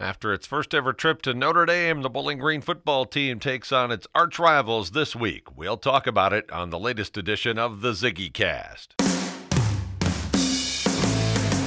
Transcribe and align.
After 0.00 0.32
its 0.32 0.46
first 0.46 0.74
ever 0.74 0.92
trip 0.92 1.22
to 1.22 1.34
Notre 1.34 1.66
Dame, 1.66 2.02
the 2.02 2.08
Bowling 2.08 2.38
Green 2.38 2.60
football 2.60 3.04
team 3.04 3.40
takes 3.40 3.72
on 3.72 3.90
its 3.90 4.06
arch 4.14 4.38
rivals 4.38 4.92
this 4.92 5.16
week. 5.16 5.56
We'll 5.56 5.76
talk 5.76 6.06
about 6.06 6.32
it 6.32 6.48
on 6.52 6.70
the 6.70 6.78
latest 6.78 7.16
edition 7.16 7.58
of 7.58 7.80
the 7.80 7.90
Ziggy 7.90 8.32
Cast. 8.32 8.94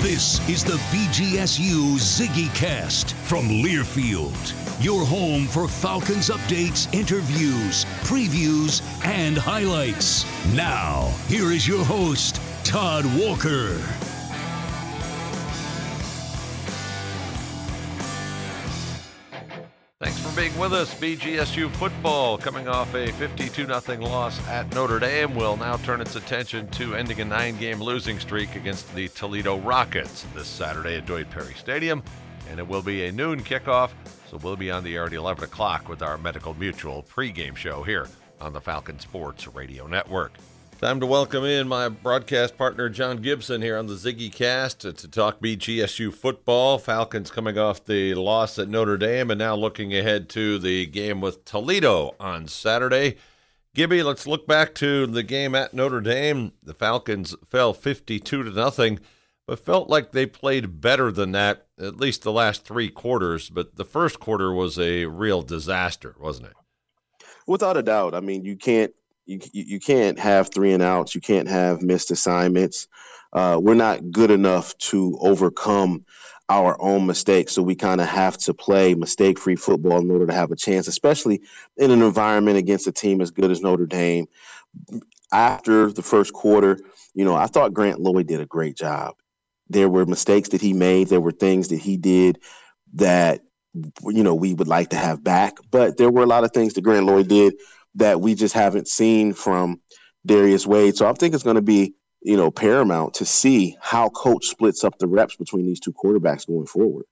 This 0.01 0.47
is 0.47 0.63
the 0.63 0.79
BGSU 0.93 1.97
Ziggy 1.97 2.55
Cast 2.55 3.13
from 3.15 3.49
Learfield, 3.49 4.81
your 4.81 5.05
home 5.05 5.45
for 5.45 5.67
Falcons 5.67 6.29
updates, 6.29 6.91
interviews, 6.93 7.83
previews, 8.05 8.81
and 9.05 9.37
highlights. 9.37 10.25
Now, 10.55 11.13
here 11.27 11.51
is 11.51 11.67
your 11.67 11.83
host, 11.83 12.39
Todd 12.63 13.03
Walker. 13.19 13.77
For 20.31 20.37
being 20.37 20.57
with 20.57 20.71
us. 20.71 20.93
BGSU 20.95 21.69
football 21.71 22.37
coming 22.37 22.67
off 22.67 22.93
a 22.95 23.11
52 23.13 23.65
0 23.65 24.01
loss 24.01 24.47
at 24.47 24.73
Notre 24.73 24.99
Dame 24.99 25.35
will 25.35 25.57
now 25.57 25.75
turn 25.77 25.99
its 25.99 26.15
attention 26.15 26.69
to 26.69 26.95
ending 26.95 27.19
a 27.19 27.25
nine 27.25 27.57
game 27.57 27.81
losing 27.81 28.17
streak 28.19 28.55
against 28.55 28.93
the 28.95 29.09
Toledo 29.09 29.57
Rockets 29.57 30.25
this 30.33 30.47
Saturday 30.47 30.95
at 30.95 31.05
Doyt 31.05 31.29
Perry 31.31 31.53
Stadium. 31.55 32.01
And 32.49 32.59
it 32.59 32.67
will 32.67 32.81
be 32.81 33.05
a 33.05 33.11
noon 33.11 33.43
kickoff, 33.43 33.91
so 34.29 34.37
we'll 34.37 34.55
be 34.55 34.71
on 34.71 34.83
the 34.83 34.95
air 34.95 35.05
at 35.05 35.13
11 35.13 35.43
o'clock 35.43 35.89
with 35.89 36.01
our 36.01 36.17
Medical 36.17 36.53
Mutual 36.53 37.03
pregame 37.03 37.55
show 37.57 37.83
here 37.83 38.07
on 38.39 38.53
the 38.53 38.61
Falcon 38.61 38.99
Sports 38.99 39.47
Radio 39.47 39.85
Network. 39.85 40.33
Time 40.81 40.99
to 40.99 41.05
welcome 41.05 41.45
in 41.45 41.67
my 41.67 41.89
broadcast 41.89 42.57
partner, 42.57 42.89
John 42.89 43.17
Gibson, 43.17 43.61
here 43.61 43.77
on 43.77 43.85
the 43.85 43.93
Ziggy 43.93 44.33
Cast 44.33 44.79
to, 44.79 44.91
to, 44.91 45.07
talk 45.07 45.39
BGSU 45.39 46.11
football. 46.11 46.79
Falcons 46.79 47.29
coming 47.29 47.55
off 47.55 47.85
the 47.85 48.15
loss 48.15 48.57
at 48.57 48.67
Notre 48.67 48.97
Dame 48.97 49.29
and 49.29 49.37
now 49.37 49.53
looking 49.55 49.93
ahead 49.93 50.27
to 50.29 50.57
the 50.57 50.87
game 50.87 51.21
with 51.21 51.45
Toledo 51.45 52.15
on 52.19 52.47
Saturday. 52.47 53.17
Gibby, 53.75 54.01
let's 54.01 54.25
look 54.25 54.47
back 54.47 54.73
to 54.73 55.05
the 55.05 55.21
game 55.21 55.53
at 55.53 55.75
Notre 55.75 56.01
Dame. 56.01 56.53
The 56.63 56.73
Falcons 56.73 57.35
fell 57.47 57.73
52 57.73 58.41
to 58.41 58.49
nothing, 58.49 58.99
but 59.45 59.63
felt 59.63 59.87
like 59.87 60.13
they 60.13 60.25
played 60.25 60.81
better 60.81 61.11
than 61.11 61.31
that, 61.33 61.67
at 61.79 61.97
least 61.97 62.23
the 62.23 62.31
last 62.31 62.65
three 62.65 62.89
quarters. 62.89 63.51
But 63.51 63.75
the 63.75 63.85
first 63.85 64.19
quarter 64.19 64.51
was 64.51 64.79
a 64.79 65.05
real 65.05 65.43
disaster, 65.43 66.15
wasn't 66.19 66.47
it? 66.47 66.53
Without 67.45 67.77
a 67.77 67.83
doubt. 67.83 68.15
I 68.15 68.19
mean, 68.19 68.43
you 68.45 68.55
can't 68.55 68.95
you, 69.25 69.39
you 69.53 69.79
can't 69.79 70.19
have 70.19 70.51
three 70.53 70.73
and 70.73 70.83
outs. 70.83 71.15
You 71.15 71.21
can't 71.21 71.47
have 71.47 71.81
missed 71.81 72.11
assignments. 72.11 72.87
Uh, 73.33 73.59
we're 73.61 73.75
not 73.75 74.11
good 74.11 74.31
enough 74.31 74.77
to 74.77 75.17
overcome 75.21 76.05
our 76.49 76.79
own 76.81 77.05
mistakes. 77.05 77.53
So 77.53 77.61
we 77.61 77.75
kind 77.75 78.01
of 78.01 78.07
have 78.07 78.37
to 78.39 78.53
play 78.53 78.93
mistake 78.93 79.39
free 79.39 79.55
football 79.55 79.99
in 79.99 80.11
order 80.11 80.27
to 80.27 80.33
have 80.33 80.51
a 80.51 80.55
chance, 80.55 80.87
especially 80.87 81.41
in 81.77 81.91
an 81.91 82.01
environment 82.01 82.57
against 82.57 82.87
a 82.87 82.91
team 82.91 83.21
as 83.21 83.31
good 83.31 83.51
as 83.51 83.61
Notre 83.61 83.85
Dame. 83.85 84.27
After 85.31 85.93
the 85.93 86.01
first 86.01 86.33
quarter, 86.33 86.77
you 87.13 87.23
know, 87.23 87.35
I 87.35 87.47
thought 87.47 87.73
Grant 87.73 88.01
Loy 88.01 88.23
did 88.23 88.41
a 88.41 88.45
great 88.45 88.75
job. 88.75 89.15
There 89.69 89.87
were 89.87 90.05
mistakes 90.05 90.49
that 90.49 90.59
he 90.59 90.73
made, 90.73 91.07
there 91.07 91.21
were 91.21 91.31
things 91.31 91.69
that 91.69 91.77
he 91.77 91.95
did 91.95 92.39
that, 92.95 93.39
you 93.73 94.23
know, 94.23 94.35
we 94.35 94.53
would 94.53 94.67
like 94.67 94.89
to 94.89 94.97
have 94.97 95.23
back. 95.23 95.57
But 95.69 95.95
there 95.95 96.11
were 96.11 96.23
a 96.23 96.27
lot 96.27 96.43
of 96.43 96.51
things 96.51 96.73
that 96.73 96.81
Grant 96.81 97.05
Loy 97.05 97.23
did 97.23 97.53
that 97.95 98.21
we 98.21 98.35
just 98.35 98.53
haven't 98.53 98.87
seen 98.87 99.33
from 99.33 99.81
Darius 100.25 100.65
Wade. 100.65 100.95
So 100.95 101.07
I 101.09 101.13
think 101.13 101.33
it's 101.33 101.43
going 101.43 101.55
to 101.55 101.61
be, 101.61 101.93
you 102.21 102.37
know, 102.37 102.51
paramount 102.51 103.15
to 103.15 103.25
see 103.25 103.77
how 103.81 104.09
coach 104.09 104.45
splits 104.45 104.83
up 104.83 104.97
the 104.99 105.07
reps 105.07 105.35
between 105.35 105.65
these 105.65 105.79
two 105.79 105.93
quarterbacks 105.93 106.47
going 106.47 106.67
forward. 106.67 107.05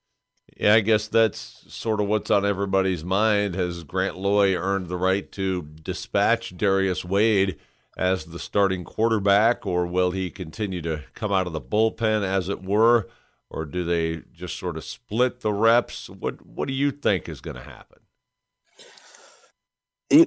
Yeah, 0.58 0.74
I 0.74 0.82
guess 0.82 1.08
that's 1.08 1.64
sort 1.70 2.02
of 2.02 2.08
what's 2.08 2.30
on 2.30 2.46
everybody's 2.46 3.04
mind. 3.06 3.56
Has 3.56 3.84
Grant 3.84 4.18
Loy 4.18 4.56
earned 4.56 4.90
the 4.90 4.98
right 4.98 5.32
to 5.34 5.62
dispatch 5.62 6.58
Darius 6.58 7.06
Wade 7.06 7.58
as 7.98 8.26
the 8.26 8.40
starting 8.40 8.84
quarterback, 8.84 9.66
or 9.66 9.86
will 9.86 10.12
he 10.12 10.30
continue 10.30 10.82
to 10.82 11.04
come 11.14 11.32
out 11.32 11.48
of 11.48 11.54
the 11.54 11.62
bullpen, 11.62 12.24
as 12.24 12.50
it 12.50 12.64
were, 12.64 13.08
or 13.50 13.66
do 13.66 13.84
they 13.84 14.24
just 14.34 14.58
sort 14.58 14.78
of 14.78 14.84
split 14.84 15.42
the 15.42 15.54
reps? 15.54 16.10
What 16.10 16.46
What 16.46 16.68
do 16.68 16.74
you 16.74 16.92
think 16.92 17.30
is 17.30 17.42
going 17.42 17.58
to 17.58 17.64
happen? 17.64 18.00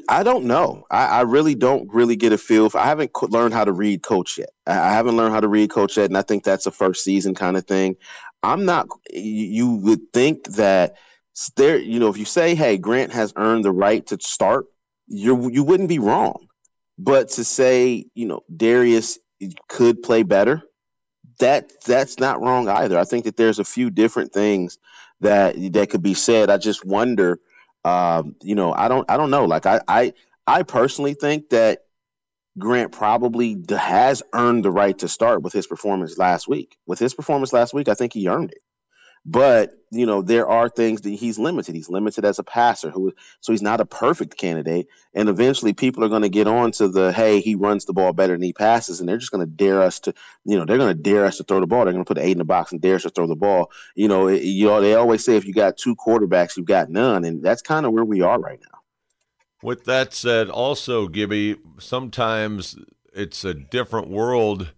I 0.09 0.23
don't 0.23 0.45
know. 0.45 0.87
I, 0.91 1.07
I, 1.07 1.21
really 1.23 1.57
don't 1.57 1.93
really 1.93 2.15
get 2.15 2.33
a 2.33 2.39
feel. 2.39 2.71
For, 2.71 2.79
I 2.79 2.87
haven't 2.87 3.13
co- 3.15 3.27
learned 3.27 3.53
how 3.53 3.65
to 3.65 3.73
read 3.73 4.03
coach 4.03 4.39
yet. 4.39 4.51
I 4.67 4.93
haven't 4.93 5.17
learned 5.17 5.35
how 5.35 5.41
to 5.41 5.49
read 5.49 5.71
coach 5.71 5.97
yet, 5.97 6.07
and 6.07 6.17
I 6.17 6.23
think 6.23 6.45
that's 6.45 6.67
a 6.67 6.71
first 6.71 7.03
season 7.03 7.35
kind 7.35 7.57
of 7.57 7.67
thing. 7.67 7.97
I'm 8.45 8.65
not. 8.65 8.87
You 9.13 9.71
would 9.83 10.13
think 10.13 10.45
that 10.53 10.97
there. 11.57 11.79
You 11.79 11.99
know, 11.99 12.09
if 12.09 12.17
you 12.17 12.25
say, 12.25 12.55
"Hey, 12.55 12.79
Grant 12.79 13.13
has 13.13 13.33
earned 13.37 13.65
the 13.65 13.73
right 13.73 14.07
to 14.07 14.19
start," 14.21 14.67
you 15.09 15.51
you 15.51 15.65
wouldn't 15.65 15.89
be 15.89 15.99
wrong. 15.99 16.47
But 16.97 17.29
to 17.31 17.45
say, 17.45 18.05
you 18.15 18.27
know, 18.27 18.43
Darius 18.57 19.19
could 19.69 20.01
play 20.03 20.23
better, 20.23 20.63
that 21.41 21.73
that's 21.85 22.21
not 22.21 22.41
wrong 22.41 22.69
either. 22.69 22.99
I 22.99 23.05
think 23.05 23.25
that 23.25 23.37
there's 23.37 23.59
a 23.59 23.65
few 23.65 23.91
different 23.91 24.33
things 24.33 24.79
that 25.21 25.57
that 25.73 25.91
could 25.91 26.03
be 26.03 26.15
said. 26.15 26.51
I 26.51 26.59
just 26.59 26.85
wonder 26.85 27.41
um, 27.85 28.37
you 28.43 28.55
know, 28.55 28.73
I 28.73 28.89
don't, 28.89 29.09
I 29.11 29.17
don't 29.17 29.31
know. 29.31 29.45
Like 29.45 29.67
I, 29.67 29.81
I, 29.89 30.13
I 30.47 30.63
personally 30.63 31.15
think 31.15 31.51
that 31.51 31.81
Grant 32.59 32.93
probably 32.93 33.63
has 33.71 34.23
earned 34.35 34.65
the 34.65 34.71
right 34.71 34.99
to 34.99 35.09
start 35.09 35.43
with 35.43 35.53
his 35.53 35.67
performance 35.67 36.19
last 36.19 36.49
week. 36.49 36.77
With 36.87 36.99
his 36.99 37.15
performance 37.15 37.53
last 37.53 37.73
week, 37.73 37.89
I 37.89 37.95
think 37.95 38.13
he 38.13 38.29
earned 38.29 38.53
it. 38.53 38.59
But 39.25 39.79
you 39.95 40.07
know, 40.07 40.23
there 40.23 40.49
are 40.49 40.71
things 40.71 41.03
that 41.03 41.11
he's 41.11 41.39
limited. 41.39 41.75
He's 41.75 41.91
limited 41.91 42.25
as 42.25 42.39
a 42.39 42.43
passer, 42.43 42.89
who 42.89 43.13
so 43.41 43.53
he's 43.53 43.61
not 43.61 43.81
a 43.81 43.85
perfect 43.85 44.39
candidate. 44.39 44.89
And 45.13 45.29
eventually, 45.29 45.75
people 45.75 46.03
are 46.03 46.09
going 46.09 46.23
to 46.23 46.31
get 46.31 46.47
on 46.47 46.73
to 46.73 46.89
the 46.89 47.13
hey, 47.13 47.41
he 47.41 47.55
runs 47.55 47.85
the 47.85 47.93
ball 47.93 48.15
better 48.15 48.33
than 48.33 48.43
he 48.43 48.55
passes, 48.55 49.01
and 49.01 49.09
they're 49.09 49.19
just 49.19 49.31
going 49.31 49.47
to 49.47 49.53
dare 49.53 49.83
us 49.83 50.01
to, 50.01 50.15
you 50.45 50.59
know, 50.59 50.65
they're 50.65 50.79
going 50.79 50.97
to 50.97 51.03
dare 51.03 51.27
us 51.27 51.37
to 51.37 51.45
throw 51.45 51.61
the 51.61 51.67
ball. 51.67 51.85
They're 51.85 51.93
going 51.93 52.05
to 52.05 52.09
put 52.09 52.19
eight 52.19 52.33
in 52.33 52.39
the 52.39 52.45
box 52.45 52.73
and 52.73 52.81
dare 52.81 52.97
us 52.97 53.03
to 53.03 53.11
throw 53.11 53.27
the 53.27 53.37
ball. 53.37 53.71
You 53.95 54.09
know, 54.09 54.29
it, 54.29 54.43
you 54.43 54.67
know, 54.67 54.81
they 54.81 54.95
always 54.95 55.23
say 55.25 55.37
if 55.37 55.45
you 55.45 55.53
got 55.53 55.77
two 55.77 55.95
quarterbacks, 55.95 56.57
you've 56.57 56.67
got 56.67 56.89
none, 56.89 57.25
and 57.27 57.43
that's 57.43 57.61
kind 57.61 57.85
of 57.85 57.93
where 57.93 58.05
we 58.05 58.23
are 58.23 58.41
right 58.41 58.61
now. 58.61 58.79
With 59.63 59.85
that 59.85 60.15
said, 60.15 60.49
also 60.49 61.07
Gibby, 61.07 61.57
sometimes 61.79 62.77
it's 63.13 63.45
a 63.45 63.53
different 63.53 64.09
world 64.09 64.73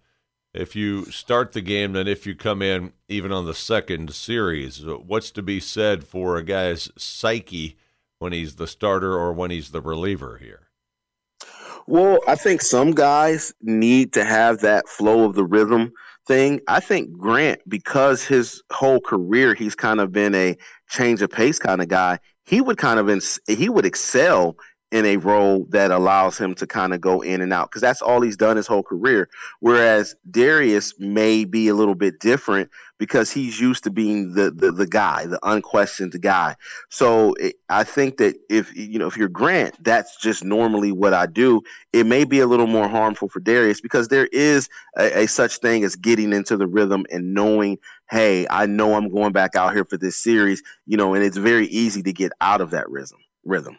if 0.54 0.76
you 0.76 1.04
start 1.06 1.52
the 1.52 1.60
game 1.60 1.92
than 1.92 2.06
if 2.06 2.26
you 2.26 2.34
come 2.34 2.62
in 2.62 2.92
even 3.08 3.32
on 3.32 3.44
the 3.44 3.54
second 3.54 4.14
series. 4.14 4.84
What's 4.84 5.30
to 5.32 5.42
be 5.42 5.60
said 5.60 6.04
for 6.04 6.36
a 6.36 6.44
guy's 6.44 6.90
psyche 6.96 7.76
when 8.20 8.32
he's 8.32 8.56
the 8.56 8.68
starter 8.68 9.14
or 9.14 9.32
when 9.32 9.50
he's 9.50 9.72
the 9.72 9.80
reliever 9.80 10.38
here? 10.38 10.68
Well, 11.86 12.20
I 12.26 12.36
think 12.36 12.62
some 12.62 12.92
guys 12.92 13.52
need 13.60 14.12
to 14.14 14.24
have 14.24 14.60
that 14.60 14.88
flow 14.88 15.24
of 15.24 15.34
the 15.34 15.44
rhythm 15.44 15.92
thing. 16.26 16.60
I 16.68 16.80
think 16.80 17.12
Grant, 17.12 17.60
because 17.68 18.24
his 18.24 18.62
whole 18.72 19.00
career 19.00 19.54
he's 19.54 19.74
kind 19.74 20.00
of 20.00 20.10
been 20.10 20.34
a 20.34 20.56
change 20.88 21.20
of 21.20 21.30
pace 21.30 21.58
kind 21.58 21.82
of 21.82 21.88
guy, 21.88 22.18
he 22.46 22.60
would 22.60 22.78
kind 22.78 22.98
of 22.98 23.10
ins- 23.10 23.40
he 23.46 23.68
would 23.68 23.84
excel 23.84 24.56
in 24.94 25.04
a 25.06 25.16
role 25.16 25.66
that 25.70 25.90
allows 25.90 26.38
him 26.38 26.54
to 26.54 26.68
kind 26.68 26.94
of 26.94 27.00
go 27.00 27.20
in 27.20 27.40
and 27.40 27.52
out 27.52 27.68
because 27.68 27.82
that's 27.82 28.00
all 28.00 28.20
he's 28.20 28.36
done 28.36 28.56
his 28.56 28.68
whole 28.68 28.84
career. 28.84 29.28
Whereas 29.58 30.14
Darius 30.30 30.94
may 31.00 31.44
be 31.44 31.66
a 31.66 31.74
little 31.74 31.96
bit 31.96 32.20
different 32.20 32.70
because 32.98 33.28
he's 33.32 33.58
used 33.58 33.82
to 33.82 33.90
being 33.90 34.34
the 34.34 34.52
the, 34.52 34.70
the 34.70 34.86
guy, 34.86 35.26
the 35.26 35.40
unquestioned 35.42 36.14
guy. 36.22 36.54
So 36.90 37.34
it, 37.40 37.56
I 37.68 37.82
think 37.82 38.18
that 38.18 38.36
if 38.48 38.72
you 38.76 39.00
know 39.00 39.08
if 39.08 39.16
you're 39.16 39.28
Grant, 39.28 39.82
that's 39.82 40.16
just 40.20 40.44
normally 40.44 40.92
what 40.92 41.12
I 41.12 41.26
do. 41.26 41.62
It 41.92 42.06
may 42.06 42.22
be 42.22 42.38
a 42.38 42.46
little 42.46 42.68
more 42.68 42.86
harmful 42.86 43.28
for 43.28 43.40
Darius 43.40 43.80
because 43.80 44.06
there 44.08 44.28
is 44.28 44.68
a, 44.96 45.22
a 45.22 45.26
such 45.26 45.56
thing 45.56 45.82
as 45.82 45.96
getting 45.96 46.32
into 46.32 46.56
the 46.56 46.68
rhythm 46.68 47.04
and 47.10 47.34
knowing, 47.34 47.78
hey, 48.10 48.46
I 48.48 48.66
know 48.66 48.94
I'm 48.94 49.12
going 49.12 49.32
back 49.32 49.56
out 49.56 49.74
here 49.74 49.84
for 49.84 49.96
this 49.96 50.16
series, 50.16 50.62
you 50.86 50.96
know, 50.96 51.14
and 51.14 51.24
it's 51.24 51.36
very 51.36 51.66
easy 51.66 52.00
to 52.04 52.12
get 52.12 52.30
out 52.40 52.60
of 52.60 52.70
that 52.70 52.88
rhythm 52.88 53.18
rhythm. 53.44 53.76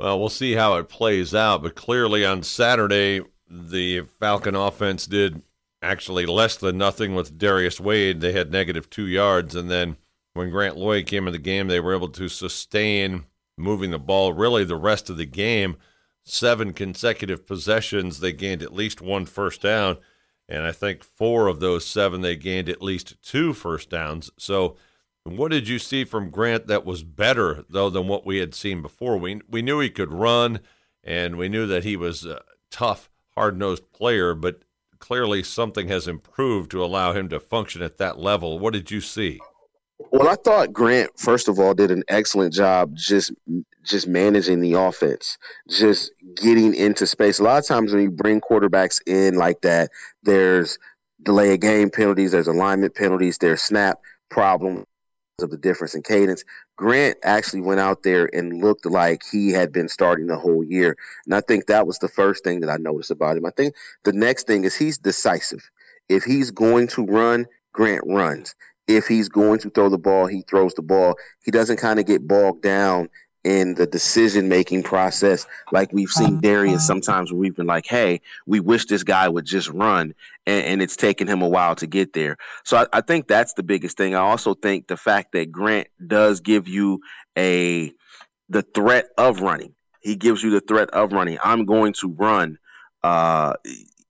Well, 0.00 0.18
we'll 0.18 0.28
see 0.28 0.54
how 0.54 0.76
it 0.76 0.88
plays 0.88 1.34
out, 1.34 1.62
but 1.62 1.76
clearly 1.76 2.24
on 2.24 2.42
Saturday, 2.42 3.22
the 3.48 4.02
Falcon 4.18 4.54
offense 4.54 5.06
did 5.06 5.42
actually 5.82 6.26
less 6.26 6.56
than 6.56 6.78
nothing 6.78 7.14
with 7.14 7.38
Darius 7.38 7.78
Wade. 7.78 8.20
They 8.20 8.32
had 8.32 8.50
negative 8.50 8.90
two 8.90 9.06
yards, 9.06 9.54
and 9.54 9.70
then 9.70 9.96
when 10.32 10.50
Grant 10.50 10.76
Loy 10.76 11.04
came 11.04 11.26
in 11.26 11.32
the 11.32 11.38
game, 11.38 11.68
they 11.68 11.78
were 11.78 11.94
able 11.94 12.08
to 12.08 12.28
sustain 12.28 13.26
moving 13.56 13.92
the 13.92 13.98
ball 13.98 14.32
really 14.32 14.64
the 14.64 14.76
rest 14.76 15.08
of 15.08 15.16
the 15.16 15.26
game. 15.26 15.76
Seven 16.24 16.72
consecutive 16.72 17.46
possessions, 17.46 18.18
they 18.18 18.32
gained 18.32 18.62
at 18.62 18.74
least 18.74 19.00
one 19.00 19.26
first 19.26 19.62
down, 19.62 19.98
and 20.48 20.64
I 20.64 20.72
think 20.72 21.04
four 21.04 21.46
of 21.46 21.60
those 21.60 21.86
seven, 21.86 22.22
they 22.22 22.34
gained 22.34 22.68
at 22.68 22.82
least 22.82 23.22
two 23.22 23.52
first 23.52 23.90
downs. 23.90 24.30
So, 24.38 24.76
what 25.24 25.50
did 25.50 25.68
you 25.68 25.78
see 25.78 26.04
from 26.04 26.30
Grant 26.30 26.66
that 26.66 26.84
was 26.84 27.02
better 27.02 27.64
though 27.68 27.88
than 27.88 28.08
what 28.08 28.26
we 28.26 28.38
had 28.38 28.54
seen 28.54 28.82
before? 28.82 29.16
We 29.16 29.40
we 29.48 29.62
knew 29.62 29.80
he 29.80 29.90
could 29.90 30.12
run, 30.12 30.60
and 31.02 31.36
we 31.36 31.48
knew 31.48 31.66
that 31.66 31.84
he 31.84 31.96
was 31.96 32.26
a 32.26 32.42
tough, 32.70 33.08
hard 33.34 33.58
nosed 33.58 33.90
player, 33.92 34.34
but 34.34 34.62
clearly 34.98 35.42
something 35.42 35.88
has 35.88 36.06
improved 36.06 36.70
to 36.70 36.84
allow 36.84 37.12
him 37.12 37.28
to 37.30 37.40
function 37.40 37.82
at 37.82 37.96
that 37.98 38.18
level. 38.18 38.58
What 38.58 38.74
did 38.74 38.90
you 38.90 39.00
see? 39.00 39.40
Well, 40.10 40.28
I 40.28 40.34
thought 40.34 40.72
Grant, 40.72 41.18
first 41.18 41.48
of 41.48 41.58
all, 41.58 41.72
did 41.72 41.90
an 41.90 42.04
excellent 42.08 42.52
job 42.52 42.94
just 42.94 43.32
just 43.82 44.06
managing 44.06 44.60
the 44.60 44.74
offense, 44.74 45.38
just 45.70 46.12
getting 46.36 46.74
into 46.74 47.06
space. 47.06 47.38
A 47.38 47.44
lot 47.44 47.58
of 47.58 47.66
times 47.66 47.94
when 47.94 48.02
you 48.02 48.10
bring 48.10 48.42
quarterbacks 48.42 49.00
in 49.06 49.36
like 49.36 49.62
that, 49.62 49.90
there's 50.22 50.78
delay 51.22 51.54
of 51.54 51.60
game 51.60 51.88
penalties, 51.88 52.32
there's 52.32 52.48
alignment 52.48 52.94
penalties, 52.94 53.38
there's 53.38 53.62
snap 53.62 54.00
problems 54.30 54.84
of 55.42 55.50
the 55.50 55.56
difference 55.56 55.94
in 55.94 56.02
cadence. 56.02 56.44
Grant 56.76 57.18
actually 57.24 57.60
went 57.60 57.80
out 57.80 58.04
there 58.04 58.30
and 58.32 58.62
looked 58.62 58.86
like 58.86 59.22
he 59.30 59.50
had 59.50 59.72
been 59.72 59.88
starting 59.88 60.26
the 60.26 60.38
whole 60.38 60.62
year. 60.62 60.96
And 61.26 61.34
I 61.34 61.40
think 61.40 61.66
that 61.66 61.86
was 61.86 61.98
the 61.98 62.08
first 62.08 62.44
thing 62.44 62.60
that 62.60 62.70
I 62.70 62.76
noticed 62.76 63.10
about 63.10 63.36
him. 63.36 63.44
I 63.44 63.50
think 63.50 63.74
the 64.04 64.12
next 64.12 64.46
thing 64.46 64.64
is 64.64 64.76
he's 64.76 64.96
decisive. 64.96 65.68
If 66.08 66.22
he's 66.22 66.50
going 66.50 66.86
to 66.88 67.04
run, 67.04 67.46
Grant 67.72 68.04
runs. 68.06 68.54
If 68.86 69.06
he's 69.06 69.28
going 69.28 69.58
to 69.60 69.70
throw 69.70 69.88
the 69.88 69.98
ball, 69.98 70.26
he 70.26 70.42
throws 70.42 70.74
the 70.74 70.82
ball. 70.82 71.16
He 71.44 71.50
doesn't 71.50 71.78
kind 71.78 71.98
of 71.98 72.06
get 72.06 72.28
bogged 72.28 72.62
down 72.62 73.08
in 73.44 73.74
the 73.74 73.86
decision 73.86 74.48
making 74.48 74.82
process 74.82 75.46
like 75.70 75.92
we've 75.92 76.10
seen 76.10 76.40
Darius 76.40 76.86
sometimes 76.86 77.30
where 77.30 77.38
we've 77.38 77.54
been 77.54 77.66
like, 77.66 77.86
hey, 77.86 78.22
we 78.46 78.58
wish 78.58 78.86
this 78.86 79.02
guy 79.02 79.28
would 79.28 79.44
just 79.44 79.68
run 79.68 80.14
and, 80.46 80.64
and 80.64 80.82
it's 80.82 80.96
taken 80.96 81.28
him 81.28 81.42
a 81.42 81.48
while 81.48 81.74
to 81.76 81.86
get 81.86 82.14
there. 82.14 82.38
So 82.64 82.78
I, 82.78 82.86
I, 82.94 83.00
think 83.02 83.28
that's 83.28 83.52
the 83.52 83.62
biggest 83.62 83.98
thing. 83.98 84.14
I 84.14 84.20
also 84.20 84.54
think 84.54 84.86
the 84.86 84.96
fact 84.96 85.32
that 85.32 85.52
Grant 85.52 85.88
does 86.06 86.40
give 86.40 86.66
you 86.66 87.00
a 87.36 87.92
the 88.48 88.62
threat 88.62 89.08
of 89.18 89.40
running. 89.40 89.74
He 90.00 90.16
gives 90.16 90.42
you 90.42 90.50
the 90.50 90.60
threat 90.60 90.90
of 90.90 91.12
running. 91.12 91.38
I'm 91.44 91.66
going 91.66 91.92
to 91.94 92.08
run 92.08 92.58
uh, 93.02 93.54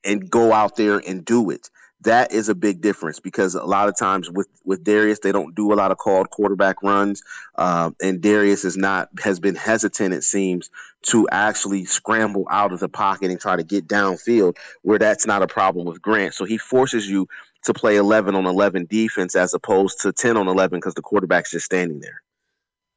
and 0.04 0.30
go 0.30 0.52
out 0.52 0.76
there 0.76 0.98
and 0.98 1.24
do 1.24 1.50
it 1.50 1.70
that 2.04 2.32
is 2.32 2.48
a 2.48 2.54
big 2.54 2.80
difference 2.80 3.20
because 3.20 3.54
a 3.54 3.64
lot 3.64 3.88
of 3.88 3.98
times 3.98 4.30
with 4.30 4.48
with 4.64 4.84
Darius 4.84 5.18
they 5.18 5.32
don't 5.32 5.54
do 5.54 5.72
a 5.72 5.74
lot 5.74 5.90
of 5.90 5.98
called 5.98 6.30
quarterback 6.30 6.82
runs, 6.82 7.22
um, 7.56 7.96
and 8.02 8.20
Darius 8.20 8.64
is 8.64 8.76
not 8.76 9.08
has 9.22 9.40
been 9.40 9.54
hesitant 9.54 10.14
it 10.14 10.22
seems 10.22 10.70
to 11.02 11.28
actually 11.30 11.84
scramble 11.84 12.46
out 12.50 12.72
of 12.72 12.80
the 12.80 12.88
pocket 12.88 13.30
and 13.30 13.40
try 13.40 13.56
to 13.56 13.62
get 13.62 13.86
downfield 13.86 14.56
where 14.82 14.98
that's 14.98 15.26
not 15.26 15.42
a 15.42 15.46
problem 15.46 15.86
with 15.86 16.00
Grant. 16.00 16.34
So 16.34 16.44
he 16.44 16.56
forces 16.56 17.08
you 17.08 17.28
to 17.64 17.74
play 17.74 17.96
11 17.96 18.34
on 18.34 18.46
11 18.46 18.86
defense 18.86 19.34
as 19.34 19.52
opposed 19.52 20.00
to 20.00 20.12
10 20.12 20.36
on 20.36 20.48
11 20.48 20.78
because 20.78 20.94
the 20.94 21.02
quarterback's 21.02 21.50
just 21.50 21.66
standing 21.66 22.00
there. 22.00 22.22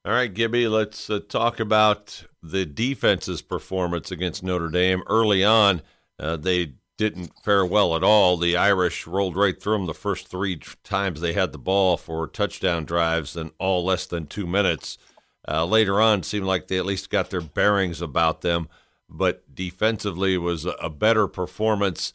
All 0.05 0.13
right, 0.13 0.33
Gibby, 0.33 0.69
let's 0.69 1.09
uh, 1.09 1.19
talk 1.27 1.59
about 1.59 2.23
the 2.41 2.65
defense's 2.65 3.41
performance 3.41 4.09
against 4.09 4.41
Notre 4.41 4.69
Dame 4.69 5.03
early 5.07 5.43
on. 5.43 5.81
Uh, 6.17 6.37
they 6.37 6.73
didn't 6.97 7.31
fare 7.43 7.65
well 7.65 7.95
at 7.95 8.03
all. 8.03 8.37
The 8.37 8.57
Irish 8.57 9.05
rolled 9.07 9.35
right 9.35 9.59
through 9.61 9.77
them 9.77 9.85
the 9.85 9.93
first 9.93 10.27
three 10.27 10.59
times 10.83 11.21
they 11.21 11.33
had 11.33 11.51
the 11.51 11.57
ball 11.57 11.95
for 11.95 12.27
touchdown 12.27 12.85
drives, 12.85 13.35
and 13.35 13.51
all 13.59 13.85
less 13.85 14.05
than 14.05 14.25
two 14.25 14.47
minutes. 14.47 14.97
Uh, 15.47 15.65
later 15.65 16.01
on, 16.01 16.23
seemed 16.23 16.45
like 16.45 16.67
they 16.67 16.77
at 16.77 16.85
least 16.85 17.09
got 17.09 17.29
their 17.29 17.41
bearings 17.41 18.01
about 18.01 18.41
them, 18.41 18.67
but 19.09 19.43
defensively 19.53 20.37
was 20.37 20.65
a 20.65 20.89
better 20.89 21.27
performance, 21.27 22.11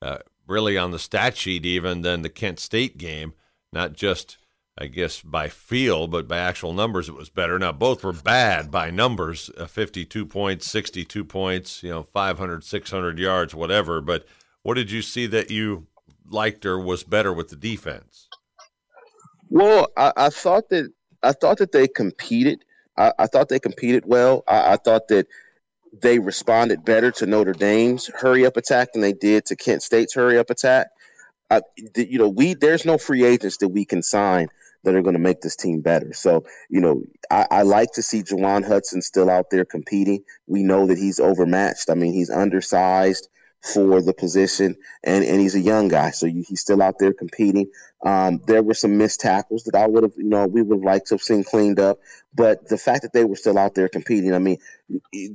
uh, 0.00 0.18
really 0.46 0.78
on 0.78 0.92
the 0.92 0.98
stat 0.98 1.36
sheet 1.36 1.66
even 1.66 2.02
than 2.02 2.22
the 2.22 2.28
Kent 2.28 2.60
State 2.60 2.96
game. 2.96 3.32
Not 3.72 3.94
just 3.94 4.38
I 4.78 4.88
guess 4.88 5.22
by 5.22 5.48
feel, 5.48 6.06
but 6.06 6.28
by 6.28 6.36
actual 6.36 6.74
numbers, 6.74 7.08
it 7.08 7.14
was 7.14 7.30
better. 7.30 7.58
Now, 7.58 7.72
both 7.72 8.04
were 8.04 8.12
bad 8.12 8.70
by 8.70 8.90
numbers 8.90 9.50
uh, 9.56 9.66
52 9.66 10.26
points, 10.26 10.70
62 10.70 11.24
points, 11.24 11.82
you 11.82 11.90
know, 11.90 12.02
500, 12.02 12.62
600 12.62 13.18
yards, 13.18 13.54
whatever. 13.54 14.02
But 14.02 14.26
what 14.62 14.74
did 14.74 14.90
you 14.90 15.00
see 15.00 15.26
that 15.28 15.50
you 15.50 15.86
liked 16.28 16.66
or 16.66 16.78
was 16.78 17.04
better 17.04 17.32
with 17.32 17.48
the 17.48 17.56
defense? 17.56 18.28
Well, 19.48 19.88
I, 19.96 20.12
I 20.16 20.28
thought 20.28 20.68
that 20.68 20.92
I 21.22 21.32
thought 21.32 21.56
that 21.58 21.72
they 21.72 21.88
competed. 21.88 22.62
I, 22.98 23.12
I 23.18 23.26
thought 23.28 23.48
they 23.48 23.58
competed 23.58 24.04
well. 24.06 24.44
I, 24.46 24.74
I, 24.74 24.76
thought 24.76 25.08
that 25.08 25.26
they 26.02 26.18
responded 26.18 26.84
better 26.84 27.10
to 27.12 27.26
Notre 27.26 27.54
Dame's 27.54 28.08
hurry 28.08 28.44
up 28.44 28.58
attack 28.58 28.92
than 28.92 29.00
they 29.00 29.14
did 29.14 29.46
to 29.46 29.56
Kent 29.56 29.82
State's 29.82 30.14
hurry 30.14 30.36
up 30.36 30.50
attack. 30.50 30.88
you 31.96 32.18
know, 32.18 32.28
we 32.28 32.52
there's 32.52 32.84
no 32.84 32.98
free 32.98 33.24
agents 33.24 33.56
that 33.58 33.68
we 33.68 33.86
can 33.86 34.02
sign 34.02 34.48
that 34.86 34.94
are 34.94 35.02
going 35.02 35.12
to 35.12 35.20
make 35.20 35.42
this 35.42 35.56
team 35.56 35.82
better. 35.82 36.14
So, 36.14 36.44
you 36.70 36.80
know, 36.80 37.02
I, 37.30 37.46
I 37.50 37.62
like 37.62 37.92
to 37.92 38.02
see 38.02 38.22
Juwan 38.22 38.66
Hudson 38.66 39.02
still 39.02 39.28
out 39.28 39.50
there 39.50 39.66
competing. 39.66 40.24
We 40.46 40.62
know 40.62 40.86
that 40.86 40.96
he's 40.96 41.20
overmatched. 41.20 41.90
I 41.90 41.94
mean, 41.94 42.14
he's 42.14 42.30
undersized 42.30 43.28
for 43.74 44.00
the 44.00 44.14
position, 44.14 44.76
and, 45.02 45.24
and 45.24 45.40
he's 45.40 45.56
a 45.56 45.60
young 45.60 45.88
guy, 45.88 46.10
so 46.10 46.26
you, 46.26 46.44
he's 46.46 46.60
still 46.60 46.80
out 46.80 46.98
there 47.00 47.12
competing. 47.12 47.68
Um, 48.04 48.40
there 48.46 48.62
were 48.62 48.74
some 48.74 48.96
missed 48.96 49.20
tackles 49.20 49.64
that 49.64 49.74
I 49.74 49.86
would 49.88 50.04
have, 50.04 50.12
you 50.16 50.28
know, 50.28 50.46
we 50.46 50.62
would 50.62 50.78
have 50.78 50.84
liked 50.84 51.08
to 51.08 51.14
have 51.14 51.22
seen 51.22 51.42
cleaned 51.42 51.80
up, 51.80 51.98
but 52.32 52.68
the 52.68 52.78
fact 52.78 53.02
that 53.02 53.12
they 53.12 53.24
were 53.24 53.34
still 53.34 53.58
out 53.58 53.74
there 53.74 53.88
competing, 53.88 54.34
I 54.34 54.38
mean, 54.38 54.58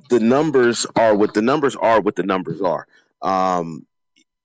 the 0.09 0.19
numbers 0.21 0.85
are 0.95 1.15
what 1.15 1.33
the 1.33 1.41
numbers 1.41 1.75
are. 1.75 1.99
What 1.99 2.15
the 2.15 2.23
numbers 2.23 2.61
are. 2.61 2.87
Um, 3.21 3.85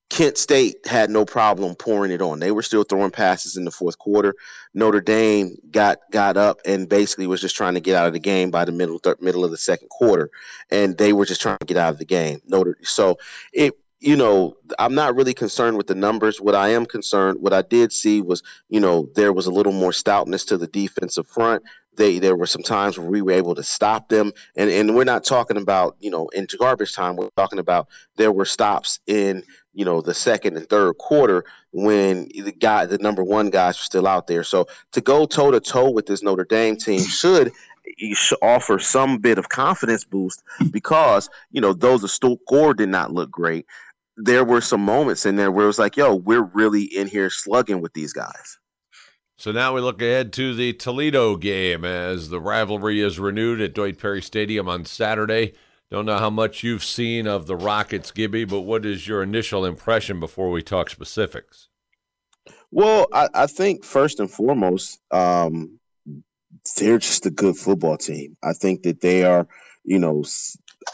Kent 0.09 0.39
State 0.39 0.87
had 0.87 1.11
no 1.11 1.25
problem 1.25 1.75
pouring 1.75 2.13
it 2.13 2.23
on. 2.23 2.39
They 2.39 2.53
were 2.53 2.63
still 2.63 2.85
throwing 2.85 3.11
passes 3.11 3.57
in 3.57 3.65
the 3.65 3.73
fourth 3.73 3.99
quarter. 3.99 4.35
Notre 4.73 5.01
Dame 5.01 5.57
got 5.71 5.99
got 6.13 6.37
up 6.37 6.61
and 6.65 6.89
basically 6.89 7.27
was 7.27 7.41
just 7.41 7.57
trying 7.57 7.75
to 7.75 7.81
get 7.81 7.97
out 7.97 8.07
of 8.07 8.13
the 8.13 8.21
game 8.21 8.51
by 8.51 8.65
the 8.65 8.73
middle 8.73 9.01
th- 9.01 9.21
middle 9.21 9.45
of 9.45 9.51
the 9.51 9.57
second 9.57 9.89
quarter, 9.89 10.31
and 10.71 10.97
they 10.97 11.13
were 11.13 11.27
just 11.27 11.41
trying 11.41 11.59
to 11.59 11.67
get 11.67 11.77
out 11.77 11.93
of 11.93 11.99
the 11.99 12.05
game. 12.05 12.41
Notre 12.47 12.77
so 12.83 13.19
it 13.53 13.75
you 14.01 14.17
know 14.17 14.57
I'm 14.79 14.95
not 14.95 15.15
really 15.15 15.35
concerned 15.35 15.77
with 15.77 15.87
the 15.87 15.95
numbers. 15.95 16.41
What 16.41 16.55
I 16.55 16.69
am 16.69 16.87
concerned, 16.87 17.41
what 17.41 17.53
I 17.53 17.63
did 17.63 17.93
see 17.93 18.21
was 18.21 18.43
you 18.69 18.81
know 18.81 19.09
there 19.15 19.33
was 19.33 19.47
a 19.47 19.53
little 19.53 19.73
more 19.73 19.93
stoutness 19.93 20.45
to 20.47 20.59
the 20.59 20.67
defensive 20.67 21.27
front. 21.27 21.63
They 21.97 22.19
there 22.19 22.37
were 22.37 22.47
some 22.47 22.63
times 22.63 22.99
where 22.99 23.09
we 23.09 23.23
were 23.23 23.33
able 23.33 23.55
to 23.55 23.63
stop 23.63 24.09
them, 24.09 24.33
and 24.55 24.71
and 24.71 24.95
we're 24.95 25.05
not 25.05 25.25
talking 25.25 25.57
about 25.57 25.97
you 26.01 26.11
know 26.11 26.29
in 26.29 26.47
garbage 26.59 26.95
time. 26.95 27.17
We're 27.17 27.31
talking 27.37 27.59
about 27.59 27.89
there 28.17 28.33
were 28.33 28.45
stops 28.45 29.01
in 29.07 29.43
you 29.77 29.85
know 29.85 30.01
the 30.01 30.15
second 30.15 30.57
and 30.57 30.69
third 30.69 30.99
quarter 30.99 31.45
when 31.73 32.29
the 32.35 32.53
guy 32.53 32.87
the 32.87 32.99
number 32.99 33.23
one 33.23 33.51
guys 33.51 33.77
were 33.77 33.85
still 33.85 34.09
out 34.09 34.27
there 34.27 34.43
so 34.43 34.67
to 34.91 35.01
go 35.03 35.27
toe 35.27 35.51
to 35.51 35.61
toe 35.61 35.91
with 35.91 36.07
this 36.07 36.23
notre 36.23 36.45
dame 36.45 36.77
team 36.77 37.01
should 37.01 37.53
offer 38.43 38.79
some 38.79 39.19
bit 39.19 39.39
of 39.39 39.51
confidence 39.51 40.03
boost 40.03 40.43
because 40.71 41.29
you 41.53 41.61
know 41.61 41.75
though 41.75 41.99
the 41.99 42.09
score 42.09 42.75
did 42.75 42.89
not 42.89 43.13
look 43.13 43.31
great 43.31 43.67
there 44.17 44.45
were 44.45 44.61
some 44.61 44.81
moments 44.81 45.27
in 45.27 45.37
there 45.37 45.51
where 45.51 45.65
it 45.65 45.69
was 45.69 45.79
like 45.79 45.97
yo 45.97 46.15
we're 46.15 46.43
really 46.55 46.85
in 46.85 47.07
here 47.07 47.31
slugging 47.31 47.81
with 47.81 47.93
these 47.93 48.13
guys 48.13 48.59
so 49.39 49.53
now 49.53 49.75
we 49.75 49.83
look 49.83 50.01
ahead 50.01 50.33
to 50.35 50.55
the 50.55 50.73
Toledo 50.73 51.37
game 51.37 51.85
as 51.85 52.31
the 52.31 52.41
rivalry 52.41 53.03
is 53.03 53.19
renewed 53.19 53.61
at 53.61 53.75
Doyt 53.75 53.99
Perry 53.99 54.23
Stadium 54.23 54.67
on 54.67 54.87
Saturday. 54.87 55.53
Don't 55.91 56.07
know 56.07 56.17
how 56.17 56.31
much 56.31 56.63
you've 56.63 56.83
seen 56.83 57.27
of 57.27 57.47
the 57.47 57.55
Rockets, 57.55 58.11
Gibby, 58.11 58.47
but 58.47 58.63
what 58.63 58.87
is 58.87 59.07
your 59.07 59.23
initial 59.23 59.67
impression 59.67 60.21
before 60.21 60.51
we 60.51 60.63
talk 60.63 60.89
specifics? 60.89 61.69
Well, 62.71 63.09
I, 63.13 63.29
I 63.35 63.47
think 63.47 63.85
first 63.85 64.21
and 64.21 64.31
foremost, 64.31 65.01
um, 65.11 65.79
they're 66.79 66.99
just 66.99 67.27
a 67.27 67.31
good 67.31 67.57
football 67.57 67.99
team. 67.99 68.39
I 68.43 68.55
think 68.55 68.85
that 68.85 69.03
they 69.03 69.25
are, 69.25 69.47
you 69.85 69.99
know, 69.99 70.25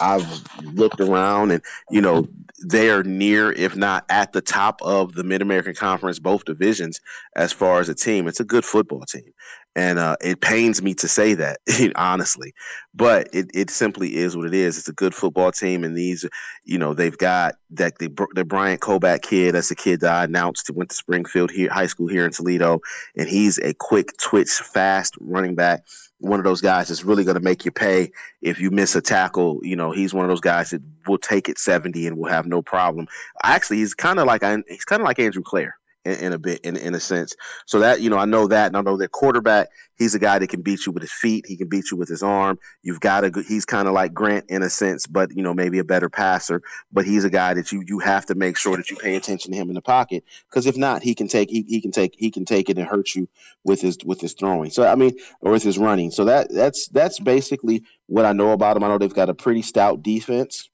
I've 0.00 0.44
looked 0.62 1.00
around 1.00 1.50
and, 1.50 1.62
you 1.90 2.00
know, 2.00 2.28
they 2.64 2.90
are 2.90 3.02
near, 3.02 3.52
if 3.52 3.76
not 3.76 4.04
at 4.08 4.32
the 4.32 4.40
top 4.40 4.80
of 4.82 5.14
the 5.14 5.24
Mid 5.24 5.42
American 5.42 5.74
Conference, 5.74 6.18
both 6.18 6.44
divisions, 6.44 7.00
as 7.36 7.52
far 7.52 7.80
as 7.80 7.88
a 7.88 7.94
team. 7.94 8.28
It's 8.28 8.40
a 8.40 8.44
good 8.44 8.64
football 8.64 9.02
team. 9.02 9.32
And 9.74 9.98
uh, 9.98 10.16
it 10.20 10.42
pains 10.42 10.82
me 10.82 10.92
to 10.94 11.08
say 11.08 11.32
that, 11.34 11.60
honestly, 11.96 12.52
but 12.94 13.28
it, 13.32 13.50
it 13.54 13.70
simply 13.70 14.16
is 14.16 14.36
what 14.36 14.46
it 14.46 14.54
is. 14.54 14.76
It's 14.76 14.88
a 14.88 14.92
good 14.92 15.14
football 15.14 15.50
team. 15.50 15.82
And 15.82 15.96
these, 15.96 16.26
you 16.64 16.78
know, 16.78 16.92
they've 16.92 17.16
got 17.16 17.54
that 17.70 17.98
the, 17.98 18.10
the 18.34 18.44
Bryant 18.44 18.82
Koback 18.82 19.22
kid. 19.22 19.54
That's 19.54 19.70
a 19.70 19.74
kid 19.74 20.00
that 20.00 20.12
I 20.12 20.24
announced 20.24 20.70
went 20.70 20.90
to 20.90 20.96
Springfield 20.96 21.50
here, 21.50 21.70
high 21.70 21.86
school 21.86 22.06
here 22.06 22.26
in 22.26 22.32
Toledo. 22.32 22.80
And 23.16 23.28
he's 23.28 23.58
a 23.58 23.72
quick 23.72 24.16
twitch, 24.18 24.50
fast 24.50 25.14
running 25.20 25.54
back 25.54 25.84
one 26.22 26.38
of 26.38 26.44
those 26.44 26.60
guys 26.60 26.88
that's 26.88 27.04
really 27.04 27.24
going 27.24 27.36
to 27.36 27.42
make 27.42 27.64
you 27.64 27.70
pay 27.70 28.10
if 28.40 28.60
you 28.60 28.70
miss 28.70 28.94
a 28.94 29.02
tackle. 29.02 29.60
You 29.62 29.76
know, 29.76 29.90
he's 29.90 30.14
one 30.14 30.24
of 30.24 30.28
those 30.28 30.40
guys 30.40 30.70
that 30.70 30.82
will 31.06 31.18
take 31.18 31.48
it 31.48 31.58
70 31.58 32.06
and 32.06 32.16
will 32.16 32.28
have 32.28 32.46
no 32.46 32.62
problem. 32.62 33.08
Actually, 33.42 33.78
he's 33.78 33.94
kind 33.94 34.18
of 34.18 34.26
like 34.26 34.42
he's 34.68 34.84
kind 34.84 35.02
of 35.02 35.06
like 35.06 35.18
Andrew 35.18 35.42
Clair 35.42 35.76
in, 36.04 36.14
in, 36.14 36.32
a 36.32 36.38
bit, 36.38 36.60
in, 36.60 36.76
in 36.76 36.94
a 36.94 37.00
sense. 37.00 37.34
So 37.66 37.78
that, 37.80 38.00
you 38.00 38.10
know, 38.10 38.18
I 38.18 38.24
know 38.24 38.46
that, 38.48 38.66
and 38.66 38.76
I 38.76 38.80
know 38.82 38.96
that 38.96 39.12
quarterback, 39.12 39.68
he's 39.96 40.14
a 40.14 40.18
guy 40.18 40.38
that 40.38 40.48
can 40.48 40.62
beat 40.62 40.84
you 40.86 40.92
with 40.92 41.02
his 41.02 41.12
feet. 41.12 41.46
He 41.46 41.56
can 41.56 41.68
beat 41.68 41.90
you 41.90 41.96
with 41.96 42.08
his 42.08 42.22
arm. 42.22 42.58
You've 42.82 43.00
got 43.00 43.24
a, 43.24 43.44
he's 43.46 43.64
kind 43.64 43.86
of 43.86 43.94
like 43.94 44.12
Grant 44.12 44.46
in 44.48 44.62
a 44.62 44.70
sense, 44.70 45.06
but, 45.06 45.34
you 45.36 45.42
know, 45.42 45.54
maybe 45.54 45.78
a 45.78 45.84
better 45.84 46.08
passer. 46.08 46.62
But 46.92 47.04
he's 47.04 47.24
a 47.24 47.30
guy 47.30 47.54
that 47.54 47.72
you, 47.72 47.82
you 47.86 47.98
have 48.00 48.26
to 48.26 48.34
make 48.34 48.56
sure 48.56 48.76
that 48.76 48.90
you 48.90 48.96
pay 48.96 49.16
attention 49.16 49.52
to 49.52 49.56
him 49.58 49.68
in 49.68 49.74
the 49.74 49.82
pocket. 49.82 50.24
Cause 50.50 50.66
if 50.66 50.76
not, 50.76 51.02
he 51.02 51.14
can 51.14 51.28
take, 51.28 51.50
he, 51.50 51.64
he 51.68 51.80
can 51.80 51.92
take, 51.92 52.14
he 52.18 52.30
can 52.30 52.44
take 52.44 52.68
it 52.68 52.78
and 52.78 52.86
hurt 52.86 53.14
you 53.14 53.28
with 53.64 53.80
his, 53.80 53.98
with 54.04 54.20
his 54.20 54.32
throwing. 54.32 54.70
So, 54.70 54.86
I 54.86 54.94
mean, 54.94 55.16
or 55.40 55.52
with 55.52 55.62
his 55.62 55.78
running. 55.78 56.10
So 56.10 56.24
that, 56.24 56.52
that's, 56.52 56.88
that's 56.88 57.20
basically 57.20 57.84
what 58.06 58.24
I 58.24 58.32
know 58.32 58.52
about 58.52 58.76
him. 58.76 58.84
I 58.84 58.88
know 58.88 58.98
they've 58.98 59.14
got 59.14 59.30
a 59.30 59.34
pretty 59.34 59.62
stout 59.62 60.02
defense. 60.02 60.68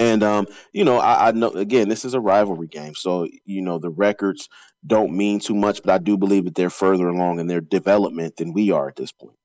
And 0.00 0.22
um, 0.22 0.46
you 0.72 0.82
know, 0.82 0.96
I, 0.96 1.28
I, 1.28 1.32
know 1.32 1.50
again, 1.50 1.90
this 1.90 2.06
is 2.06 2.14
a 2.14 2.20
rivalry 2.20 2.68
game, 2.68 2.94
so 2.94 3.28
you 3.44 3.60
know 3.60 3.78
the 3.78 3.90
records 3.90 4.48
don't 4.86 5.14
mean 5.14 5.38
too 5.38 5.54
much, 5.54 5.82
but 5.82 5.92
I 5.92 5.98
do 5.98 6.16
believe 6.16 6.46
that 6.46 6.54
they're 6.54 6.70
further 6.70 7.06
along 7.08 7.38
in 7.38 7.48
their 7.48 7.60
development 7.60 8.36
than 8.36 8.54
we 8.54 8.70
are 8.70 8.88
at 8.88 8.96
this 8.96 9.12
point. 9.12 9.36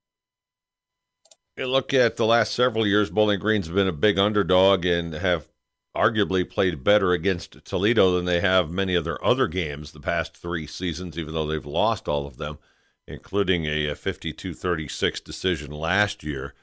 Look 1.57 1.93
at 1.93 2.15
the 2.15 2.25
last 2.25 2.53
several 2.53 2.87
years, 2.87 3.09
Bowling 3.09 3.39
Green's 3.39 3.67
been 3.67 3.89
a 3.89 3.93
big 3.93 4.17
underdog 4.17 4.85
and 4.85 5.13
have 5.13 5.49
arguably 5.93 6.49
played 6.49 6.85
better 6.85 7.11
against 7.11 7.63
Toledo 7.65 8.15
than 8.15 8.23
they 8.23 8.39
have 8.39 8.71
many 8.71 8.95
of 8.95 9.03
their 9.03 9.23
other 9.23 9.47
games 9.49 9.91
the 9.91 9.99
past 9.99 10.37
three 10.37 10.67
seasons, 10.67 11.17
even 11.17 11.33
though 11.33 11.47
they've 11.47 11.65
lost 11.65 12.07
all 12.07 12.25
of 12.25 12.37
them, 12.37 12.59
including 13.07 13.65
a 13.65 13.93
52 13.93 14.53
36 14.53 15.19
decision 15.19 15.71
last 15.71 16.23
year. 16.23 16.53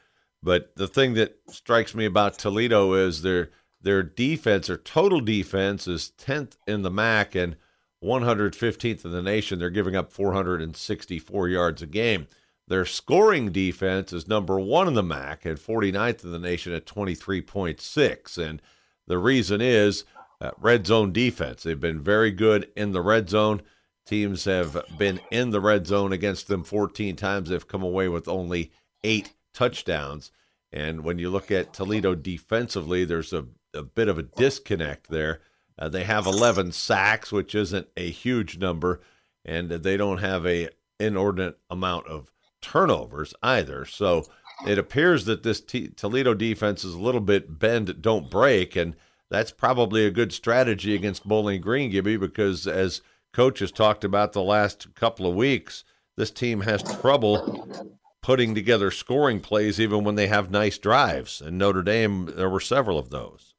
But 0.42 0.74
the 0.76 0.88
thing 0.88 1.12
that 1.14 1.36
strikes 1.50 1.94
me 1.94 2.06
about 2.06 2.38
Toledo 2.38 2.94
is 2.94 3.20
they're 3.20 3.50
their 3.82 4.02
defense, 4.02 4.68
their 4.68 4.76
total 4.76 5.20
defense, 5.20 5.86
is 5.86 6.12
10th 6.18 6.56
in 6.66 6.82
the 6.82 6.90
MAC 6.90 7.34
and 7.34 7.56
115th 8.02 9.04
in 9.04 9.10
the 9.10 9.22
nation. 9.22 9.58
They're 9.58 9.70
giving 9.70 9.96
up 9.96 10.12
464 10.12 11.48
yards 11.48 11.82
a 11.82 11.86
game. 11.86 12.26
Their 12.68 12.84
scoring 12.84 13.50
defense 13.52 14.12
is 14.12 14.28
number 14.28 14.58
one 14.58 14.88
in 14.88 14.94
the 14.94 15.02
MAC 15.02 15.44
and 15.44 15.58
49th 15.58 16.24
in 16.24 16.32
the 16.32 16.38
nation 16.38 16.72
at 16.72 16.86
23.6. 16.86 18.38
And 18.38 18.62
the 19.06 19.18
reason 19.18 19.60
is 19.60 20.04
uh, 20.40 20.52
red 20.58 20.86
zone 20.86 21.12
defense. 21.12 21.62
They've 21.62 21.78
been 21.78 22.00
very 22.00 22.30
good 22.30 22.70
in 22.76 22.92
the 22.92 23.02
red 23.02 23.28
zone. 23.28 23.62
Teams 24.06 24.44
have 24.44 24.82
been 24.98 25.20
in 25.30 25.50
the 25.50 25.60
red 25.60 25.86
zone 25.86 26.12
against 26.12 26.48
them 26.48 26.64
14 26.64 27.14
times. 27.14 27.48
They've 27.48 27.68
come 27.68 27.82
away 27.82 28.08
with 28.08 28.26
only 28.26 28.72
eight 29.04 29.32
touchdowns. 29.54 30.32
And 30.72 31.04
when 31.04 31.18
you 31.18 31.30
look 31.30 31.50
at 31.50 31.72
Toledo 31.72 32.14
defensively, 32.14 33.04
there's 33.04 33.32
a 33.32 33.46
a 33.74 33.82
bit 33.82 34.08
of 34.08 34.18
a 34.18 34.22
disconnect 34.22 35.08
there. 35.08 35.40
Uh, 35.78 35.88
they 35.88 36.04
have 36.04 36.26
11 36.26 36.72
sacks, 36.72 37.32
which 37.32 37.54
isn't 37.54 37.88
a 37.96 38.10
huge 38.10 38.58
number, 38.58 39.00
and 39.44 39.70
they 39.70 39.96
don't 39.96 40.18
have 40.18 40.46
a 40.46 40.68
inordinate 41.00 41.58
amount 41.70 42.06
of 42.06 42.32
turnovers 42.60 43.34
either. 43.42 43.84
So 43.84 44.24
it 44.66 44.78
appears 44.78 45.24
that 45.24 45.42
this 45.42 45.60
T- 45.60 45.88
Toledo 45.88 46.34
defense 46.34 46.84
is 46.84 46.94
a 46.94 47.00
little 47.00 47.20
bit 47.20 47.58
bend, 47.58 48.00
don't 48.00 48.30
break, 48.30 48.76
and 48.76 48.94
that's 49.30 49.50
probably 49.50 50.06
a 50.06 50.10
good 50.10 50.32
strategy 50.32 50.94
against 50.94 51.26
Bowling 51.26 51.60
Green, 51.60 51.90
Gibby, 51.90 52.16
because 52.16 52.66
as 52.66 53.00
coach 53.32 53.60
has 53.60 53.72
talked 53.72 54.04
about 54.04 54.32
the 54.32 54.42
last 54.42 54.94
couple 54.94 55.26
of 55.26 55.34
weeks, 55.34 55.84
this 56.16 56.30
team 56.30 56.60
has 56.60 56.82
trouble 57.00 57.88
putting 58.22 58.54
together 58.54 58.90
scoring 58.90 59.40
plays 59.40 59.80
even 59.80 60.04
when 60.04 60.14
they 60.14 60.28
have 60.28 60.50
nice 60.50 60.78
drives. 60.78 61.40
And 61.40 61.58
Notre 61.58 61.82
Dame, 61.82 62.26
there 62.36 62.50
were 62.50 62.60
several 62.60 62.98
of 62.98 63.10
those. 63.10 63.51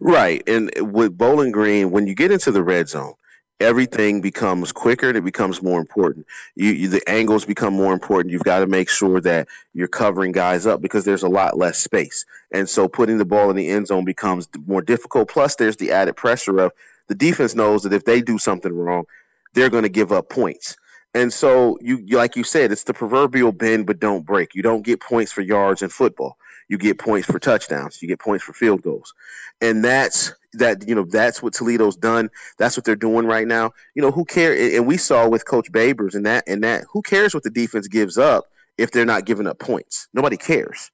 Right. 0.00 0.42
And 0.46 0.70
with 0.92 1.16
Bowling 1.16 1.52
Green, 1.52 1.90
when 1.90 2.06
you 2.06 2.14
get 2.14 2.30
into 2.30 2.50
the 2.50 2.62
red 2.62 2.88
zone, 2.88 3.14
everything 3.60 4.20
becomes 4.20 4.72
quicker 4.72 5.08
and 5.08 5.18
it 5.18 5.24
becomes 5.24 5.62
more 5.62 5.78
important. 5.78 6.26
You, 6.56 6.70
you, 6.70 6.88
the 6.88 7.06
angles 7.08 7.44
become 7.44 7.74
more 7.74 7.92
important. 7.92 8.32
You've 8.32 8.42
got 8.42 8.60
to 8.60 8.66
make 8.66 8.88
sure 8.88 9.20
that 9.20 9.48
you're 9.74 9.88
covering 9.88 10.32
guys 10.32 10.66
up 10.66 10.80
because 10.80 11.04
there's 11.04 11.22
a 11.22 11.28
lot 11.28 11.58
less 11.58 11.78
space. 11.78 12.24
And 12.52 12.68
so 12.68 12.88
putting 12.88 13.18
the 13.18 13.24
ball 13.24 13.50
in 13.50 13.56
the 13.56 13.68
end 13.68 13.88
zone 13.88 14.04
becomes 14.04 14.48
more 14.66 14.82
difficult. 14.82 15.28
Plus 15.28 15.56
there's 15.56 15.76
the 15.76 15.92
added 15.92 16.16
pressure 16.16 16.58
of 16.58 16.72
the 17.08 17.14
defense 17.14 17.54
knows 17.54 17.82
that 17.82 17.92
if 17.92 18.04
they 18.04 18.22
do 18.22 18.38
something 18.38 18.72
wrong, 18.72 19.04
they're 19.52 19.70
going 19.70 19.82
to 19.82 19.88
give 19.88 20.12
up 20.12 20.30
points. 20.30 20.76
And 21.12 21.32
so 21.32 21.76
you 21.80 22.06
like 22.06 22.36
you 22.36 22.44
said, 22.44 22.70
it's 22.70 22.84
the 22.84 22.94
proverbial 22.94 23.50
bend 23.50 23.86
but 23.86 23.98
don't 23.98 24.24
break. 24.24 24.54
You 24.54 24.62
don't 24.62 24.82
get 24.82 25.00
points 25.00 25.32
for 25.32 25.40
yards 25.42 25.82
in 25.82 25.88
football 25.88 26.36
you 26.70 26.78
get 26.78 26.98
points 26.98 27.26
for 27.26 27.40
touchdowns, 27.40 28.00
you 28.00 28.06
get 28.06 28.20
points 28.20 28.44
for 28.44 28.52
field 28.52 28.80
goals. 28.82 29.12
And 29.60 29.84
that's 29.84 30.32
that, 30.52 30.86
you 30.88 30.94
know, 30.94 31.02
that's 31.02 31.42
what 31.42 31.52
Toledo's 31.52 31.96
done. 31.96 32.30
That's 32.58 32.76
what 32.76 32.84
they're 32.84 32.94
doing 32.94 33.26
right 33.26 33.46
now. 33.46 33.72
You 33.96 34.02
know, 34.02 34.12
who 34.12 34.24
cares? 34.24 34.74
And 34.74 34.86
we 34.86 34.96
saw 34.96 35.28
with 35.28 35.46
Coach 35.46 35.70
Babers 35.72 36.14
and 36.14 36.24
that 36.26 36.44
and 36.46 36.62
that, 36.62 36.84
who 36.92 37.02
cares 37.02 37.34
what 37.34 37.42
the 37.42 37.50
defense 37.50 37.88
gives 37.88 38.16
up 38.16 38.44
if 38.78 38.92
they're 38.92 39.04
not 39.04 39.26
giving 39.26 39.48
up 39.48 39.58
points? 39.58 40.06
Nobody 40.14 40.36
cares. 40.36 40.92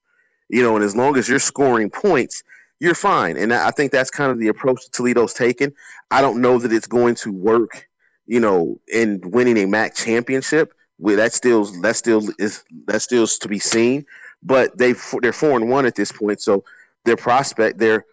You 0.49 0.63
know, 0.63 0.77
and 0.77 0.85
as 0.85 0.97
long 0.97 1.19
as 1.19 1.29
you're 1.29 1.39
scoring 1.39 1.91
points, 1.91 2.43
you're 2.81 2.95
fine. 2.95 3.37
And 3.37 3.53
I 3.53 3.71
think 3.71 3.93
that's 3.93 4.11
kind 4.11 4.33
of 4.33 4.39
the 4.39 4.49
approach 4.49 4.83
that 4.83 4.93
Toledo's 4.93 5.35
taken. 5.35 5.75
I 6.11 6.23
don't 6.23 6.41
know 6.41 6.59
that 6.59 6.73
it's 6.73 6.87
going 6.87 7.17
to 7.17 7.33
work, 7.33 7.87
you 8.27 8.41
know, 8.41 8.81
in 8.91 9.21
winning 9.25 9.59
a 9.59 9.67
MAC 9.67 9.95
championship. 9.95 10.73
That 10.99 11.35
still 11.35 11.67
that 11.83 11.97
still 11.97 12.23
is 12.39 12.65
that 12.87 13.03
still 13.03 13.27
to 13.27 13.49
be 13.49 13.59
seen 13.59 14.07
but 14.43 14.77
they 14.77 14.95
they're 15.21 15.33
four 15.33 15.57
and 15.57 15.69
one 15.69 15.87
at 15.87 15.95
this 15.95 16.13
point, 16.13 16.41
so 16.41 16.65
their 17.05 17.17
prospect 17.17 17.79
there 17.79 18.05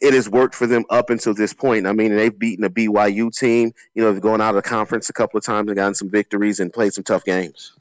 it 0.00 0.14
has 0.14 0.28
worked 0.28 0.54
for 0.54 0.66
them 0.66 0.84
up 0.90 1.10
until 1.10 1.34
this 1.34 1.52
point. 1.52 1.86
I 1.86 1.92
mean, 1.92 2.14
they've 2.16 2.36
beaten 2.36 2.64
a 2.64 2.70
BYU 2.70 3.36
team. 3.36 3.72
You 3.94 4.02
know, 4.02 4.12
they've 4.12 4.22
gone 4.22 4.40
out 4.40 4.50
of 4.50 4.62
the 4.62 4.68
conference 4.68 5.08
a 5.08 5.12
couple 5.12 5.38
of 5.38 5.44
times 5.44 5.68
and 5.68 5.76
gotten 5.76 5.94
some 5.94 6.10
victories 6.10 6.60
and 6.60 6.72
played 6.72 6.94
some 6.94 7.04
tough 7.04 7.24
games. 7.24 7.72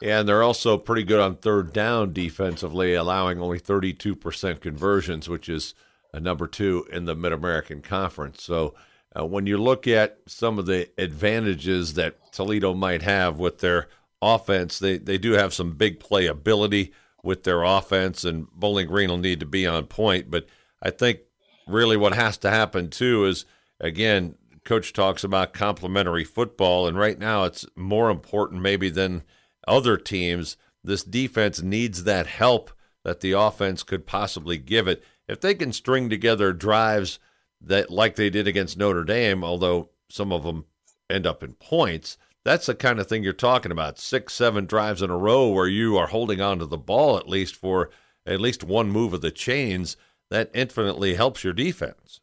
Yeah, 0.00 0.20
and 0.20 0.28
they're 0.28 0.42
also 0.42 0.78
pretty 0.78 1.04
good 1.04 1.20
on 1.20 1.36
third 1.36 1.72
down 1.72 2.12
defensively, 2.14 2.94
allowing 2.94 3.40
only 3.40 3.60
32% 3.60 4.60
conversions, 4.60 5.28
which 5.28 5.48
is 5.48 5.74
a 6.12 6.20
number 6.20 6.46
two 6.46 6.86
in 6.90 7.04
the 7.04 7.14
Mid 7.14 7.32
American 7.32 7.82
Conference. 7.82 8.42
So 8.42 8.74
uh, 9.18 9.26
when 9.26 9.46
you 9.46 9.58
look 9.58 9.86
at 9.86 10.18
some 10.26 10.58
of 10.58 10.64
the 10.66 10.88
advantages 10.96 11.94
that 11.94 12.32
Toledo 12.32 12.72
might 12.72 13.02
have 13.02 13.38
with 13.38 13.58
their 13.58 13.88
offense, 14.22 14.78
they, 14.78 14.96
they 14.96 15.18
do 15.18 15.32
have 15.32 15.52
some 15.52 15.72
big 15.72 16.00
playability 16.00 16.92
with 17.22 17.44
their 17.44 17.62
offense, 17.62 18.24
and 18.24 18.50
Bowling 18.50 18.86
Green 18.86 19.10
will 19.10 19.18
need 19.18 19.40
to 19.40 19.46
be 19.46 19.66
on 19.66 19.86
point. 19.86 20.30
But 20.30 20.46
I 20.82 20.90
think 20.90 21.20
really 21.66 21.96
what 21.96 22.14
has 22.14 22.38
to 22.38 22.50
happen 22.50 22.90
too 22.90 23.26
is 23.26 23.44
again, 23.80 24.36
coach 24.64 24.92
talks 24.92 25.24
about 25.24 25.52
complementary 25.52 26.24
football, 26.24 26.86
and 26.86 26.98
right 26.98 27.18
now 27.18 27.44
it's 27.44 27.66
more 27.76 28.10
important 28.10 28.62
maybe 28.62 28.90
than 28.90 29.22
other 29.66 29.96
teams. 29.96 30.56
This 30.82 31.02
defense 31.02 31.62
needs 31.62 32.04
that 32.04 32.26
help 32.26 32.70
that 33.04 33.20
the 33.20 33.32
offense 33.32 33.82
could 33.82 34.06
possibly 34.06 34.58
give 34.58 34.86
it. 34.86 35.02
If 35.28 35.40
they 35.40 35.54
can 35.54 35.72
string 35.72 36.10
together 36.10 36.52
drives 36.52 37.18
that 37.60 37.90
like 37.90 38.16
they 38.16 38.30
did 38.30 38.48
against 38.48 38.76
Notre 38.76 39.04
Dame, 39.04 39.44
although 39.44 39.90
some 40.08 40.32
of 40.32 40.42
them 40.42 40.64
end 41.08 41.26
up 41.26 41.42
in 41.42 41.54
points, 41.54 42.16
that's 42.44 42.66
the 42.66 42.74
kind 42.74 42.98
of 42.98 43.06
thing 43.06 43.22
you're 43.22 43.32
talking 43.32 43.72
about. 43.72 43.98
Six, 43.98 44.32
seven 44.32 44.66
drives 44.66 45.02
in 45.02 45.10
a 45.10 45.16
row 45.16 45.48
where 45.48 45.68
you 45.68 45.96
are 45.96 46.06
holding 46.06 46.40
on 46.40 46.58
to 46.58 46.66
the 46.66 46.78
ball 46.78 47.16
at 47.16 47.28
least 47.28 47.56
for 47.56 47.90
at 48.26 48.40
least 48.40 48.64
one 48.64 48.90
move 48.90 49.12
of 49.12 49.20
the 49.20 49.30
chains. 49.30 49.96
That 50.30 50.50
infinitely 50.54 51.14
helps 51.14 51.42
your 51.42 51.52
defense. 51.52 52.20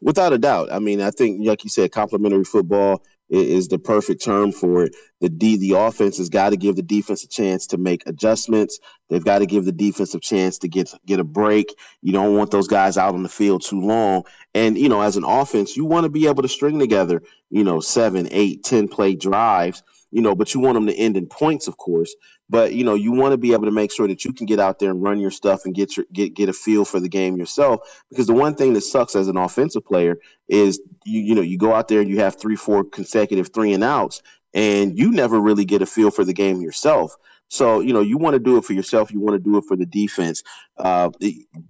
Without 0.00 0.32
a 0.32 0.38
doubt. 0.38 0.72
I 0.72 0.78
mean, 0.78 1.00
I 1.00 1.10
think, 1.10 1.46
like 1.46 1.64
you 1.64 1.70
said, 1.70 1.92
complementary 1.92 2.44
football. 2.44 3.02
Is 3.30 3.68
the 3.68 3.78
perfect 3.78 4.22
term 4.22 4.52
for 4.52 4.84
it. 4.84 4.94
The 5.20 5.28
D, 5.28 5.56
the 5.56 5.78
offense 5.78 6.18
has 6.18 6.28
got 6.28 6.50
to 6.50 6.56
give 6.56 6.76
the 6.76 6.82
defense 6.82 7.24
a 7.24 7.28
chance 7.28 7.66
to 7.68 7.78
make 7.78 8.06
adjustments. 8.06 8.78
They've 9.08 9.24
got 9.24 9.38
to 9.38 9.46
give 9.46 9.64
the 9.64 9.72
defense 9.72 10.14
a 10.14 10.20
chance 10.20 10.58
to 10.58 10.68
get 10.68 10.92
get 11.06 11.20
a 11.20 11.24
break. 11.24 11.74
You 12.02 12.12
don't 12.12 12.36
want 12.36 12.50
those 12.50 12.68
guys 12.68 12.98
out 12.98 13.14
on 13.14 13.22
the 13.22 13.28
field 13.28 13.62
too 13.62 13.80
long. 13.80 14.24
And 14.54 14.76
you 14.76 14.88
know, 14.88 15.00
as 15.00 15.16
an 15.16 15.24
offense, 15.24 15.76
you 15.76 15.84
want 15.84 16.04
to 16.04 16.10
be 16.10 16.26
able 16.26 16.42
to 16.42 16.48
string 16.48 16.78
together, 16.78 17.22
you 17.50 17.64
know, 17.64 17.80
seven, 17.80 18.28
eight, 18.30 18.64
ten 18.64 18.88
play 18.88 19.14
drives. 19.14 19.82
You 20.14 20.22
know, 20.22 20.36
but 20.36 20.54
you 20.54 20.60
want 20.60 20.76
them 20.76 20.86
to 20.86 20.94
end 20.94 21.16
in 21.16 21.26
points, 21.26 21.66
of 21.66 21.76
course. 21.76 22.14
But 22.48 22.72
you 22.72 22.84
know, 22.84 22.94
you 22.94 23.10
want 23.10 23.32
to 23.32 23.36
be 23.36 23.52
able 23.52 23.64
to 23.64 23.72
make 23.72 23.90
sure 23.90 24.06
that 24.06 24.24
you 24.24 24.32
can 24.32 24.46
get 24.46 24.60
out 24.60 24.78
there 24.78 24.92
and 24.92 25.02
run 25.02 25.18
your 25.18 25.32
stuff 25.32 25.62
and 25.64 25.74
get 25.74 25.96
your 25.96 26.06
get 26.12 26.34
get 26.34 26.48
a 26.48 26.52
feel 26.52 26.84
for 26.84 27.00
the 27.00 27.08
game 27.08 27.36
yourself. 27.36 27.80
Because 28.10 28.28
the 28.28 28.32
one 28.32 28.54
thing 28.54 28.74
that 28.74 28.82
sucks 28.82 29.16
as 29.16 29.26
an 29.26 29.36
offensive 29.36 29.84
player 29.84 30.16
is 30.48 30.80
you 31.04 31.20
you 31.20 31.34
know 31.34 31.42
you 31.42 31.58
go 31.58 31.74
out 31.74 31.88
there 31.88 32.00
and 32.00 32.08
you 32.08 32.20
have 32.20 32.36
three 32.36 32.54
four 32.54 32.84
consecutive 32.84 33.52
three 33.52 33.72
and 33.72 33.82
outs, 33.82 34.22
and 34.54 34.96
you 34.96 35.10
never 35.10 35.40
really 35.40 35.64
get 35.64 35.82
a 35.82 35.86
feel 35.86 36.12
for 36.12 36.24
the 36.24 36.32
game 36.32 36.62
yourself. 36.62 37.16
So 37.48 37.80
you 37.80 37.92
know 37.92 38.00
you 38.00 38.16
want 38.16 38.34
to 38.34 38.40
do 38.40 38.56
it 38.56 38.64
for 38.64 38.72
yourself. 38.72 39.10
You 39.10 39.18
want 39.18 39.34
to 39.34 39.50
do 39.50 39.58
it 39.58 39.64
for 39.64 39.76
the 39.76 39.86
defense. 39.86 40.44
Uh, 40.76 41.10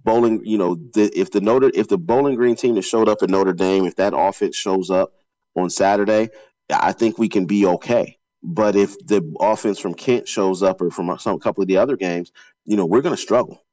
bowling, 0.03 0.45
you 0.45 0.59
know, 0.59 0.75
the, 0.93 1.11
if 1.19 1.31
the 1.31 1.41
Notre 1.41 1.71
if 1.73 1.87
the 1.87 1.97
Bowling 1.97 2.35
Green 2.35 2.55
team 2.55 2.75
that 2.75 2.83
showed 2.83 3.09
up 3.09 3.23
at 3.23 3.29
Notre 3.31 3.53
Dame, 3.53 3.85
if 3.85 3.95
that 3.95 4.13
offense 4.15 4.55
shows 4.55 4.91
up 4.91 5.13
on 5.55 5.71
Saturday, 5.71 6.29
I 6.69 6.91
think 6.91 7.17
we 7.17 7.27
can 7.27 7.47
be 7.47 7.65
okay. 7.65 8.19
But 8.47 8.75
if 8.75 8.95
the 9.07 9.23
offense 9.39 9.79
from 9.79 9.95
Kent 9.95 10.27
shows 10.27 10.61
up 10.61 10.79
or 10.79 10.91
from 10.91 11.17
some 11.17 11.39
couple 11.39 11.63
of 11.63 11.67
the 11.67 11.77
other 11.77 11.97
games, 11.97 12.31
you 12.63 12.77
know, 12.77 12.85
we're 12.85 13.01
going 13.01 13.15
to 13.15 13.21
struggle. 13.21 13.65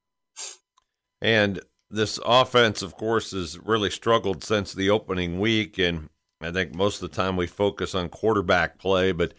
And 1.20 1.60
this 1.90 2.18
offense, 2.24 2.80
of 2.80 2.96
course, 2.96 3.32
has 3.32 3.58
really 3.58 3.90
struggled 3.90 4.42
since 4.42 4.72
the 4.72 4.88
opening 4.88 5.38
week. 5.38 5.78
And 5.78 6.08
I 6.40 6.50
think 6.52 6.74
most 6.74 7.02
of 7.02 7.10
the 7.10 7.16
time 7.16 7.36
we 7.36 7.46
focus 7.46 7.94
on 7.94 8.08
quarterback 8.08 8.78
play. 8.78 9.12
But 9.12 9.34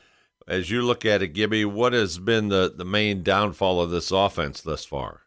as 0.47 0.69
you 0.69 0.83
look 0.83 1.03
at 1.03 1.23
it, 1.23 1.29
Gibby, 1.29 1.65
what 1.65 1.93
has 1.93 2.19
been 2.19 2.49
the, 2.49 2.71
the 2.75 2.85
main 2.85 3.23
downfall 3.23 3.81
of 3.81 3.89
this 3.89 4.11
offense 4.11 4.61
thus 4.61 4.85
far? 4.85 5.21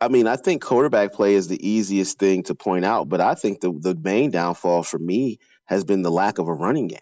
I 0.00 0.08
mean, 0.08 0.26
I 0.26 0.36
think 0.36 0.62
quarterback 0.62 1.12
play 1.12 1.34
is 1.34 1.48
the 1.48 1.68
easiest 1.68 2.18
thing 2.18 2.42
to 2.44 2.54
point 2.54 2.86
out, 2.86 3.10
but 3.10 3.20
I 3.20 3.34
think 3.34 3.60
the, 3.60 3.78
the 3.78 3.94
main 3.94 4.30
downfall 4.30 4.84
for 4.84 4.98
me 4.98 5.38
has 5.66 5.84
been 5.84 6.00
the 6.00 6.10
lack 6.10 6.38
of 6.38 6.48
a 6.48 6.54
running 6.54 6.88
game. 6.88 6.98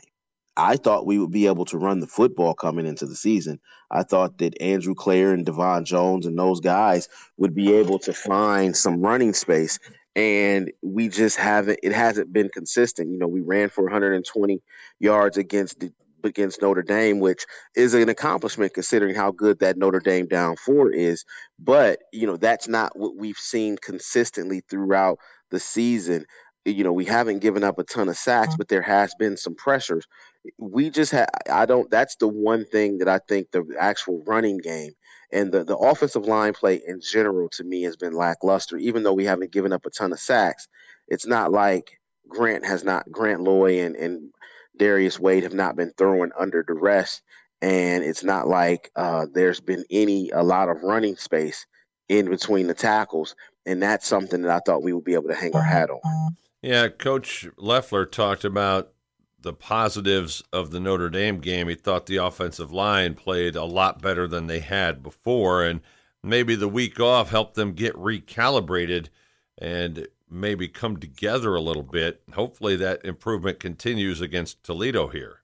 I 0.59 0.77
thought 0.77 1.07
we 1.07 1.21
would 1.21 1.31
be 1.31 1.47
able 1.47 1.65
to 1.67 1.79
run 1.79 2.01
the 2.01 2.09
football 2.09 2.53
coming 2.53 2.85
into 2.85 3.07
the 3.07 3.15
season. 3.15 3.61
I 3.93 4.03
thought 4.03 4.39
that 4.39 4.61
Andrew 4.61 4.95
Clair 4.95 5.33
and 5.33 5.47
Devon 5.47 5.85
Jones 5.85 6.27
and 6.27 6.37
those 6.37 6.59
guys 6.61 7.09
would 7.37 7.55
be 7.55 7.73
able 7.75 8.01
to 8.01 8.13
find 8.13 8.77
some 8.77 9.01
running 9.01 9.33
space. 9.33 9.79
And 10.17 10.73
we 10.83 11.09
just 11.09 11.37
haven't, 11.37 11.79
it 11.85 11.93
hasn't 11.93 12.33
been 12.33 12.49
consistent. 12.53 13.09
You 13.09 13.19
know, 13.19 13.29
we 13.29 13.41
ran 13.41 13.69
for 13.69 13.85
120 13.85 14.61
yards 14.99 15.37
against 15.37 15.79
the, 15.79 15.93
against 16.25 16.61
Notre 16.61 16.83
Dame, 16.83 17.21
which 17.21 17.47
is 17.77 17.95
an 17.95 18.09
accomplishment 18.09 18.75
considering 18.75 19.15
how 19.15 19.31
good 19.31 19.61
that 19.61 19.77
Notre 19.77 20.01
Dame 20.01 20.27
down 20.27 20.57
four 20.57 20.91
is. 20.91 21.25
But, 21.61 22.01
you 22.13 22.27
know, 22.27 22.37
that's 22.37 22.67
not 22.67 22.99
what 22.99 23.17
we've 23.17 23.39
seen 23.39 23.77
consistently 23.79 24.63
throughout 24.69 25.21
the 25.53 25.61
season. 25.61 26.27
You 26.71 26.85
know, 26.85 26.93
we 26.93 27.05
haven't 27.05 27.41
given 27.41 27.65
up 27.65 27.79
a 27.79 27.85
ton 27.85 28.09
of 28.09 28.17
sacks, 28.17 28.51
mm-hmm. 28.51 28.59
but 28.59 28.69
there 28.69 28.83
has 28.83 29.15
been 29.19 29.37
some 29.37 29.55
pressures 29.55 30.07
we 30.57 30.91
just 30.91 31.13
had 31.13 31.29
I 31.51 31.67
don't 31.67 31.91
that's 31.91 32.17
the 32.17 32.29
one 32.29 32.65
thing 32.65 32.99
that 32.99 33.09
I 33.09 33.19
think 33.29 33.51
the 33.51 33.65
actual 33.79 34.23
running 34.27 34.59
game 34.59 34.93
and 35.33 35.53
the, 35.53 35.65
the 35.65 35.77
offensive 35.77 36.27
line 36.27 36.55
play 36.55 36.81
in 36.87 37.01
general 37.01 37.49
to 37.51 37.65
me 37.65 37.83
has 37.83 37.97
been 37.97 38.15
lackluster, 38.15 38.79
even 38.79 39.03
though 39.03 39.13
we 39.13 39.25
haven't 39.25 39.53
given 39.53 39.73
up 39.73 39.85
a 39.85 39.91
ton 39.91 40.13
of 40.13 40.21
sacks. 40.21 40.69
It's 41.09 41.27
not 41.27 41.53
like 41.53 41.99
Grant 42.29 42.65
has 42.65 42.83
not 42.83 43.11
Grant 43.11 43.43
Loy 43.43 43.81
and, 43.81 43.95
and 43.97 44.31
Darius 44.79 45.21
Wade 45.21 45.43
have 45.43 45.55
not 45.55 45.77
been 45.77 45.93
throwing 45.99 46.31
under 46.39 46.63
duress. 46.63 47.21
And 47.61 48.05
it's 48.05 48.23
not 48.23 48.47
like 48.49 48.91
uh, 48.97 49.27
there's 49.33 49.61
been 49.61 49.85
any 49.91 50.31
a 50.31 50.43
lot 50.43 50.69
of 50.69 50.83
running 50.83 51.17
space 51.17 51.67
in 52.09 52.31
between 52.31 52.69
the 52.69 52.75
tackles. 52.75 53.35
And 53.67 53.83
that's 53.83 54.07
something 54.07 54.43
that 54.43 54.51
I 54.51 54.61
thought 54.65 54.83
we 54.83 54.93
would 54.93 55.05
be 55.05 55.15
able 55.15 55.29
to 55.29 55.35
hang 55.35 55.55
our 55.55 55.61
mm-hmm. 55.61 55.71
hat 55.71 55.91
on. 55.91 55.99
Mm-hmm. 55.99 56.35
Yeah, 56.63 56.89
Coach 56.89 57.47
Loeffler 57.57 58.05
talked 58.05 58.45
about 58.45 58.93
the 59.41 59.53
positives 59.53 60.43
of 60.53 60.71
the 60.71 60.81
Notre 60.81 61.09
Dame 61.09 61.39
game. 61.39 61.69
He 61.69 61.77
thought 61.77 62.07
the 62.07 62.17
offensive 62.17 62.73
line 62.73 63.15
played 63.15 63.55
a 63.55 63.65
lot 63.65 64.03
better 64.03 64.27
than 64.27 64.49
they 64.49 64.61
had 64.61 65.03
before, 65.03 65.63
and 65.63 65.81
maybe 66.23 66.57
the 66.57 66.69
week 66.69 66.99
off 66.99 67.31
helped 67.31 67.55
them 67.55 67.73
get 67.73 67.95
recalibrated 67.95 69.07
and 69.57 70.09
maybe 70.29 70.69
come 70.69 70.97
together 70.97 71.55
a 71.55 71.61
little 71.61 71.85
bit. 71.85 72.23
Hopefully, 72.35 72.75
that 72.77 73.05
improvement 73.05 73.61
continues 73.61 74.21
against 74.21 74.63
Toledo 74.65 75.09
here. 75.09 75.43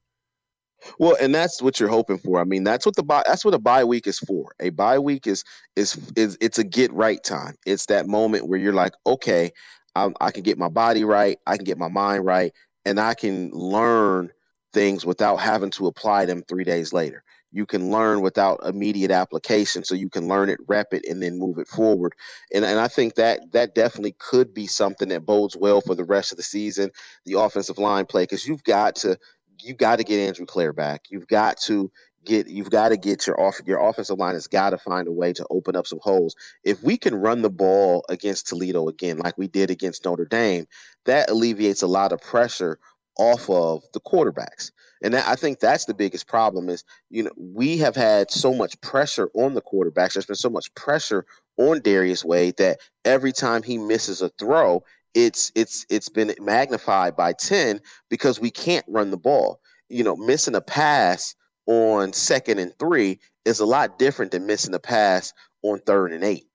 Well, 0.98 1.16
and 1.20 1.34
that's 1.34 1.62
what 1.62 1.80
you're 1.80 1.88
hoping 1.88 2.18
for. 2.18 2.40
I 2.40 2.44
mean, 2.44 2.64
that's 2.64 2.84
what 2.84 2.96
the 2.96 3.02
bye, 3.02 3.22
that's 3.26 3.44
what 3.44 3.54
a 3.54 3.58
bye 3.58 3.84
week 3.84 4.06
is 4.06 4.18
for. 4.18 4.54
A 4.60 4.70
bye 4.70 4.98
week 4.98 5.26
is 5.26 5.44
is 5.76 5.98
is 6.16 6.36
it's 6.40 6.58
a 6.58 6.64
get 6.64 6.92
right 6.92 7.22
time. 7.22 7.54
It's 7.64 7.86
that 7.86 8.06
moment 8.06 8.48
where 8.48 8.58
you're 8.58 8.74
like, 8.74 8.92
okay, 9.06 9.52
I, 9.94 10.10
I 10.20 10.30
can 10.30 10.42
get 10.42 10.58
my 10.58 10.68
body 10.68 11.04
right, 11.04 11.38
I 11.46 11.56
can 11.56 11.64
get 11.64 11.78
my 11.78 11.88
mind 11.88 12.24
right, 12.24 12.52
and 12.84 12.98
I 13.00 13.14
can 13.14 13.50
learn 13.50 14.30
things 14.72 15.06
without 15.06 15.36
having 15.36 15.70
to 15.70 15.86
apply 15.86 16.24
them 16.26 16.42
three 16.42 16.64
days 16.64 16.92
later. 16.92 17.22
You 17.52 17.66
can 17.66 17.92
learn 17.92 18.20
without 18.20 18.66
immediate 18.66 19.12
application, 19.12 19.84
so 19.84 19.94
you 19.94 20.10
can 20.10 20.26
learn 20.26 20.48
it, 20.48 20.58
rep 20.66 20.92
it, 20.92 21.04
and 21.08 21.22
then 21.22 21.38
move 21.38 21.58
it 21.58 21.68
forward. 21.68 22.14
And 22.52 22.64
and 22.64 22.80
I 22.80 22.88
think 22.88 23.14
that 23.14 23.52
that 23.52 23.76
definitely 23.76 24.16
could 24.18 24.52
be 24.52 24.66
something 24.66 25.08
that 25.10 25.24
bodes 25.24 25.56
well 25.56 25.80
for 25.80 25.94
the 25.94 26.02
rest 26.02 26.32
of 26.32 26.36
the 26.36 26.42
season, 26.42 26.90
the 27.24 27.38
offensive 27.38 27.78
line 27.78 28.06
play, 28.06 28.24
because 28.24 28.44
you've 28.44 28.64
got 28.64 28.96
to 28.96 29.16
you've 29.62 29.78
got 29.78 29.96
to 29.96 30.04
get 30.04 30.26
Andrew 30.26 30.46
Clair 30.46 30.72
back. 30.72 31.02
You've 31.10 31.28
got 31.28 31.56
to 31.62 31.92
get 32.24 32.48
you've 32.48 32.70
got 32.70 32.90
to 32.90 32.96
get 32.96 33.26
your 33.26 33.40
off 33.40 33.60
your 33.66 33.78
offensive 33.78 34.18
line 34.18 34.34
has 34.34 34.46
got 34.46 34.70
to 34.70 34.78
find 34.78 35.08
a 35.08 35.12
way 35.12 35.32
to 35.32 35.46
open 35.50 35.76
up 35.76 35.86
some 35.86 36.00
holes. 36.02 36.34
If 36.64 36.82
we 36.82 36.96
can 36.96 37.14
run 37.14 37.42
the 37.42 37.50
ball 37.50 38.04
against 38.08 38.48
Toledo 38.48 38.88
again, 38.88 39.18
like 39.18 39.38
we 39.38 39.48
did 39.48 39.70
against 39.70 40.04
Notre 40.04 40.24
Dame, 40.24 40.66
that 41.06 41.30
alleviates 41.30 41.82
a 41.82 41.86
lot 41.86 42.12
of 42.12 42.20
pressure 42.20 42.78
off 43.18 43.48
of 43.48 43.82
the 43.92 44.00
quarterbacks. 44.00 44.70
And 45.02 45.14
that, 45.14 45.28
I 45.28 45.36
think 45.36 45.60
that's 45.60 45.84
the 45.84 45.94
biggest 45.94 46.26
problem 46.26 46.68
is, 46.68 46.82
you 47.10 47.22
know, 47.22 47.30
we 47.36 47.78
have 47.78 47.94
had 47.94 48.30
so 48.30 48.54
much 48.54 48.80
pressure 48.80 49.28
on 49.34 49.54
the 49.54 49.62
quarterbacks. 49.62 50.14
There's 50.14 50.26
been 50.26 50.36
so 50.36 50.50
much 50.50 50.74
pressure 50.74 51.26
on 51.56 51.80
Darius 51.80 52.24
Wade 52.24 52.56
that 52.56 52.80
every 53.04 53.32
time 53.32 53.62
he 53.62 53.78
misses 53.78 54.22
a 54.22 54.30
throw, 54.30 54.82
it's 55.14 55.52
it's 55.54 55.86
it's 55.90 56.08
been 56.08 56.34
magnified 56.40 57.16
by 57.16 57.34
10 57.34 57.80
because 58.10 58.40
we 58.40 58.50
can't 58.50 58.84
run 58.88 59.10
the 59.10 59.16
ball. 59.16 59.60
You 59.88 60.02
know, 60.02 60.16
missing 60.16 60.56
a 60.56 60.60
pass 60.60 61.36
on 61.66 62.12
second 62.12 62.58
and 62.58 62.76
three 62.78 63.18
is 63.44 63.60
a 63.60 63.66
lot 63.66 63.98
different 63.98 64.32
than 64.32 64.46
missing 64.46 64.74
a 64.74 64.78
pass 64.78 65.32
on 65.62 65.78
third 65.80 66.12
and 66.12 66.24
eight. 66.24 66.46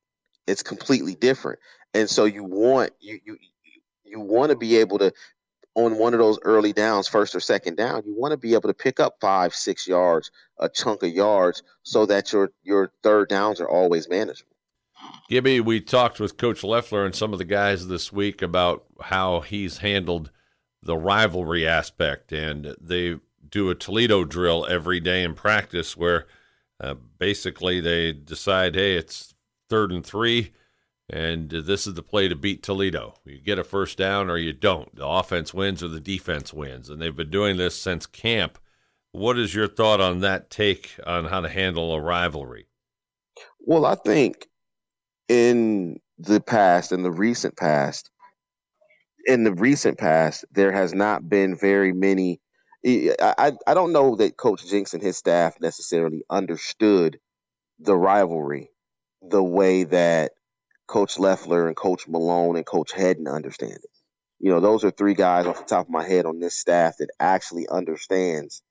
It's 0.47 0.63
completely 0.63 1.15
different. 1.15 1.59
And 1.93 2.09
so 2.09 2.25
you 2.25 2.43
want 2.43 2.91
you 2.99 3.19
you 3.25 3.37
you 4.03 4.19
want 4.19 4.51
to 4.51 4.55
be 4.55 4.77
able 4.77 4.99
to 4.99 5.13
on 5.75 5.97
one 5.97 6.13
of 6.13 6.19
those 6.19 6.39
early 6.43 6.73
downs, 6.73 7.07
first 7.07 7.35
or 7.35 7.39
second 7.39 7.77
down, 7.77 8.03
you 8.05 8.13
want 8.15 8.31
to 8.31 8.37
be 8.37 8.53
able 8.53 8.67
to 8.67 8.73
pick 8.73 8.99
up 8.99 9.15
five, 9.21 9.53
six 9.53 9.87
yards, 9.87 10.31
a 10.59 10.67
chunk 10.67 11.03
of 11.03 11.09
yards, 11.09 11.63
so 11.83 12.05
that 12.05 12.33
your 12.33 12.51
your 12.63 12.91
third 13.03 13.29
downs 13.29 13.61
are 13.61 13.69
always 13.69 14.09
manageable. 14.09 14.55
Gibby, 15.29 15.61
we 15.61 15.79
talked 15.79 16.19
with 16.19 16.37
Coach 16.37 16.63
Loeffler 16.63 17.05
and 17.05 17.15
some 17.15 17.31
of 17.31 17.39
the 17.39 17.45
guys 17.45 17.87
this 17.87 18.11
week 18.11 18.41
about 18.41 18.83
how 19.01 19.39
he's 19.39 19.77
handled 19.77 20.31
the 20.81 20.97
rivalry 20.97 21.67
aspect, 21.67 22.31
and 22.31 22.75
they 22.81 23.17
do 23.49 23.69
a 23.69 23.75
Toledo 23.75 24.23
drill 24.23 24.65
every 24.69 24.99
day 24.99 25.23
in 25.23 25.33
practice 25.33 25.97
where 25.97 26.27
uh, 26.79 26.95
basically 27.17 27.79
they 27.79 28.11
decide, 28.11 28.75
hey, 28.75 28.95
it's 28.95 29.33
third 29.69 29.91
and 29.91 30.05
three, 30.05 30.51
and 31.09 31.49
this 31.49 31.87
is 31.87 31.95
the 31.95 32.03
play 32.03 32.27
to 32.27 32.35
beat 32.35 32.63
Toledo. 32.63 33.15
You 33.25 33.39
get 33.39 33.59
a 33.59 33.63
first 33.63 33.97
down 33.97 34.29
or 34.29 34.37
you 34.37 34.53
don't. 34.53 34.95
The 34.95 35.07
offense 35.07 35.53
wins 35.53 35.83
or 35.83 35.87
the 35.87 35.99
defense 35.99 36.53
wins. 36.53 36.89
And 36.89 37.01
they've 37.01 37.15
been 37.15 37.31
doing 37.31 37.57
this 37.57 37.75
since 37.75 38.05
camp. 38.05 38.59
What 39.11 39.39
is 39.39 39.55
your 39.55 39.67
thought 39.67 39.99
on 39.99 40.19
that 40.19 40.51
take 40.51 40.99
on 41.07 41.25
how 41.25 41.41
to 41.41 41.49
handle 41.49 41.93
a 41.93 41.99
rivalry? 41.99 42.67
Well, 43.59 43.85
I 43.85 43.95
think 43.95 44.47
in 45.27 45.99
the 46.19 46.39
past, 46.39 46.91
in 46.91 47.01
the 47.01 47.11
recent 47.11 47.57
past, 47.57 48.11
in 49.25 49.43
the 49.43 49.53
recent 49.53 49.97
past, 49.97 50.45
there 50.51 50.71
has 50.71 50.93
not 50.93 51.27
been 51.27 51.55
very 51.55 51.91
many 51.91 52.39
I, 52.85 53.53
I 53.67 53.73
don't 53.73 53.91
know 53.91 54.15
that 54.15 54.37
Coach 54.37 54.67
Jinks 54.69 54.93
and 54.93 55.03
his 55.03 55.17
staff 55.17 55.59
necessarily 55.59 56.23
understood 56.29 57.19
the 57.79 57.95
rivalry 57.95 58.71
the 59.21 59.43
way 59.43 59.83
that 59.83 60.31
Coach 60.87 61.19
Loeffler 61.19 61.67
and 61.67 61.75
Coach 61.75 62.07
Malone 62.07 62.55
and 62.55 62.65
Coach 62.65 62.91
Hedden 62.93 63.27
understand 63.27 63.73
it. 63.73 63.89
You 64.39 64.51
know, 64.51 64.61
those 64.61 64.85
are 64.85 64.91
three 64.91 65.13
guys 65.13 65.45
off 65.45 65.59
the 65.59 65.65
top 65.65 65.87
of 65.87 65.91
my 65.91 66.07
head 66.07 66.25
on 66.25 66.39
this 66.39 66.55
staff 66.55 66.95
that 66.99 67.09
actually 67.19 67.67
understands 67.67 68.63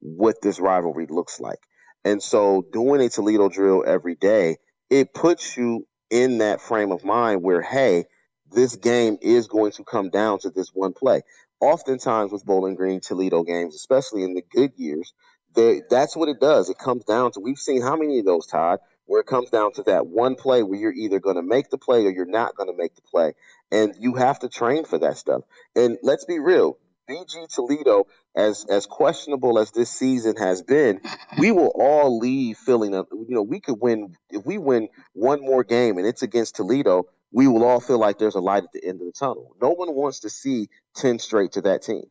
what 0.00 0.42
this 0.42 0.58
rivalry 0.58 1.06
looks 1.08 1.38
like. 1.40 1.60
And 2.04 2.22
so 2.22 2.66
doing 2.72 3.00
a 3.00 3.08
Toledo 3.08 3.48
drill 3.48 3.84
every 3.86 4.16
day, 4.16 4.56
it 4.90 5.14
puts 5.14 5.56
you 5.56 5.86
in 6.10 6.38
that 6.38 6.60
frame 6.60 6.90
of 6.90 7.04
mind 7.04 7.42
where, 7.42 7.62
hey, 7.62 8.04
this 8.50 8.76
game 8.76 9.16
is 9.22 9.46
going 9.46 9.72
to 9.72 9.84
come 9.84 10.10
down 10.10 10.40
to 10.40 10.50
this 10.50 10.70
one 10.74 10.92
play. 10.92 11.22
Oftentimes 11.62 12.32
with 12.32 12.44
Bowling 12.44 12.74
Green 12.74 13.00
Toledo 13.00 13.44
games, 13.44 13.76
especially 13.76 14.24
in 14.24 14.34
the 14.34 14.42
good 14.50 14.72
years, 14.76 15.14
they, 15.54 15.82
that's 15.88 16.16
what 16.16 16.28
it 16.28 16.40
does. 16.40 16.68
It 16.68 16.76
comes 16.76 17.04
down 17.04 17.30
to 17.32 17.40
we've 17.40 17.56
seen 17.56 17.82
how 17.82 17.94
many 17.94 18.18
of 18.18 18.24
those, 18.24 18.48
Todd, 18.48 18.80
where 19.06 19.20
it 19.20 19.28
comes 19.28 19.48
down 19.48 19.72
to 19.74 19.84
that 19.84 20.08
one 20.08 20.34
play 20.34 20.64
where 20.64 20.76
you're 20.76 20.92
either 20.92 21.20
going 21.20 21.36
to 21.36 21.42
make 21.42 21.70
the 21.70 21.78
play 21.78 22.04
or 22.04 22.10
you're 22.10 22.26
not 22.26 22.56
going 22.56 22.68
to 22.68 22.76
make 22.76 22.96
the 22.96 23.02
play. 23.02 23.34
And 23.70 23.94
you 23.96 24.14
have 24.14 24.40
to 24.40 24.48
train 24.48 24.84
for 24.84 24.98
that 24.98 25.18
stuff. 25.18 25.42
And 25.76 25.98
let's 26.02 26.24
be 26.24 26.40
real, 26.40 26.78
BG 27.08 27.48
Toledo, 27.54 28.06
as 28.34 28.66
as 28.68 28.86
questionable 28.86 29.58
as 29.58 29.70
this 29.70 29.90
season 29.90 30.36
has 30.38 30.62
been, 30.62 31.00
we 31.38 31.52
will 31.52 31.72
all 31.76 32.18
leave 32.18 32.56
feeling 32.56 32.92
you 32.92 33.26
know 33.28 33.42
we 33.42 33.60
could 33.60 33.80
win 33.80 34.16
if 34.30 34.44
we 34.44 34.58
win 34.58 34.88
one 35.12 35.40
more 35.40 35.62
game 35.62 35.98
and 35.98 36.06
it's 36.06 36.22
against 36.22 36.56
Toledo. 36.56 37.04
We 37.32 37.48
will 37.48 37.64
all 37.64 37.80
feel 37.80 37.98
like 37.98 38.18
there's 38.18 38.34
a 38.34 38.40
light 38.40 38.64
at 38.64 38.72
the 38.72 38.84
end 38.84 39.00
of 39.00 39.06
the 39.06 39.12
tunnel. 39.12 39.56
No 39.60 39.70
one 39.70 39.94
wants 39.94 40.20
to 40.20 40.30
see 40.30 40.68
ten 40.94 41.18
straight 41.18 41.52
to 41.52 41.62
that 41.62 41.82
team. 41.82 42.04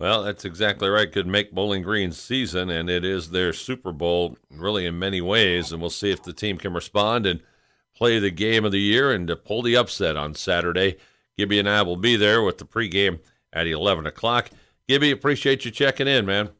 Well, 0.00 0.24
that's 0.24 0.44
exactly 0.44 0.88
right. 0.88 1.12
Could 1.12 1.28
make 1.28 1.52
Bowling 1.52 1.82
Green's 1.82 2.18
season, 2.18 2.70
and 2.70 2.90
it 2.90 3.04
is 3.04 3.30
their 3.30 3.52
Super 3.52 3.92
Bowl, 3.92 4.36
really, 4.50 4.84
in 4.84 4.98
many 4.98 5.20
ways. 5.20 5.70
And 5.70 5.80
we'll 5.80 5.90
see 5.90 6.10
if 6.10 6.24
the 6.24 6.32
team 6.32 6.58
can 6.58 6.72
respond 6.74 7.24
and 7.24 7.40
play 7.94 8.18
the 8.18 8.30
game 8.32 8.64
of 8.64 8.72
the 8.72 8.80
year 8.80 9.12
and 9.12 9.28
to 9.28 9.36
pull 9.36 9.62
the 9.62 9.76
upset 9.76 10.16
on 10.16 10.34
Saturday. 10.34 10.96
Gibby 11.36 11.60
and 11.60 11.68
I 11.68 11.82
will 11.82 11.96
be 11.96 12.16
there 12.16 12.42
with 12.42 12.58
the 12.58 12.64
pregame 12.64 13.20
at 13.52 13.66
11 13.66 14.06
o'clock. 14.06 14.50
Gibby, 14.88 15.12
appreciate 15.12 15.64
you 15.64 15.70
checking 15.70 16.08
in, 16.08 16.26
man. 16.26 16.50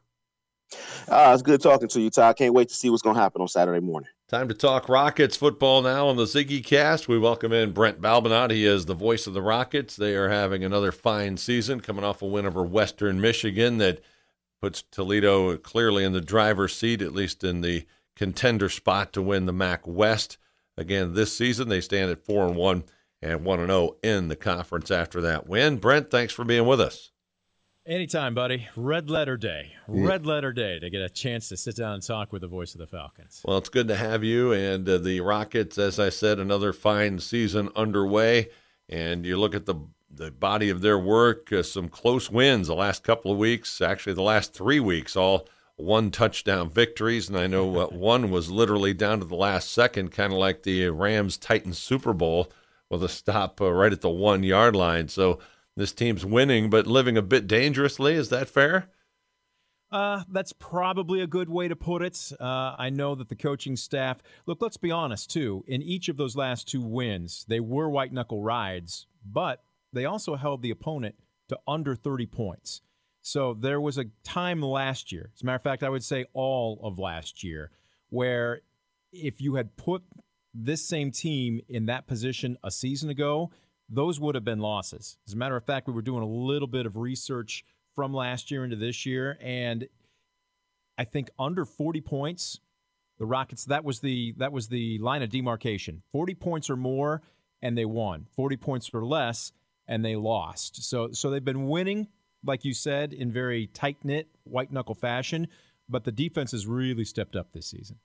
Uh, 1.08 1.32
it's 1.34 1.42
good 1.42 1.60
talking 1.60 1.88
to 1.88 2.00
you, 2.00 2.10
Todd. 2.10 2.36
Can't 2.36 2.54
wait 2.54 2.68
to 2.68 2.74
see 2.74 2.90
what's 2.90 3.02
going 3.02 3.16
to 3.16 3.22
happen 3.22 3.42
on 3.42 3.48
Saturday 3.48 3.80
morning. 3.80 4.08
Time 4.32 4.48
to 4.48 4.54
talk 4.54 4.88
Rockets 4.88 5.36
football 5.36 5.82
now 5.82 6.08
on 6.08 6.16
the 6.16 6.24
Ziggy 6.24 6.64
Cast. 6.64 7.06
We 7.06 7.18
welcome 7.18 7.52
in 7.52 7.72
Brent 7.72 8.00
Balbinot. 8.00 8.50
He 8.50 8.64
is 8.64 8.86
the 8.86 8.94
voice 8.94 9.26
of 9.26 9.34
the 9.34 9.42
Rockets. 9.42 9.94
They 9.94 10.14
are 10.14 10.30
having 10.30 10.64
another 10.64 10.90
fine 10.90 11.36
season, 11.36 11.82
coming 11.82 12.02
off 12.02 12.22
a 12.22 12.26
win 12.26 12.46
over 12.46 12.62
Western 12.62 13.20
Michigan 13.20 13.76
that 13.76 14.00
puts 14.62 14.84
Toledo 14.90 15.58
clearly 15.58 16.02
in 16.02 16.14
the 16.14 16.22
driver's 16.22 16.74
seat, 16.74 17.02
at 17.02 17.12
least 17.12 17.44
in 17.44 17.60
the 17.60 17.84
contender 18.16 18.70
spot 18.70 19.12
to 19.12 19.20
win 19.20 19.44
the 19.44 19.52
MAC 19.52 19.86
West. 19.86 20.38
Again, 20.78 21.12
this 21.12 21.36
season 21.36 21.68
they 21.68 21.82
stand 21.82 22.10
at 22.10 22.24
four 22.24 22.46
and 22.46 22.56
one 22.56 22.84
and 23.20 23.44
1 23.44 23.60
and 23.60 23.68
0 23.68 23.96
in 24.02 24.28
the 24.28 24.36
conference 24.36 24.90
after 24.90 25.20
that 25.20 25.46
win. 25.46 25.76
Brent, 25.76 26.10
thanks 26.10 26.32
for 26.32 26.46
being 26.46 26.64
with 26.64 26.80
us. 26.80 27.11
Anytime, 27.84 28.34
buddy. 28.34 28.68
Red 28.76 29.10
letter 29.10 29.36
day. 29.36 29.72
Red 29.88 30.24
letter 30.24 30.52
day 30.52 30.78
to 30.78 30.88
get 30.88 31.02
a 31.02 31.08
chance 31.08 31.48
to 31.48 31.56
sit 31.56 31.74
down 31.74 31.94
and 31.94 32.02
talk 32.02 32.32
with 32.32 32.42
the 32.42 32.48
voice 32.48 32.74
of 32.74 32.78
the 32.78 32.86
Falcons. 32.86 33.42
Well, 33.44 33.58
it's 33.58 33.68
good 33.68 33.88
to 33.88 33.96
have 33.96 34.22
you. 34.22 34.52
And 34.52 34.88
uh, 34.88 34.98
the 34.98 35.20
Rockets, 35.20 35.78
as 35.78 35.98
I 35.98 36.08
said, 36.10 36.38
another 36.38 36.72
fine 36.72 37.18
season 37.18 37.70
underway. 37.74 38.50
And 38.88 39.26
you 39.26 39.36
look 39.36 39.54
at 39.54 39.66
the 39.66 39.74
the 40.14 40.30
body 40.30 40.68
of 40.68 40.82
their 40.82 40.98
work, 40.98 41.50
uh, 41.52 41.62
some 41.62 41.88
close 41.88 42.30
wins 42.30 42.68
the 42.68 42.74
last 42.74 43.02
couple 43.02 43.32
of 43.32 43.38
weeks, 43.38 43.80
actually, 43.80 44.12
the 44.12 44.20
last 44.20 44.52
three 44.52 44.78
weeks, 44.78 45.16
all 45.16 45.48
one 45.76 46.10
touchdown 46.10 46.68
victories. 46.68 47.28
And 47.28 47.38
I 47.38 47.46
know 47.46 47.78
uh, 47.78 47.86
one 47.90 48.30
was 48.30 48.50
literally 48.50 48.94
down 48.94 49.18
to 49.18 49.24
the 49.24 49.34
last 49.34 49.72
second, 49.72 50.12
kind 50.12 50.32
of 50.32 50.38
like 50.38 50.62
the 50.62 50.88
Rams 50.90 51.36
Titans 51.36 51.78
Super 51.78 52.12
Bowl 52.12 52.52
with 52.90 53.02
a 53.02 53.08
stop 53.08 53.60
uh, 53.60 53.72
right 53.72 53.92
at 53.92 54.02
the 54.02 54.10
one 54.10 54.44
yard 54.44 54.76
line. 54.76 55.08
So 55.08 55.40
this 55.76 55.92
team's 55.92 56.24
winning, 56.24 56.70
but 56.70 56.86
living 56.86 57.16
a 57.16 57.22
bit 57.22 57.46
dangerously. 57.46 58.14
Is 58.14 58.28
that 58.28 58.48
fair? 58.48 58.88
Uh, 59.90 60.22
that's 60.30 60.54
probably 60.54 61.20
a 61.20 61.26
good 61.26 61.50
way 61.50 61.68
to 61.68 61.76
put 61.76 62.02
it. 62.02 62.32
Uh, 62.40 62.74
I 62.78 62.88
know 62.88 63.14
that 63.14 63.28
the 63.28 63.36
coaching 63.36 63.76
staff, 63.76 64.22
look, 64.46 64.62
let's 64.62 64.78
be 64.78 64.90
honest, 64.90 65.30
too. 65.30 65.64
In 65.68 65.82
each 65.82 66.08
of 66.08 66.16
those 66.16 66.34
last 66.34 66.66
two 66.66 66.80
wins, 66.80 67.44
they 67.46 67.60
were 67.60 67.90
white 67.90 68.12
knuckle 68.12 68.42
rides, 68.42 69.06
but 69.24 69.62
they 69.92 70.06
also 70.06 70.36
held 70.36 70.62
the 70.62 70.70
opponent 70.70 71.16
to 71.50 71.58
under 71.68 71.94
30 71.94 72.24
points. 72.26 72.80
So 73.20 73.52
there 73.54 73.80
was 73.80 73.98
a 73.98 74.06
time 74.24 74.62
last 74.62 75.12
year, 75.12 75.30
as 75.34 75.42
a 75.42 75.46
matter 75.46 75.56
of 75.56 75.62
fact, 75.62 75.82
I 75.82 75.90
would 75.90 76.02
say 76.02 76.24
all 76.32 76.80
of 76.82 76.98
last 76.98 77.44
year, 77.44 77.70
where 78.08 78.62
if 79.12 79.40
you 79.40 79.56
had 79.56 79.76
put 79.76 80.02
this 80.54 80.84
same 80.84 81.10
team 81.10 81.60
in 81.68 81.86
that 81.86 82.06
position 82.06 82.56
a 82.64 82.70
season 82.70 83.10
ago, 83.10 83.50
those 83.88 84.20
would 84.20 84.34
have 84.34 84.44
been 84.44 84.60
losses. 84.60 85.18
As 85.26 85.34
a 85.34 85.36
matter 85.36 85.56
of 85.56 85.64
fact, 85.64 85.86
we 85.86 85.92
were 85.92 86.02
doing 86.02 86.22
a 86.22 86.26
little 86.26 86.68
bit 86.68 86.86
of 86.86 86.96
research 86.96 87.64
from 87.94 88.14
last 88.14 88.50
year 88.50 88.64
into 88.64 88.76
this 88.76 89.04
year, 89.04 89.38
and 89.40 89.86
I 90.96 91.04
think 91.04 91.30
under 91.38 91.64
40 91.64 92.00
points, 92.00 92.60
the 93.18 93.26
Rockets 93.26 93.66
that 93.66 93.84
was 93.84 94.00
the 94.00 94.34
that 94.38 94.52
was 94.52 94.68
the 94.68 94.98
line 94.98 95.22
of 95.22 95.30
demarcation. 95.30 96.02
40 96.12 96.34
points 96.34 96.70
or 96.70 96.76
more, 96.76 97.22
and 97.60 97.76
they 97.76 97.84
won. 97.84 98.26
40 98.34 98.56
points 98.56 98.90
or 98.92 99.04
less, 99.04 99.52
and 99.86 100.04
they 100.04 100.16
lost. 100.16 100.82
So 100.82 101.12
so 101.12 101.30
they've 101.30 101.44
been 101.44 101.68
winning, 101.68 102.08
like 102.44 102.64
you 102.64 102.74
said, 102.74 103.12
in 103.12 103.30
very 103.30 103.66
tight 103.68 103.98
knit 104.02 104.28
white 104.44 104.72
knuckle 104.72 104.94
fashion, 104.94 105.48
but 105.88 106.04
the 106.04 106.12
defense 106.12 106.52
has 106.52 106.66
really 106.66 107.04
stepped 107.04 107.36
up 107.36 107.52
this 107.52 107.66
season. 107.66 107.98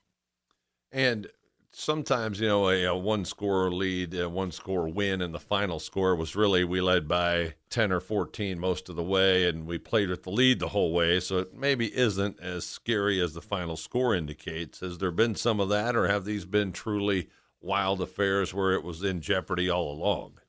And 0.92 1.28
sometimes 1.72 2.40
you 2.40 2.48
know 2.48 2.70
a, 2.70 2.84
a 2.86 2.96
one 2.96 3.26
score 3.26 3.72
lead, 3.72 4.14
a 4.14 4.30
one 4.30 4.52
score 4.52 4.88
win, 4.88 5.22
and 5.22 5.34
the 5.34 5.40
final 5.40 5.80
score 5.80 6.16
was 6.16 6.36
really 6.36 6.64
we 6.64 6.82
led 6.82 7.08
by 7.08 7.56
ten 7.70 7.92
or 7.92 8.00
fourteen 8.00 8.60
most 8.60 8.90
of 8.90 8.96
the 8.96 9.04
way, 9.04 9.48
and 9.48 9.66
we 9.66 9.78
played 9.78 10.10
with 10.10 10.24
the 10.24 10.32
lead 10.32 10.60
the 10.60 10.70
whole 10.70 10.94
way. 10.94 11.20
So 11.20 11.40
it 11.40 11.54
maybe 11.56 11.96
isn't 11.96 12.40
as 12.40 12.66
scary 12.66 13.22
as 13.22 13.34
the 13.34 13.42
final 13.42 13.78
score 13.78 14.16
indicates. 14.16 14.80
Has 14.80 14.98
there 14.98 15.12
been 15.12 15.36
some 15.36 15.60
of 15.60 15.70
that, 15.70 15.96
or 15.96 16.08
have 16.08 16.26
these 16.26 16.46
been 16.46 16.72
truly 16.72 17.30
wild 17.62 18.02
affairs 18.02 18.54
where 18.54 18.74
it 18.74 18.84
was 18.84 19.04
in 19.04 19.22
jeopardy 19.22 19.70
all 19.70 19.92
along? 19.92 20.40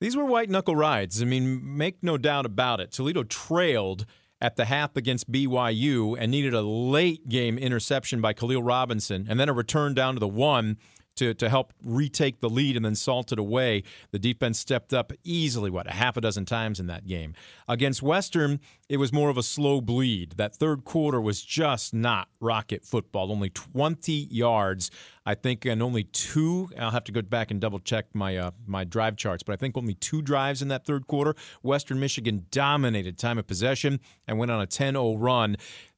These 0.00 0.16
were 0.16 0.24
white 0.24 0.50
knuckle 0.50 0.76
rides. 0.76 1.22
I 1.22 1.24
mean, 1.24 1.76
make 1.76 2.02
no 2.02 2.18
doubt 2.18 2.44
about 2.44 2.80
it. 2.80 2.92
Toledo 2.92 3.22
trailed 3.22 4.04
at 4.44 4.56
the 4.56 4.66
half 4.66 4.94
against 4.94 5.32
BYU 5.32 6.18
and 6.20 6.30
needed 6.30 6.52
a 6.52 6.60
late 6.60 7.30
game 7.30 7.56
interception 7.56 8.20
by 8.20 8.34
Khalil 8.34 8.62
Robinson 8.62 9.24
and 9.26 9.40
then 9.40 9.48
a 9.48 9.54
return 9.54 9.94
down 9.94 10.12
to 10.12 10.20
the 10.20 10.28
one 10.28 10.76
to, 11.16 11.34
to 11.34 11.48
help 11.48 11.72
retake 11.84 12.40
the 12.40 12.50
lead 12.50 12.76
and 12.76 12.84
then 12.84 12.94
salt 12.94 13.32
it 13.32 13.38
away. 13.38 13.82
The 14.10 14.18
defense 14.18 14.58
stepped 14.58 14.92
up 14.92 15.12
easily, 15.22 15.70
what, 15.70 15.86
a 15.86 15.92
half 15.92 16.16
a 16.16 16.20
dozen 16.20 16.44
times 16.44 16.80
in 16.80 16.86
that 16.88 17.06
game. 17.06 17.34
Against 17.68 18.02
Western, 18.02 18.60
it 18.88 18.98
was 18.98 19.12
more 19.12 19.30
of 19.30 19.38
a 19.38 19.42
slow 19.42 19.80
bleed. 19.80 20.32
That 20.36 20.54
third 20.54 20.84
quarter 20.84 21.20
was 21.20 21.42
just 21.42 21.94
not 21.94 22.28
rocket 22.40 22.84
football. 22.84 23.32
Only 23.32 23.50
20 23.50 24.12
yards, 24.12 24.90
I 25.24 25.34
think, 25.34 25.64
and 25.64 25.82
only 25.82 26.04
two. 26.04 26.68
I'll 26.78 26.90
have 26.90 27.04
to 27.04 27.12
go 27.12 27.22
back 27.22 27.50
and 27.50 27.60
double 27.60 27.78
check 27.78 28.06
my 28.12 28.36
uh, 28.36 28.50
my 28.66 28.84
drive 28.84 29.16
charts, 29.16 29.42
but 29.42 29.52
I 29.52 29.56
think 29.56 29.76
only 29.76 29.94
two 29.94 30.22
drives 30.22 30.62
in 30.62 30.68
that 30.68 30.84
third 30.84 31.06
quarter. 31.06 31.34
Western 31.62 31.98
Michigan 32.00 32.46
dominated 32.50 33.18
time 33.18 33.38
of 33.38 33.46
possession 33.46 34.00
and 34.28 34.38
went 34.38 34.50
on 34.50 34.60
a 34.60 34.66
10 34.66 34.94
0 34.94 35.16
run. 35.16 35.56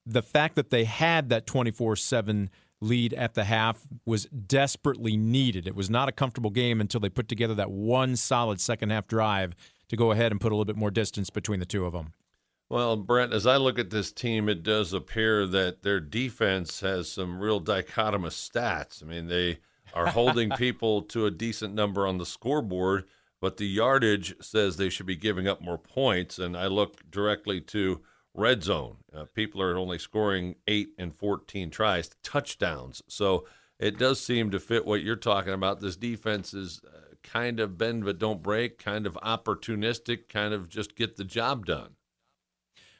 The 0.08 0.22
fact 0.22 0.54
that 0.54 0.70
they 0.70 0.84
had 0.84 1.30
that 1.30 1.46
24 1.46 1.96
7 1.96 2.50
lead 2.80 3.14
at 3.14 3.34
the 3.34 3.44
half 3.44 3.86
was 4.04 4.26
desperately 4.26 5.16
needed. 5.16 5.66
It 5.66 5.74
was 5.74 5.88
not 5.90 6.08
a 6.08 6.12
comfortable 6.12 6.50
game 6.50 6.80
until 6.80 7.00
they 7.00 7.08
put 7.08 7.28
together 7.28 7.54
that 7.54 7.70
one 7.70 8.16
solid 8.16 8.60
second 8.60 8.90
half 8.90 9.06
drive 9.06 9.54
to 9.88 9.96
go 9.96 10.10
ahead 10.10 10.32
and 10.32 10.40
put 10.40 10.52
a 10.52 10.54
little 10.54 10.64
bit 10.64 10.76
more 10.76 10.90
distance 10.90 11.30
between 11.30 11.60
the 11.60 11.66
two 11.66 11.84
of 11.84 11.92
them. 11.92 12.12
Well, 12.68 12.96
Brent, 12.96 13.32
as 13.32 13.46
I 13.46 13.56
look 13.58 13.78
at 13.78 13.90
this 13.90 14.10
team, 14.10 14.48
it 14.48 14.64
does 14.64 14.92
appear 14.92 15.46
that 15.46 15.82
their 15.82 16.00
defense 16.00 16.80
has 16.80 17.08
some 17.08 17.38
real 17.38 17.60
dichotomous 17.60 18.34
stats. 18.34 19.02
I 19.02 19.06
mean, 19.06 19.28
they 19.28 19.58
are 19.94 20.08
holding 20.08 20.50
people 20.58 21.02
to 21.02 21.26
a 21.26 21.30
decent 21.30 21.74
number 21.74 22.06
on 22.06 22.18
the 22.18 22.26
scoreboard, 22.26 23.04
but 23.40 23.56
the 23.56 23.68
yardage 23.68 24.34
says 24.40 24.76
they 24.76 24.88
should 24.88 25.06
be 25.06 25.16
giving 25.16 25.46
up 25.46 25.62
more 25.62 25.78
points. 25.78 26.40
And 26.40 26.56
I 26.56 26.66
look 26.66 27.08
directly 27.08 27.60
to 27.60 28.02
red 28.36 28.62
zone. 28.62 28.98
Uh, 29.14 29.24
people 29.34 29.62
are 29.62 29.76
only 29.76 29.98
scoring 29.98 30.56
eight 30.66 30.90
and 30.98 31.14
14 31.14 31.70
tries, 31.70 32.10
touchdowns. 32.22 33.02
So 33.08 33.46
it 33.78 33.98
does 33.98 34.20
seem 34.20 34.50
to 34.50 34.58
fit 34.60 34.86
what 34.86 35.02
you're 35.02 35.16
talking 35.16 35.52
about. 35.52 35.80
This 35.80 35.96
defense 35.96 36.54
is 36.54 36.80
uh, 36.86 37.14
kind 37.22 37.60
of 37.60 37.76
bend 37.76 38.04
but 38.04 38.18
don't 38.18 38.42
break, 38.42 38.78
kind 38.78 39.06
of 39.06 39.14
opportunistic, 39.22 40.28
kind 40.28 40.54
of 40.54 40.68
just 40.68 40.96
get 40.96 41.16
the 41.16 41.24
job 41.24 41.66
done. 41.66 41.96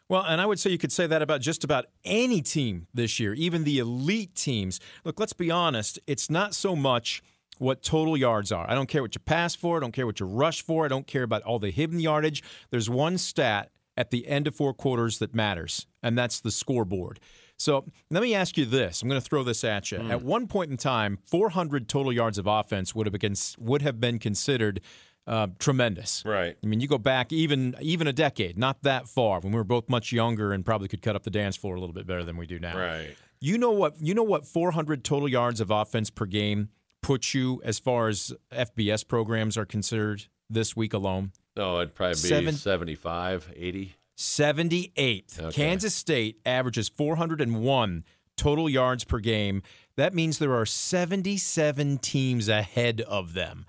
Well, 0.09 0.23
and 0.23 0.41
I 0.41 0.47
would 0.47 0.61
say 0.61 0.71
you 0.71 0.79
could 0.79 0.93
say 0.93 1.09
that 1.09 1.21
about 1.21 1.41
just 1.41 1.65
about 1.65 1.87
any 2.05 2.41
team 2.41 2.87
this 2.95 3.19
year, 3.19 3.35
even 3.35 3.65
the 3.65 3.79
elite 3.79 4.37
teams. 4.37 4.79
Look, 5.05 5.19
let's 5.19 5.33
be 5.33 5.51
honest, 5.51 5.99
it's 6.07 6.31
not 6.31 6.55
so 6.55 6.77
much 6.77 7.23
what 7.59 7.83
total 7.83 8.17
yards 8.17 8.53
are. 8.53 8.71
I 8.71 8.75
don't 8.75 8.89
care 8.89 9.03
what 9.03 9.15
you 9.15 9.21
pass 9.21 9.55
for, 9.55 9.79
I 9.79 9.81
don't 9.81 9.93
care 9.93 10.07
what 10.07 10.21
you 10.21 10.27
rush 10.27 10.63
for, 10.63 10.85
I 10.85 10.89
don't 10.89 11.07
care 11.07 11.25
about 11.25 11.43
all 11.43 11.59
the 11.59 11.71
hidden 11.71 11.99
yardage. 11.99 12.43
There's 12.71 12.89
one 12.89 13.19
stat 13.19 13.71
at 13.97 14.11
the 14.11 14.27
end 14.27 14.47
of 14.47 14.55
four 14.55 14.75
quarters 14.75 15.19
that 15.19 15.35
matters, 15.35 15.87
and 16.03 16.17
that's 16.17 16.41
the 16.41 16.51
scoreboard. 16.51 17.21
So 17.59 17.87
let 18.11 18.23
me 18.23 18.35
ask 18.35 18.59
you 18.59 18.67
this. 18.67 19.03
I'm 19.03 19.09
going 19.09 19.21
to 19.21 19.27
throw 19.27 19.43
this 19.43 19.65
at 19.65 19.91
you. 19.91 19.99
Mm. 19.99 20.11
At 20.11 20.23
one 20.23 20.47
point 20.47 20.71
in 20.71 20.77
time, 20.77 21.19
400 21.25 21.89
total 21.89 22.13
yards 22.13 22.37
of 22.37 22.47
offense 22.47 22.95
would 22.95 23.07
have 23.07 23.19
been, 23.19 23.35
would 23.59 23.83
have 23.83 23.99
been 23.99 24.19
considered 24.19 24.81
uh, 25.27 25.49
tremendous. 25.59 26.23
Right. 26.25 26.57
I 26.63 26.67
mean, 26.67 26.81
you 26.81 26.89
go 26.89 26.99
back 26.99 27.33
even 27.33 27.75
even 27.81 28.07
a 28.07 28.13
decade, 28.13 28.57
not 28.57 28.83
that 28.83 29.09
far, 29.09 29.41
when 29.41 29.53
we 29.53 29.59
were 29.59 29.65
both 29.65 29.89
much 29.89 30.13
younger 30.13 30.53
and 30.53 30.65
probably 30.65 30.89
could 30.89 31.03
cut 31.03 31.17
up 31.17 31.25
the 31.25 31.31
dance 31.31 31.57
floor 31.57 31.75
a 31.75 31.81
little 31.81 31.95
bit 31.95 32.07
better 32.07 32.25
than 32.25 32.37
we 32.37 32.47
do 32.47 32.59
now. 32.59 32.79
Right. 32.79 33.17
You 33.41 33.59
know 33.59 33.73
what? 33.73 33.97
You 34.01 34.15
know 34.15 34.23
what? 34.23 34.47
400 34.47 35.03
total 35.05 35.29
yards 35.29 35.61
of 35.61 35.71
offense 35.71 36.11
per 36.11 36.27
game 36.27 36.69
puts 37.03 37.35
you 37.35 37.61
as 37.65 37.79
far 37.79 38.09
as 38.09 38.33
FBS 38.53 39.07
programs 39.07 39.57
are 39.57 39.67
considered 39.67 40.25
this 40.49 40.77
week 40.77 40.93
alone? 40.93 41.33
No, 41.57 41.79
it'd 41.81 41.95
probably 41.95 42.15
be 42.15 42.29
Seven- 42.29 42.55
75, 42.55 43.53
80. 43.57 43.95
78th. 44.17 45.41
Okay. 45.41 45.51
Kansas 45.53 45.95
State 45.95 46.41
averages 46.47 46.89
401 46.89 48.05
total 48.37 48.69
yards 48.69 49.05
per 49.05 49.19
game. 49.19 49.63
That 49.97 50.15
means 50.15 50.39
there 50.39 50.55
are 50.55 50.67
77 50.67 51.99
teams 51.99 52.49
ahead 52.49 53.01
of 53.03 53.35
them. 53.35 53.65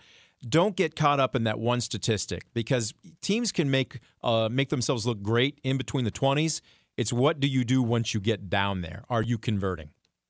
Don't 0.48 0.76
get 0.76 0.96
caught 0.96 1.20
up 1.20 1.36
in 1.36 1.44
that 1.46 1.60
one 1.60 1.82
statistic 1.82 2.44
because 2.54 2.94
teams 3.22 3.52
can 3.52 3.72
make 3.72 4.00
uh, 4.24 4.48
make 4.52 4.70
themselves 4.70 5.06
look 5.06 5.22
great 5.22 5.60
in 5.64 5.78
between 5.78 6.06
the 6.06 6.12
20s. 6.12 6.62
It's 6.96 7.12
what 7.12 7.40
do 7.40 7.48
you 7.48 7.64
do 7.64 7.82
once 7.82 8.14
you 8.14 8.20
get 8.20 8.50
down 8.50 8.82
there? 8.82 9.04
Are 9.10 9.22
you 9.22 9.38
converting? 9.38 9.90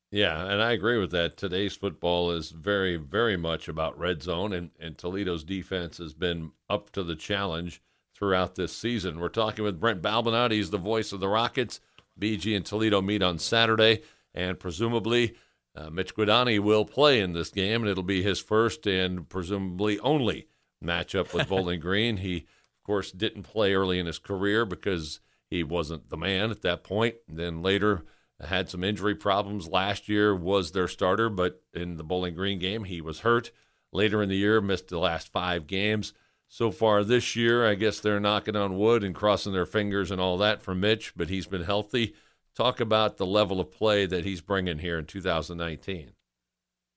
Yeah, 0.09 0.45
and 0.45 0.61
I 0.61 0.71
agree 0.71 0.97
with 0.97 1.11
that. 1.11 1.35
Today's 1.35 1.75
football 1.75 2.31
is 2.31 2.51
very, 2.51 2.95
very 2.95 3.35
much 3.35 3.67
about 3.67 3.99
red 3.99 4.23
zone, 4.23 4.53
and, 4.53 4.71
and 4.79 4.97
Toledo's 4.97 5.43
defense 5.43 5.97
has 5.97 6.13
been 6.13 6.51
up 6.69 6.91
to 6.91 7.03
the 7.03 7.15
challenge 7.15 7.81
throughout 8.15 8.55
this 8.55 8.75
season. 8.75 9.19
We're 9.19 9.27
talking 9.27 9.65
with 9.65 9.79
Brent 9.79 10.01
Balbinot. 10.01 10.51
He's 10.51 10.69
the 10.69 10.77
voice 10.77 11.11
of 11.11 11.19
the 11.19 11.27
Rockets. 11.27 11.81
BG 12.19 12.55
and 12.55 12.65
Toledo 12.65 13.01
meet 13.01 13.21
on 13.21 13.37
Saturday, 13.37 14.01
and 14.33 14.57
presumably 14.57 15.35
uh, 15.75 15.89
Mitch 15.89 16.15
Guadagni 16.15 16.57
will 16.59 16.85
play 16.85 17.19
in 17.19 17.33
this 17.33 17.49
game, 17.49 17.81
and 17.81 17.89
it'll 17.91 18.01
be 18.01 18.23
his 18.23 18.39
first 18.39 18.87
and 18.87 19.27
presumably 19.27 19.99
only 19.99 20.47
matchup 20.83 21.33
with 21.33 21.49
Bowling 21.49 21.81
Green. 21.81 22.17
He, 22.17 22.37
of 22.37 22.83
course, 22.85 23.11
didn't 23.11 23.43
play 23.43 23.73
early 23.73 23.99
in 23.99 24.05
his 24.05 24.19
career 24.19 24.65
because 24.65 25.19
he 25.49 25.63
wasn't 25.63 26.09
the 26.09 26.17
man 26.17 26.49
at 26.49 26.61
that 26.61 26.83
point. 26.83 27.15
And 27.27 27.37
then 27.37 27.61
later 27.61 28.05
had 28.41 28.69
some 28.69 28.83
injury 28.83 29.15
problems. 29.15 29.67
Last 29.67 30.07
year 30.07 30.35
was 30.35 30.71
their 30.71 30.87
starter, 30.87 31.29
but 31.29 31.61
in 31.73 31.97
the 31.97 32.03
Bowling 32.03 32.35
Green 32.35 32.59
game, 32.59 32.83
he 32.83 33.01
was 33.01 33.21
hurt. 33.21 33.51
Later 33.91 34.21
in 34.21 34.29
the 34.29 34.35
year, 34.35 34.61
missed 34.61 34.89
the 34.89 34.99
last 34.99 35.29
five 35.29 35.65
games. 35.65 36.13
So 36.49 36.71
far 36.71 37.03
this 37.03 37.35
year, 37.35 37.67
I 37.67 37.75
guess 37.75 37.99
they're 37.99 38.19
knocking 38.19 38.55
on 38.55 38.77
wood 38.77 39.03
and 39.03 39.15
crossing 39.15 39.53
their 39.53 39.65
fingers 39.65 40.11
and 40.11 40.21
all 40.21 40.37
that 40.37 40.61
for 40.61 40.75
Mitch, 40.75 41.13
but 41.15 41.29
he's 41.29 41.47
been 41.47 41.63
healthy. 41.63 42.13
Talk 42.55 42.79
about 42.79 43.17
the 43.17 43.25
level 43.25 43.59
of 43.59 43.71
play 43.71 44.05
that 44.05 44.23
he's 44.25 44.41
bringing 44.41 44.79
here 44.79 44.97
in 44.97 45.05
2019. 45.05 46.11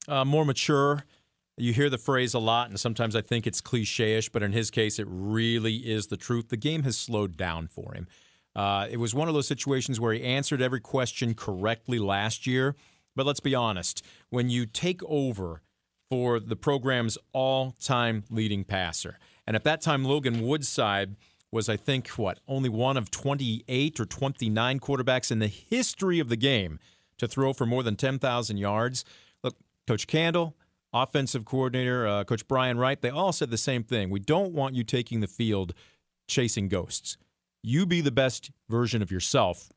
uh, 0.07 0.25
more 0.25 0.45
mature. 0.45 1.03
You 1.57 1.73
hear 1.73 1.89
the 1.89 1.97
phrase 1.97 2.33
a 2.33 2.39
lot, 2.39 2.69
and 2.69 2.79
sometimes 2.79 3.15
I 3.15 3.21
think 3.21 3.45
it's 3.45 3.61
cliche 3.61 4.17
ish, 4.17 4.29
but 4.29 4.41
in 4.41 4.51
his 4.53 4.71
case, 4.71 4.97
it 4.99 5.07
really 5.09 5.75
is 5.77 6.07
the 6.07 6.17
truth. 6.17 6.49
The 6.49 6.57
game 6.57 6.83
has 6.83 6.97
slowed 6.97 7.37
down 7.37 7.67
for 7.67 7.93
him. 7.93 8.07
Uh, 8.55 8.87
it 8.89 8.97
was 8.97 9.15
one 9.15 9.27
of 9.27 9.33
those 9.33 9.47
situations 9.47 9.99
where 9.99 10.13
he 10.13 10.23
answered 10.23 10.61
every 10.61 10.81
question 10.81 11.33
correctly 11.33 11.99
last 11.99 12.45
year. 12.45 12.75
But 13.15 13.25
let's 13.25 13.39
be 13.39 13.55
honest, 13.55 14.05
when 14.29 14.49
you 14.49 14.65
take 14.65 15.01
over 15.03 15.61
for 16.09 16.39
the 16.39 16.55
program's 16.55 17.17
all 17.33 17.75
time 17.79 18.23
leading 18.29 18.63
passer, 18.63 19.17
and 19.47 19.55
at 19.55 19.63
that 19.63 19.81
time, 19.81 20.05
Logan 20.05 20.45
Woodside 20.45 21.15
was, 21.51 21.67
I 21.67 21.75
think, 21.75 22.07
what, 22.09 22.39
only 22.47 22.69
one 22.69 22.95
of 22.95 23.11
28 23.11 23.99
or 23.99 24.05
29 24.05 24.79
quarterbacks 24.79 25.31
in 25.31 25.39
the 25.39 25.47
history 25.47 26.19
of 26.19 26.29
the 26.29 26.37
game 26.37 26.79
to 27.17 27.27
throw 27.27 27.53
for 27.53 27.65
more 27.65 27.83
than 27.83 27.95
10,000 27.95 28.57
yards. 28.57 29.03
Look, 29.43 29.57
Coach 29.85 30.07
Candle, 30.07 30.55
offensive 30.93 31.43
coordinator, 31.43 32.07
uh, 32.07 32.23
Coach 32.23 32.47
Brian 32.47 32.77
Wright, 32.77 33.01
they 33.01 33.09
all 33.09 33.33
said 33.33 33.49
the 33.49 33.57
same 33.57 33.83
thing. 33.83 34.09
We 34.09 34.19
don't 34.19 34.53
want 34.53 34.75
you 34.75 34.83
taking 34.83 35.19
the 35.19 35.27
field 35.27 35.73
chasing 36.27 36.69
ghosts. 36.69 37.17
You 37.63 37.85
be 37.85 38.01
the 38.01 38.11
best 38.11 38.51
version 38.69 39.01
of 39.01 39.11
yourself, 39.11 39.71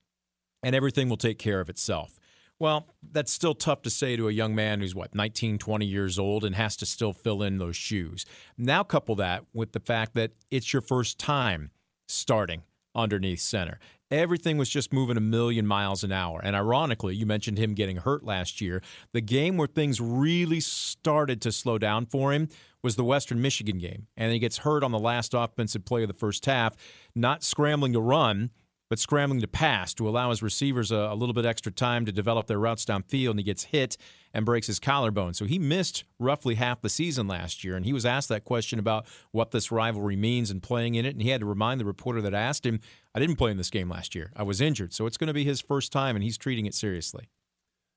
and 0.63 0.75
everything 0.75 1.09
will 1.09 1.17
take 1.17 1.39
care 1.39 1.61
of 1.61 1.69
itself. 1.69 2.19
Well, 2.59 2.87
that's 3.13 3.33
still 3.33 3.55
tough 3.55 3.83
to 3.83 3.91
say 3.91 4.17
to 4.17 4.29
a 4.29 4.33
young 4.33 4.55
man 4.55 4.81
who's 4.81 4.95
what, 4.95 5.15
19, 5.15 5.59
20 5.59 5.85
years 5.85 6.19
old 6.19 6.45
and 6.45 6.55
has 6.55 6.77
to 6.77 6.87
still 6.87 7.13
fill 7.13 7.43
in 7.43 7.59
those 7.59 7.77
shoes. 7.77 8.25
Now, 8.57 8.83
couple 8.85 9.17
that 9.17 9.45
with 9.53 9.73
the 9.73 9.81
fact 9.81 10.15
that 10.15 10.33
it's 10.51 10.73
your 10.73 10.83
first 10.83 11.19
time 11.19 11.71
starting 12.07 12.63
underneath 12.95 13.41
center. 13.41 13.81
Everything 14.15 14.59
was 14.59 14.69
just 14.69 14.93
moving 14.93 15.17
a 15.17 15.21
million 15.21 15.67
miles 15.67 16.05
an 16.05 16.13
hour. 16.13 16.41
And 16.41 16.55
ironically, 16.55 17.17
you 17.17 17.27
mentioned 17.27 17.59
him 17.59 17.75
getting 17.75 17.97
hurt 17.97 18.23
last 18.23 18.61
year. 18.61 18.81
The 19.13 19.21
game 19.21 19.57
where 19.57 19.67
things 19.67 20.01
really 20.01 20.61
started 20.61 21.43
to 21.43 21.51
slow 21.51 21.79
down 21.79 22.07
for 22.07 22.33
him 22.33 22.49
was 22.81 22.95
the 22.95 23.03
Western 23.03 23.43
Michigan 23.43 23.79
game. 23.79 24.07
And 24.17 24.33
he 24.33 24.39
gets 24.39 24.59
hurt 24.59 24.85
on 24.85 24.93
the 24.93 25.01
last 25.01 25.35
offensive 25.35 25.85
play 25.85 26.03
of 26.03 26.09
the 26.09 26.15
first 26.15 26.47
half, 26.47 26.77
not 27.17 27.43
scrambling 27.43 27.93
to 27.95 28.01
run, 28.01 28.51
but 28.91 28.99
scrambling 28.99 29.41
to 29.41 29.49
pass 29.49 29.95
to 29.95 30.09
allow 30.09 30.31
his 30.31 30.43
receivers 30.43 30.91
a, 30.91 30.97
a 30.97 31.15
little 31.15 31.33
bit 31.33 31.47
extra 31.47 31.73
time 31.73 32.05
to 32.07 32.13
develop 32.13 32.47
their 32.47 32.59
routes 32.59 32.85
downfield. 32.85 33.31
And 33.31 33.39
he 33.39 33.45
gets 33.45 33.65
hit 33.65 33.97
and 34.33 34.45
breaks 34.45 34.67
his 34.67 34.79
collarbone. 34.79 35.35
So 35.35 35.45
he 35.47 35.59
missed 35.59 36.05
roughly 36.19 36.57
half 36.57 36.81
the 36.81 36.89
season 36.89 37.27
last 37.27 37.65
year. 37.65 37.77
And 37.77 37.85
he 37.85 37.93
was 37.93 38.05
asked 38.05 38.29
that 38.29 38.45
question 38.45 38.79
about 38.79 39.07
what 39.31 39.53
this 39.53 39.73
rivalry 39.73 40.17
means 40.17 40.51
and 40.51 40.63
playing 40.63 40.97
in 40.97 41.07
it. 41.07 41.15
And 41.15 41.23
he 41.23 41.31
had 41.31 41.41
to 41.41 41.47
remind 41.47 41.81
the 41.81 41.85
reporter 41.85 42.21
that 42.23 42.35
asked 42.35 42.67
him, 42.67 42.81
I 43.15 43.21
didn't 43.21 43.37
play 43.37 43.51
in 43.51 43.57
this 43.57 43.71
game 43.71 43.89
last 43.89 44.15
year. 44.15 44.33
I 44.37 44.43
was 44.43 44.61
injured. 44.61 44.93
So 44.93 45.07
it's 45.07 45.17
going 45.17 45.29
to 45.29 45.35
be 45.35 45.45
his 45.45 45.61
first 45.61 45.93
time, 45.93 46.17
and 46.17 46.23
he's 46.23 46.37
treating 46.37 46.67
it 46.67 46.75
seriously. 46.75 47.29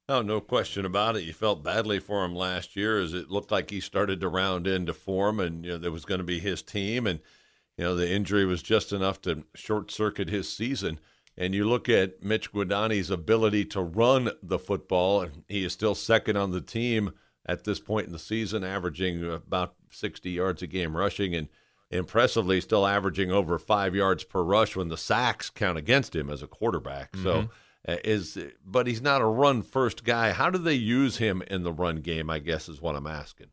Oh, 0.09 0.21
no 0.21 0.39
question 0.39 0.85
about 0.85 1.17
it. 1.17 1.23
You 1.23 1.33
felt 1.33 1.63
badly 1.63 1.99
for 1.99 2.23
him 2.23 2.33
last 2.33 2.77
year 2.77 2.97
as 2.97 3.13
it 3.13 3.29
looked 3.29 3.51
like 3.51 3.69
he 3.69 3.81
started 3.81 4.21
to 4.21 4.29
round 4.29 4.65
into 4.65 4.93
form 4.93 5.41
and 5.41 5.65
you 5.65 5.71
know 5.71 5.77
there 5.77 5.91
was 5.91 6.05
going 6.05 6.19
to 6.19 6.23
be 6.23 6.39
his 6.39 6.61
team 6.61 7.05
and 7.05 7.19
you 7.77 7.83
know 7.83 7.95
the 7.95 8.11
injury 8.11 8.45
was 8.45 8.61
just 8.61 8.91
enough 8.91 9.21
to 9.21 9.43
short 9.55 9.91
circuit 9.91 10.29
his 10.29 10.51
season. 10.51 10.99
And 11.39 11.53
you 11.53 11.69
look 11.69 11.87
at 11.87 12.23
Mitch 12.23 12.51
Guadagni's 12.51 13.11
ability 13.11 13.65
to 13.65 13.81
run 13.81 14.31
the 14.41 14.57
football, 14.57 15.21
and 15.21 15.43
he 15.47 15.63
is 15.63 15.71
still 15.71 15.93
second 15.93 16.35
on 16.35 16.49
the 16.49 16.61
team 16.61 17.11
at 17.45 17.63
this 17.63 17.79
point 17.79 18.07
in 18.07 18.11
the 18.11 18.19
season, 18.19 18.63
averaging 18.63 19.23
about 19.23 19.75
60 19.91 20.31
yards 20.31 20.63
a 20.63 20.67
game 20.67 20.97
rushing 20.97 21.35
and 21.35 21.47
impressively 21.91 22.59
still 22.59 22.85
averaging 22.85 23.31
over 23.31 23.57
five 23.59 23.95
yards 23.95 24.23
per 24.23 24.41
rush 24.41 24.75
when 24.75 24.89
the 24.89 24.97
sacks 24.97 25.49
count 25.51 25.77
against 25.77 26.15
him 26.15 26.29
as 26.29 26.41
a 26.41 26.47
quarterback. 26.47 27.15
So 27.15 27.49
uh, 27.87 27.97
is 28.03 28.37
but 28.65 28.87
he's 28.87 29.01
not 29.01 29.21
a 29.21 29.25
run 29.25 29.61
first 29.61 30.03
guy. 30.03 30.31
How 30.31 30.49
do 30.49 30.57
they 30.57 30.73
use 30.73 31.17
him 31.17 31.41
in 31.47 31.63
the 31.63 31.71
run 31.71 31.97
game? 31.97 32.29
I 32.29 32.39
guess 32.39 32.67
is 32.67 32.81
what 32.81 32.95
I'm 32.95 33.07
asking. 33.07 33.47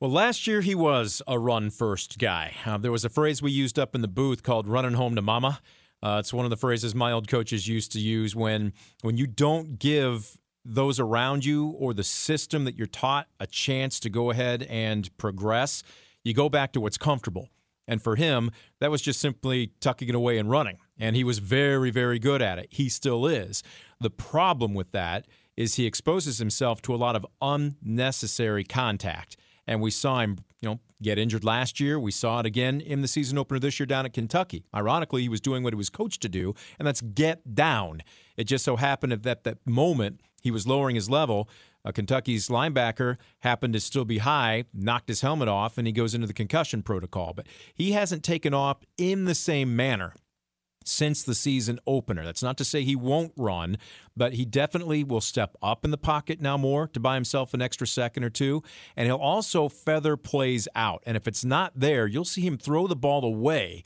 Well, 0.00 0.10
last 0.10 0.46
year 0.46 0.60
he 0.60 0.74
was 0.74 1.22
a 1.26 1.38
run 1.38 1.70
first 1.70 2.18
guy. 2.18 2.54
Uh, 2.64 2.78
there 2.78 2.92
was 2.92 3.04
a 3.04 3.08
phrase 3.08 3.42
we 3.42 3.52
used 3.52 3.78
up 3.78 3.94
in 3.94 4.02
the 4.02 4.08
booth 4.08 4.42
called 4.42 4.66
running 4.68 4.94
home 4.94 5.14
to 5.16 5.22
mama. 5.22 5.60
Uh, 6.02 6.16
it's 6.18 6.32
one 6.32 6.44
of 6.44 6.50
the 6.50 6.56
phrases 6.56 6.94
my 6.94 7.12
old 7.12 7.28
coaches 7.28 7.68
used 7.68 7.92
to 7.92 8.00
use 8.00 8.34
when 8.34 8.72
when 9.02 9.16
you 9.16 9.26
don't 9.26 9.78
give 9.78 10.38
those 10.64 11.00
around 11.00 11.44
you 11.44 11.68
or 11.78 11.94
the 11.94 12.04
system 12.04 12.64
that 12.64 12.76
you're 12.76 12.86
taught 12.86 13.28
a 13.40 13.46
chance 13.46 13.98
to 14.00 14.10
go 14.10 14.30
ahead 14.30 14.62
and 14.64 15.16
progress, 15.18 15.82
you 16.24 16.34
go 16.34 16.48
back 16.48 16.72
to 16.72 16.80
what's 16.80 16.98
comfortable. 16.98 17.48
And 17.88 18.00
for 18.00 18.16
him, 18.16 18.50
that 18.80 18.90
was 18.90 19.02
just 19.02 19.20
simply 19.20 19.72
tucking 19.80 20.08
it 20.08 20.14
away 20.14 20.38
and 20.38 20.48
running. 20.48 20.78
And 20.98 21.16
he 21.16 21.24
was 21.24 21.40
very, 21.40 21.90
very 21.90 22.18
good 22.18 22.40
at 22.40 22.58
it. 22.58 22.68
He 22.70 22.88
still 22.88 23.26
is. 23.26 23.62
The 24.00 24.10
problem 24.10 24.72
with 24.72 24.92
that 24.92 25.26
is 25.56 25.74
he 25.74 25.86
exposes 25.86 26.38
himself 26.38 26.80
to 26.82 26.94
a 26.94 26.96
lot 26.96 27.16
of 27.16 27.26
unnecessary 27.40 28.64
contact. 28.64 29.36
And 29.66 29.80
we 29.80 29.90
saw 29.90 30.20
him, 30.20 30.38
you 30.60 30.68
know, 30.68 30.80
get 31.00 31.18
injured 31.18 31.44
last 31.44 31.80
year. 31.80 31.98
We 31.98 32.10
saw 32.10 32.40
it 32.40 32.46
again 32.46 32.80
in 32.80 33.00
the 33.00 33.08
season 33.08 33.38
opener 33.38 33.60
this 33.60 33.78
year 33.78 33.86
down 33.86 34.06
at 34.06 34.12
Kentucky. 34.12 34.64
Ironically, 34.74 35.22
he 35.22 35.28
was 35.28 35.40
doing 35.40 35.62
what 35.62 35.72
he 35.72 35.76
was 35.76 35.90
coached 35.90 36.22
to 36.22 36.28
do, 36.28 36.54
and 36.78 36.86
that's 36.86 37.00
get 37.00 37.54
down. 37.54 38.02
It 38.36 38.44
just 38.44 38.64
so 38.64 38.76
happened 38.76 39.12
at 39.12 39.22
that, 39.22 39.44
that 39.44 39.58
moment 39.66 40.20
he 40.42 40.50
was 40.50 40.66
lowering 40.66 40.96
his 40.96 41.08
level. 41.08 41.48
Uh, 41.84 41.92
Kentucky's 41.92 42.48
linebacker 42.48 43.16
happened 43.40 43.72
to 43.74 43.80
still 43.80 44.04
be 44.04 44.18
high, 44.18 44.64
knocked 44.72 45.08
his 45.08 45.20
helmet 45.20 45.48
off, 45.48 45.78
and 45.78 45.86
he 45.86 45.92
goes 45.92 46.14
into 46.14 46.26
the 46.26 46.32
concussion 46.32 46.82
protocol. 46.82 47.32
But 47.34 47.46
he 47.74 47.92
hasn't 47.92 48.22
taken 48.22 48.54
off 48.54 48.78
in 48.98 49.24
the 49.24 49.34
same 49.34 49.74
manner 49.74 50.14
since 50.88 51.22
the 51.22 51.34
season 51.34 51.78
opener. 51.86 52.24
That's 52.24 52.42
not 52.42 52.56
to 52.58 52.64
say 52.64 52.82
he 52.82 52.96
won't 52.96 53.32
run, 53.36 53.78
but 54.16 54.34
he 54.34 54.44
definitely 54.44 55.04
will 55.04 55.20
step 55.20 55.56
up 55.62 55.84
in 55.84 55.90
the 55.90 55.98
pocket 55.98 56.40
now 56.40 56.56
more 56.56 56.88
to 56.88 57.00
buy 57.00 57.14
himself 57.14 57.54
an 57.54 57.62
extra 57.62 57.86
second 57.86 58.24
or 58.24 58.30
two. 58.30 58.62
And 58.96 59.06
he'll 59.06 59.16
also 59.16 59.68
feather 59.68 60.16
plays 60.16 60.68
out. 60.74 61.02
And 61.06 61.16
if 61.16 61.26
it's 61.26 61.44
not 61.44 61.72
there, 61.74 62.06
you'll 62.06 62.24
see 62.24 62.42
him 62.42 62.58
throw 62.58 62.86
the 62.86 62.96
ball 62.96 63.24
away 63.24 63.84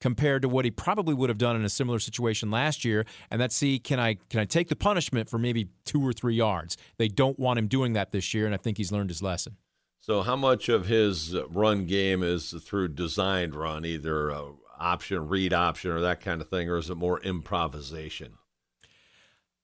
compared 0.00 0.42
to 0.42 0.48
what 0.48 0.64
he 0.64 0.70
probably 0.70 1.14
would 1.14 1.28
have 1.28 1.38
done 1.38 1.56
in 1.56 1.64
a 1.64 1.68
similar 1.68 1.98
situation 1.98 2.50
last 2.50 2.84
year 2.86 3.04
and 3.30 3.38
that's 3.38 3.54
see 3.54 3.78
can 3.78 4.00
I 4.00 4.14
can 4.30 4.40
I 4.40 4.46
take 4.46 4.68
the 4.68 4.76
punishment 4.76 5.28
for 5.28 5.38
maybe 5.38 5.68
2 5.84 6.00
or 6.06 6.14
3 6.14 6.34
yards. 6.34 6.78
They 6.96 7.08
don't 7.08 7.38
want 7.38 7.58
him 7.58 7.66
doing 7.68 7.92
that 7.92 8.10
this 8.10 8.32
year 8.32 8.46
and 8.46 8.54
I 8.54 8.58
think 8.58 8.78
he's 8.78 8.90
learned 8.90 9.10
his 9.10 9.22
lesson. 9.22 9.56
So, 10.02 10.22
how 10.22 10.36
much 10.36 10.70
of 10.70 10.86
his 10.86 11.36
run 11.50 11.84
game 11.84 12.22
is 12.22 12.54
through 12.64 12.88
designed 12.88 13.54
run, 13.54 13.84
either 13.84 14.30
uh, 14.30 14.44
option, 14.80 15.28
read 15.28 15.52
option, 15.52 15.90
or 15.90 16.00
that 16.00 16.20
kind 16.20 16.40
of 16.40 16.48
thing, 16.48 16.68
or 16.68 16.76
is 16.78 16.90
it 16.90 16.96
more 16.96 17.20
improvisation? 17.20 18.38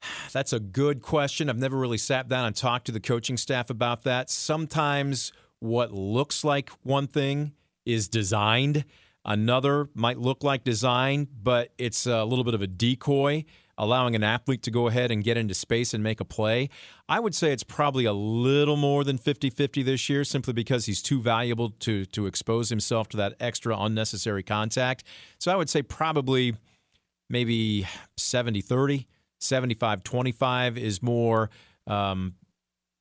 That's 0.32 0.52
a 0.52 0.60
good 0.60 1.02
question. 1.02 1.48
I've 1.48 1.58
never 1.58 1.76
really 1.76 1.98
sat 1.98 2.28
down 2.28 2.46
and 2.46 2.54
talked 2.54 2.86
to 2.86 2.92
the 2.92 3.00
coaching 3.00 3.36
staff 3.36 3.70
about 3.70 4.02
that. 4.04 4.30
Sometimes 4.30 5.32
what 5.60 5.92
looks 5.92 6.44
like 6.44 6.70
one 6.82 7.06
thing 7.06 7.52
is 7.84 8.08
designed. 8.08 8.84
Another 9.24 9.88
might 9.94 10.18
look 10.18 10.44
like 10.44 10.62
design, 10.62 11.26
but 11.42 11.72
it's 11.78 12.06
a 12.06 12.24
little 12.24 12.44
bit 12.44 12.54
of 12.54 12.62
a 12.62 12.66
decoy. 12.66 13.44
Allowing 13.78 14.14
an 14.14 14.22
athlete 14.22 14.62
to 14.62 14.70
go 14.70 14.88
ahead 14.88 15.10
and 15.10 15.24
get 15.24 15.36
into 15.36 15.54
space 15.54 15.92
and 15.92 16.02
make 16.02 16.20
a 16.20 16.24
play. 16.24 16.68
I 17.08 17.20
would 17.20 17.34
say 17.34 17.52
it's 17.52 17.62
probably 17.62 18.04
a 18.04 18.12
little 18.12 18.76
more 18.76 19.04
than 19.04 19.18
50 19.18 19.50
50 19.50 19.82
this 19.82 20.08
year 20.08 20.24
simply 20.24 20.52
because 20.52 20.86
he's 20.86 21.02
too 21.02 21.20
valuable 21.20 21.70
to, 21.80 22.04
to 22.06 22.26
expose 22.26 22.70
himself 22.70 23.08
to 23.10 23.16
that 23.18 23.34
extra 23.40 23.76
unnecessary 23.78 24.42
contact. 24.42 25.04
So 25.38 25.52
I 25.52 25.56
would 25.56 25.70
say 25.70 25.82
probably 25.82 26.54
maybe 27.28 27.86
70 28.16 28.60
30. 28.60 29.06
75 29.38 30.02
25 30.02 30.78
is 30.78 31.02
more 31.02 31.50
um, 31.86 32.34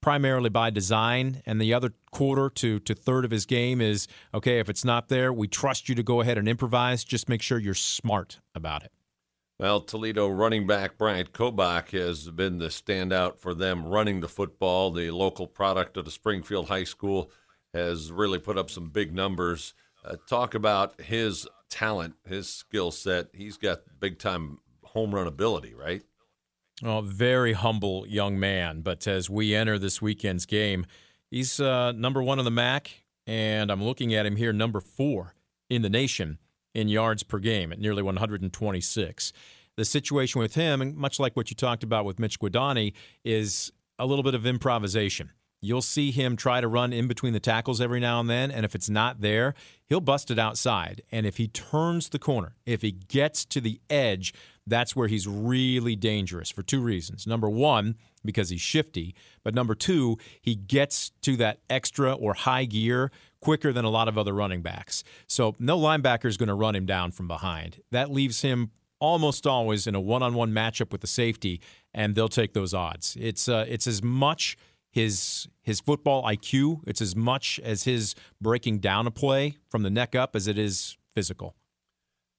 primarily 0.02 0.50
by 0.50 0.70
design, 0.70 1.42
and 1.46 1.60
the 1.60 1.74
other 1.74 1.94
quarter 2.12 2.50
to, 2.50 2.80
to 2.80 2.94
third 2.94 3.26
of 3.26 3.32
his 3.32 3.46
game 3.46 3.82
is 3.82 4.08
okay, 4.34 4.60
if 4.60 4.70
it's 4.70 4.86
not 4.86 5.10
there, 5.10 5.34
we 5.34 5.48
trust 5.48 5.90
you 5.90 5.96
to 5.96 6.04
go 6.04 6.22
ahead 6.22 6.38
and 6.38 6.48
improvise. 6.48 7.04
Just 7.04 7.28
make 7.28 7.42
sure 7.42 7.58
you're 7.58 7.74
smart 7.74 8.40
about 8.54 8.84
it. 8.84 8.92
Well, 9.58 9.80
Toledo 9.80 10.28
running 10.28 10.68
back 10.68 10.98
Bryant 10.98 11.32
Koback 11.32 11.92
has 11.92 12.30
been 12.30 12.58
the 12.58 12.68
standout 12.68 13.40
for 13.40 13.54
them 13.54 13.86
running 13.86 14.20
the 14.20 14.28
football. 14.28 14.92
The 14.92 15.12
local 15.12 15.48
product 15.48 15.96
of 15.96 16.04
the 16.04 16.12
Springfield 16.12 16.68
High 16.68 16.84
School 16.84 17.32
has 17.74 18.12
really 18.12 18.38
put 18.38 18.58
up 18.58 18.70
some 18.70 18.90
big 18.90 19.14
numbers. 19.14 19.74
Uh, 20.04 20.18
talk 20.28 20.56
about 20.56 21.00
his 21.00 21.48
talent, 21.70 22.16
his 22.28 22.50
skill 22.50 22.92
set. 22.92 23.28
He's 23.34 23.56
got 23.56 23.80
big 23.98 24.20
time 24.20 24.60
home 24.84 25.16
run 25.16 25.26
ability, 25.26 25.74
right? 25.74 26.04
Oh, 26.84 27.00
very 27.00 27.54
humble 27.54 28.06
young 28.08 28.38
man. 28.38 28.82
But 28.82 29.08
as 29.08 29.30
we 29.30 29.56
enter 29.56 29.80
this 29.80 30.02
weekend's 30.02 30.46
game, 30.46 30.86
he's 31.32 31.62
uh, 31.62 31.94
number 31.94 32.22
one 32.22 32.40
on 32.40 32.46
the 32.46 32.52
MAC, 32.52 32.92
and 33.26 33.72
I'm 33.72 33.82
looking 33.82 34.14
at 34.14 34.26
him 34.26 34.36
here, 34.36 34.52
number 34.52 34.82
four 34.82 35.34
in 35.70 35.82
the 35.82 35.90
nation 35.90 36.40
in 36.76 36.90
yards 36.90 37.24
per 37.24 37.40
game 37.40 37.72
at 37.72 37.80
nearly 37.80 38.04
126. 38.04 39.34
The 39.78 39.86
situation 39.86 40.40
with 40.40 40.56
him, 40.56 40.82
and 40.82 40.96
much 40.96 41.20
like 41.20 41.36
what 41.36 41.50
you 41.50 41.56
talked 41.56 41.84
about 41.84 42.06
with 42.06 42.20
Mitch 42.20 42.40
Guadagni, 42.40 42.94
is 43.24 43.72
a 43.98 44.06
little 44.06 44.24
bit 44.24 44.36
of 44.36 44.46
improvisation. 44.46 45.32
You'll 45.62 45.82
see 45.82 46.12
him 46.12 46.36
try 46.36 46.62
to 46.62 46.68
run 46.68 46.94
in 46.94 47.08
between 47.08 47.34
the 47.34 47.40
tackles 47.40 47.82
every 47.82 48.00
now 48.00 48.20
and 48.20 48.30
then, 48.30 48.52
and 48.52 48.66
if 48.66 48.76
it's 48.76 48.90
not 48.90 49.22
there, 49.22 49.56
he'll 49.88 50.02
bust 50.02 50.30
it 50.30 50.38
outside. 50.38 51.02
And 51.12 51.26
if 51.26 51.38
he 51.38 51.48
turns 51.48 52.10
the 52.10 52.20
corner, 52.20 52.56
if 52.66 52.84
he 52.84 52.92
gets 52.92 53.46
to 53.46 53.60
the 53.60 53.82
edge, 53.90 54.34
that's 54.68 54.96
where 54.96 55.08
he's 55.08 55.28
really 55.28 55.96
dangerous 55.96 56.52
for 56.52 56.62
two 56.62 56.82
reasons. 56.82 57.26
Number 57.26 57.50
one, 57.50 57.96
because 58.24 58.50
he's 58.50 58.62
shifty, 58.62 59.16
but 59.44 59.56
number 59.56 59.76
two, 59.76 60.18
he 60.42 60.56
gets 60.56 61.12
to 61.22 61.36
that 61.38 61.60
extra 61.70 62.14
or 62.14 62.34
high 62.34 62.66
gear 62.66 63.12
quicker 63.46 63.72
than 63.72 63.86
a 63.86 63.90
lot 63.92 64.08
of 64.08 64.18
other 64.18 64.34
running 64.34 64.64
backs. 64.64 65.04
So 65.28 65.56
no 65.60 65.78
linebacker 65.78 66.26
is 66.26 66.36
going 66.36 66.50
to 66.50 66.56
run 66.56 66.76
him 66.76 66.88
down 66.88 67.12
from 67.12 67.28
behind. 67.28 67.80
That 67.92 68.12
leaves 68.12 68.42
him 68.42 68.72
almost 69.00 69.46
always 69.46 69.86
in 69.86 69.94
a 69.94 70.02
one-on-one 70.02 70.52
matchup 70.52 70.92
with 70.92 71.02
the 71.02 71.08
safety, 71.08 71.62
and 71.94 72.16
they'll 72.16 72.28
take 72.28 72.54
those 72.54 72.74
odds. 72.74 73.16
It's 73.20 73.48
uh, 73.48 73.66
it's 73.68 73.86
as 73.86 74.02
much 74.02 74.58
his 74.90 75.48
his 75.62 75.80
football 75.80 76.24
IQ, 76.24 76.82
it's 76.88 77.02
as 77.02 77.16
much 77.16 77.60
as 77.64 77.84
his 77.84 78.16
breaking 78.42 78.80
down 78.80 79.06
a 79.06 79.12
play 79.12 79.58
from 79.70 79.84
the 79.84 79.92
neck 79.92 80.16
up 80.16 80.36
as 80.36 80.48
it 80.48 80.58
is 80.58 80.98
physical. 81.14 81.56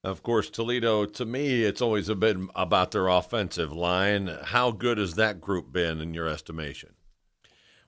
Of 0.02 0.24
course, 0.24 0.50
Toledo, 0.50 1.04
to 1.04 1.24
me, 1.24 1.62
it's 1.62 1.80
always 1.80 2.08
a 2.08 2.16
bit 2.16 2.36
about 2.56 2.90
their 2.90 3.06
offensive 3.06 3.72
line. 3.72 4.26
How 4.46 4.72
good 4.72 4.98
has 4.98 5.14
that 5.14 5.40
group 5.40 5.72
been 5.72 6.00
in 6.00 6.14
your 6.14 6.26
estimation? 6.26 6.95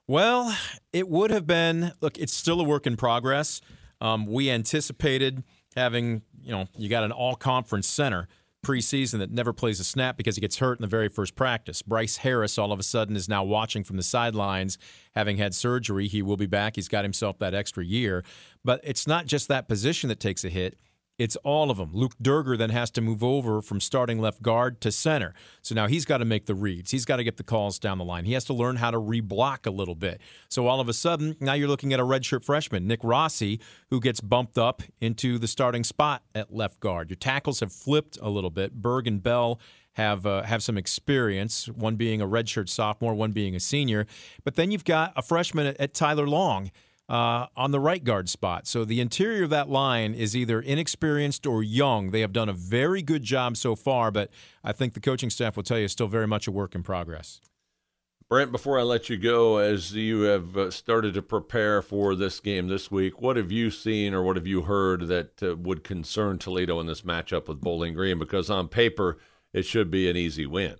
Well, 0.09 0.57
it 0.91 1.07
would 1.07 1.29
have 1.29 1.45
been, 1.45 1.91
look, 2.01 2.17
it's 2.17 2.33
still 2.33 2.59
a 2.59 2.63
work 2.63 2.87
in 2.87 2.97
progress. 2.97 3.61
Um, 4.01 4.25
we 4.25 4.49
anticipated 4.49 5.43
having, 5.75 6.23
you 6.41 6.51
know, 6.51 6.65
you 6.75 6.89
got 6.89 7.03
an 7.03 7.11
all 7.11 7.35
conference 7.35 7.87
center 7.87 8.27
preseason 8.65 9.19
that 9.19 9.29
never 9.29 9.53
plays 9.53 9.79
a 9.79 9.83
snap 9.83 10.17
because 10.17 10.35
he 10.35 10.41
gets 10.41 10.57
hurt 10.57 10.79
in 10.79 10.81
the 10.81 10.87
very 10.87 11.09
first 11.09 11.35
practice. 11.35 11.83
Bryce 11.83 12.17
Harris, 12.17 12.57
all 12.57 12.71
of 12.71 12.79
a 12.79 12.83
sudden, 12.83 13.15
is 13.15 13.29
now 13.29 13.43
watching 13.43 13.83
from 13.83 13.97
the 13.97 14.03
sidelines, 14.03 14.79
having 15.13 15.37
had 15.37 15.53
surgery. 15.53 16.07
He 16.07 16.23
will 16.23 16.37
be 16.37 16.47
back. 16.47 16.75
He's 16.75 16.87
got 16.87 17.05
himself 17.05 17.37
that 17.37 17.53
extra 17.53 17.85
year. 17.85 18.23
But 18.65 18.81
it's 18.83 19.05
not 19.05 19.27
just 19.27 19.47
that 19.49 19.67
position 19.67 20.09
that 20.09 20.19
takes 20.19 20.43
a 20.43 20.49
hit 20.49 20.79
it's 21.19 21.35
all 21.37 21.69
of 21.69 21.77
them. 21.77 21.91
Luke 21.93 22.15
Durger 22.23 22.57
then 22.57 22.69
has 22.69 22.89
to 22.91 23.01
move 23.01 23.23
over 23.23 23.61
from 23.61 23.81
starting 23.81 24.19
left 24.19 24.41
guard 24.41 24.79
to 24.81 24.91
center. 24.91 25.33
So 25.61 25.75
now 25.75 25.87
he's 25.87 26.05
got 26.05 26.19
to 26.19 26.25
make 26.25 26.45
the 26.45 26.55
reads. 26.55 26.91
He's 26.91 27.05
got 27.05 27.17
to 27.17 27.23
get 27.25 27.37
the 27.37 27.43
calls 27.43 27.77
down 27.77 27.97
the 27.97 28.05
line. 28.05 28.23
He 28.23 28.33
has 28.33 28.45
to 28.45 28.53
learn 28.53 28.77
how 28.77 28.89
to 28.89 28.97
reblock 28.97 29.67
a 29.67 29.71
little 29.71 29.95
bit. 29.95 30.21
So 30.47 30.67
all 30.67 30.79
of 30.79 30.87
a 30.87 30.93
sudden, 30.93 31.35
now 31.41 31.53
you're 31.53 31.67
looking 31.67 31.93
at 31.93 31.99
a 31.99 32.03
redshirt 32.03 32.45
freshman, 32.45 32.87
Nick 32.87 33.01
Rossi, 33.03 33.59
who 33.89 33.99
gets 33.99 34.21
bumped 34.21 34.57
up 34.57 34.81
into 35.01 35.37
the 35.37 35.47
starting 35.47 35.83
spot 35.83 36.23
at 36.33 36.55
left 36.55 36.79
guard. 36.79 37.09
Your 37.09 37.17
tackles 37.17 37.59
have 37.59 37.73
flipped 37.73 38.17
a 38.21 38.29
little 38.29 38.49
bit. 38.49 38.73
Berg 38.73 39.05
and 39.05 39.21
Bell 39.21 39.59
have 39.93 40.25
uh, 40.25 40.43
have 40.43 40.63
some 40.63 40.77
experience. 40.77 41.67
One 41.67 41.97
being 41.97 42.21
a 42.21 42.27
redshirt 42.27 42.69
sophomore, 42.69 43.13
one 43.13 43.33
being 43.33 43.55
a 43.55 43.59
senior. 43.59 44.07
But 44.45 44.55
then 44.55 44.71
you've 44.71 44.85
got 44.85 45.11
a 45.17 45.21
freshman 45.21 45.67
at, 45.67 45.77
at 45.81 45.93
Tyler 45.93 46.27
Long 46.27 46.71
uh, 47.09 47.47
on 47.57 47.71
the 47.71 47.79
right 47.79 48.03
guard 48.03 48.29
spot. 48.29 48.67
So 48.67 48.85
the 48.85 49.01
interior 49.01 49.43
of 49.43 49.49
that 49.49 49.69
line 49.69 50.13
is 50.13 50.35
either 50.35 50.61
inexperienced 50.61 51.47
or 51.47 51.63
young. 51.63 52.11
They 52.11 52.21
have 52.21 52.31
done 52.31 52.49
a 52.49 52.53
very 52.53 53.01
good 53.01 53.23
job 53.23 53.57
so 53.57 53.75
far, 53.75 54.11
but 54.11 54.29
I 54.63 54.71
think 54.71 54.93
the 54.93 54.99
coaching 54.99 55.31
staff 55.31 55.55
will 55.55 55.63
tell 55.63 55.79
you 55.79 55.85
it's 55.85 55.93
still 55.93 56.07
very 56.07 56.27
much 56.27 56.47
a 56.47 56.51
work 56.51 56.75
in 56.75 56.83
progress. 56.83 57.41
Brent, 58.29 58.51
before 58.51 58.77
I 58.77 58.83
let 58.83 59.09
you 59.09 59.17
go, 59.17 59.57
as 59.57 59.95
you 59.95 60.21
have 60.21 60.55
uh, 60.55 60.69
started 60.69 61.15
to 61.15 61.21
prepare 61.23 61.81
for 61.81 62.13
this 62.13 62.39
game 62.39 62.67
this 62.67 62.91
week, 62.91 63.19
what 63.19 63.37
have 63.37 63.51
you 63.51 63.71
seen 63.71 64.13
or 64.13 64.21
what 64.21 64.35
have 64.35 64.45
you 64.45 64.61
heard 64.61 65.07
that 65.07 65.41
uh, 65.41 65.55
would 65.55 65.83
concern 65.83 66.37
Toledo 66.37 66.79
in 66.79 66.85
this 66.85 67.01
matchup 67.01 67.47
with 67.47 67.59
Bowling 67.59 67.95
Green? 67.95 68.19
Because 68.19 68.51
on 68.51 68.67
paper, 68.67 69.17
it 69.51 69.63
should 69.63 69.89
be 69.89 70.07
an 70.07 70.15
easy 70.15 70.45
win. 70.45 70.75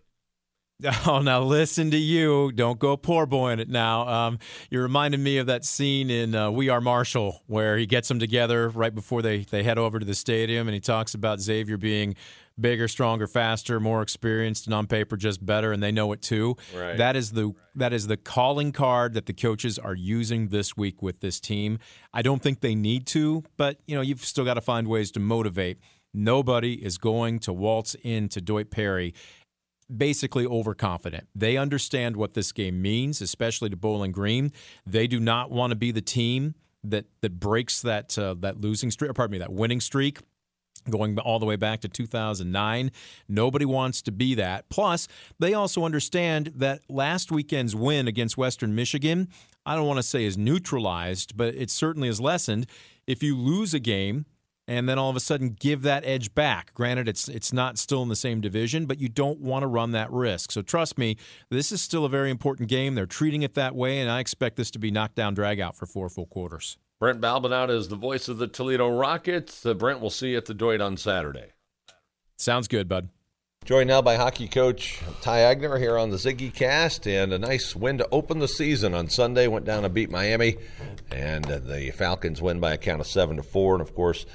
Oh, 1.05 1.19
now 1.19 1.41
listen 1.41 1.91
to 1.91 1.97
you. 1.97 2.51
Don't 2.51 2.79
go 2.79 2.95
poor 2.95 3.25
boy 3.25 3.39
boying 3.39 3.59
it 3.59 3.69
now. 3.69 4.07
Um, 4.07 4.39
you 4.69 4.81
reminded 4.81 5.19
me 5.19 5.37
of 5.37 5.47
that 5.47 5.65
scene 5.65 6.09
in 6.09 6.35
uh, 6.35 6.51
We 6.51 6.69
Are 6.69 6.79
Marshall 6.81 7.41
where 7.47 7.77
he 7.77 7.85
gets 7.85 8.07
them 8.07 8.19
together 8.19 8.69
right 8.69 8.93
before 8.93 9.21
they, 9.21 9.39
they 9.39 9.63
head 9.63 9.77
over 9.77 9.99
to 9.99 10.05
the 10.05 10.15
stadium 10.15 10.67
and 10.67 10.73
he 10.73 10.79
talks 10.79 11.13
about 11.13 11.41
Xavier 11.41 11.77
being 11.77 12.15
bigger, 12.59 12.87
stronger, 12.87 13.27
faster, 13.27 13.79
more 13.79 14.01
experienced, 14.01 14.67
and 14.67 14.73
on 14.73 14.87
paper 14.87 15.17
just 15.17 15.45
better, 15.45 15.71
and 15.71 15.81
they 15.81 15.91
know 15.91 16.11
it 16.11 16.21
too. 16.21 16.55
Right. 16.75 16.97
That 16.97 17.15
is 17.15 17.31
the 17.31 17.53
that 17.75 17.93
is 17.93 18.07
the 18.07 18.17
calling 18.17 18.71
card 18.71 19.13
that 19.13 19.25
the 19.25 19.33
coaches 19.33 19.79
are 19.79 19.95
using 19.95 20.49
this 20.49 20.75
week 20.75 21.01
with 21.01 21.19
this 21.19 21.39
team. 21.39 21.79
I 22.13 22.21
don't 22.21 22.41
think 22.41 22.61
they 22.61 22.75
need 22.75 23.05
to, 23.07 23.43
but 23.57 23.79
you 23.85 23.95
know 23.95 24.01
you've 24.01 24.25
still 24.25 24.45
got 24.45 24.55
to 24.55 24.61
find 24.61 24.87
ways 24.87 25.11
to 25.11 25.19
motivate. 25.19 25.79
Nobody 26.13 26.73
is 26.73 26.97
going 26.97 27.37
to 27.39 27.53
waltz 27.53 27.95
into 27.95 28.41
Doyt 28.41 28.71
Perry 28.71 29.13
basically 29.95 30.45
overconfident. 30.45 31.28
They 31.36 31.58
understand 31.58 32.15
what 32.15 32.34
this 32.34 32.52
game 32.52 32.82
means, 32.82 33.21
especially 33.21 33.69
to 33.69 33.75
Bowling 33.75 34.12
Green. 34.12 34.52
They 34.86 35.08
do 35.08 35.19
not 35.19 35.52
want 35.52 35.71
to 35.71 35.75
be 35.75 35.91
the 35.91 36.02
team 36.02 36.56
that 36.84 37.06
that 37.21 37.39
breaks 37.39 37.82
that 37.82 38.17
uh, 38.17 38.36
that 38.39 38.62
losing 38.62 38.91
streak, 38.91 39.13
pardon 39.13 39.34
me, 39.34 39.38
that 39.39 39.52
winning 39.52 39.82
streak. 39.82 40.19
Going 40.89 41.19
all 41.19 41.39
the 41.39 41.45
way 41.45 41.58
back 41.58 41.82
to 41.82 41.89
2009. 41.89 42.91
Nobody 43.28 43.65
wants 43.65 44.02
to 44.04 44.13
be 44.13 44.34
that. 44.36 44.69
Plus, 44.69 45.10
they 45.38 45.54
also 45.54 45.84
understand 45.84 46.54
that 46.56 46.80
last 46.89 47.34
weekend's 47.34 47.75
win 47.75 48.08
against 48.08 48.38
Western 48.38 48.73
Michigan, 48.73 49.28
I 49.65 49.75
don't 49.75 49.86
want 49.86 49.97
to 49.97 50.04
say 50.04 50.23
is 50.23 50.38
neutralized, 50.38 51.36
but 51.36 51.54
it 51.54 51.69
certainly 51.69 52.08
is 52.08 52.21
lessened. 52.21 52.65
If 53.08 53.21
you 53.21 53.36
lose 53.36 53.73
a 53.73 53.80
game 53.80 54.25
and 54.69 54.88
then 54.88 54.99
all 54.99 55.10
of 55.10 55.15
a 55.15 55.19
sudden 55.19 55.55
give 55.60 55.82
that 55.82 56.05
edge 56.05 56.36
back. 56.36 56.75
Granted, 56.75 57.10
it's 57.10 57.27
it's 57.27 57.51
not 57.51 57.79
still 57.79 58.03
in 58.03 58.10
the 58.10 58.15
same 58.15 58.39
division, 58.39 58.86
but 58.86 58.99
you 58.99 59.10
don't 59.10 59.39
want 59.39 59.63
to 59.63 59.67
run 59.67 59.93
that 59.93 60.12
risk. 60.12 60.51
So 60.51 60.62
trust 60.62 60.97
me, 60.97 61.17
this 61.49 61.71
is 61.71 61.82
still 61.82 62.05
a 62.05 62.10
very 62.10 62.29
important 62.29 62.69
game. 62.69 62.93
They're 62.93 63.08
treating 63.08 63.41
it 63.41 63.55
that 63.55 63.75
way, 63.75 63.99
and 63.99 64.12
I 64.12 64.19
expect 64.19 64.58
this 64.58 64.69
to 64.71 64.79
be 64.79 64.91
knockdown 64.91 65.34
drag 65.34 65.60
out 65.60 65.75
for 65.75 65.88
four 65.88 66.08
full 66.08 66.27
quarters. 66.27 66.77
Brent 66.99 67.19
Balbinot 67.19 67.71
is 67.71 67.88
the 67.88 67.95
voice 67.95 68.27
of 68.27 68.38
the 68.38 68.47
Toledo 68.47 68.89
Rockets. 68.89 69.65
Uh, 69.65 69.73
Brent, 69.73 70.01
we'll 70.01 70.12
see 70.12 70.32
you 70.32 70.38
at 70.38 70.45
the 70.45 70.53
Doyt 70.53 70.82
on 70.82 70.97
Saturday. 70.97 71.53
Sounds 72.38 72.67
good, 72.67 72.88
bud. 72.88 73.10
Joined 73.65 73.89
now 73.89 74.01
by 74.01 74.15
hockey 74.15 74.47
coach 74.47 74.99
Ty 75.21 75.53
Eigner 75.53 75.79
here 75.79 75.97
on 75.97 76.10
the 76.10 76.17
Ziggy 76.17 76.53
Cast, 76.53 77.08
and 77.08 77.34
a 77.34 77.39
nice 77.39 77.75
win 77.75 77.97
to 77.97 78.08
open 78.12 78.39
the 78.39 78.47
season 78.47 78.93
on 78.93 79.10
Sunday. 79.10 79.47
Went 79.47 79.65
down 79.65 79.84
to 79.84 79.89
beat 79.89 80.10
Miami, 80.10 80.58
and 81.12 81.45
uh, 81.49 81.60
the 81.60 81.91
Falcons 81.91 82.41
win 82.41 82.60
by 82.60 82.73
a 82.73 82.77
count 82.77 83.01
of 83.01 83.08
seven 83.08 83.36
to 83.38 83.43
four. 83.43 83.75
And 83.75 83.82
of 83.82 83.93
course, 83.93 84.25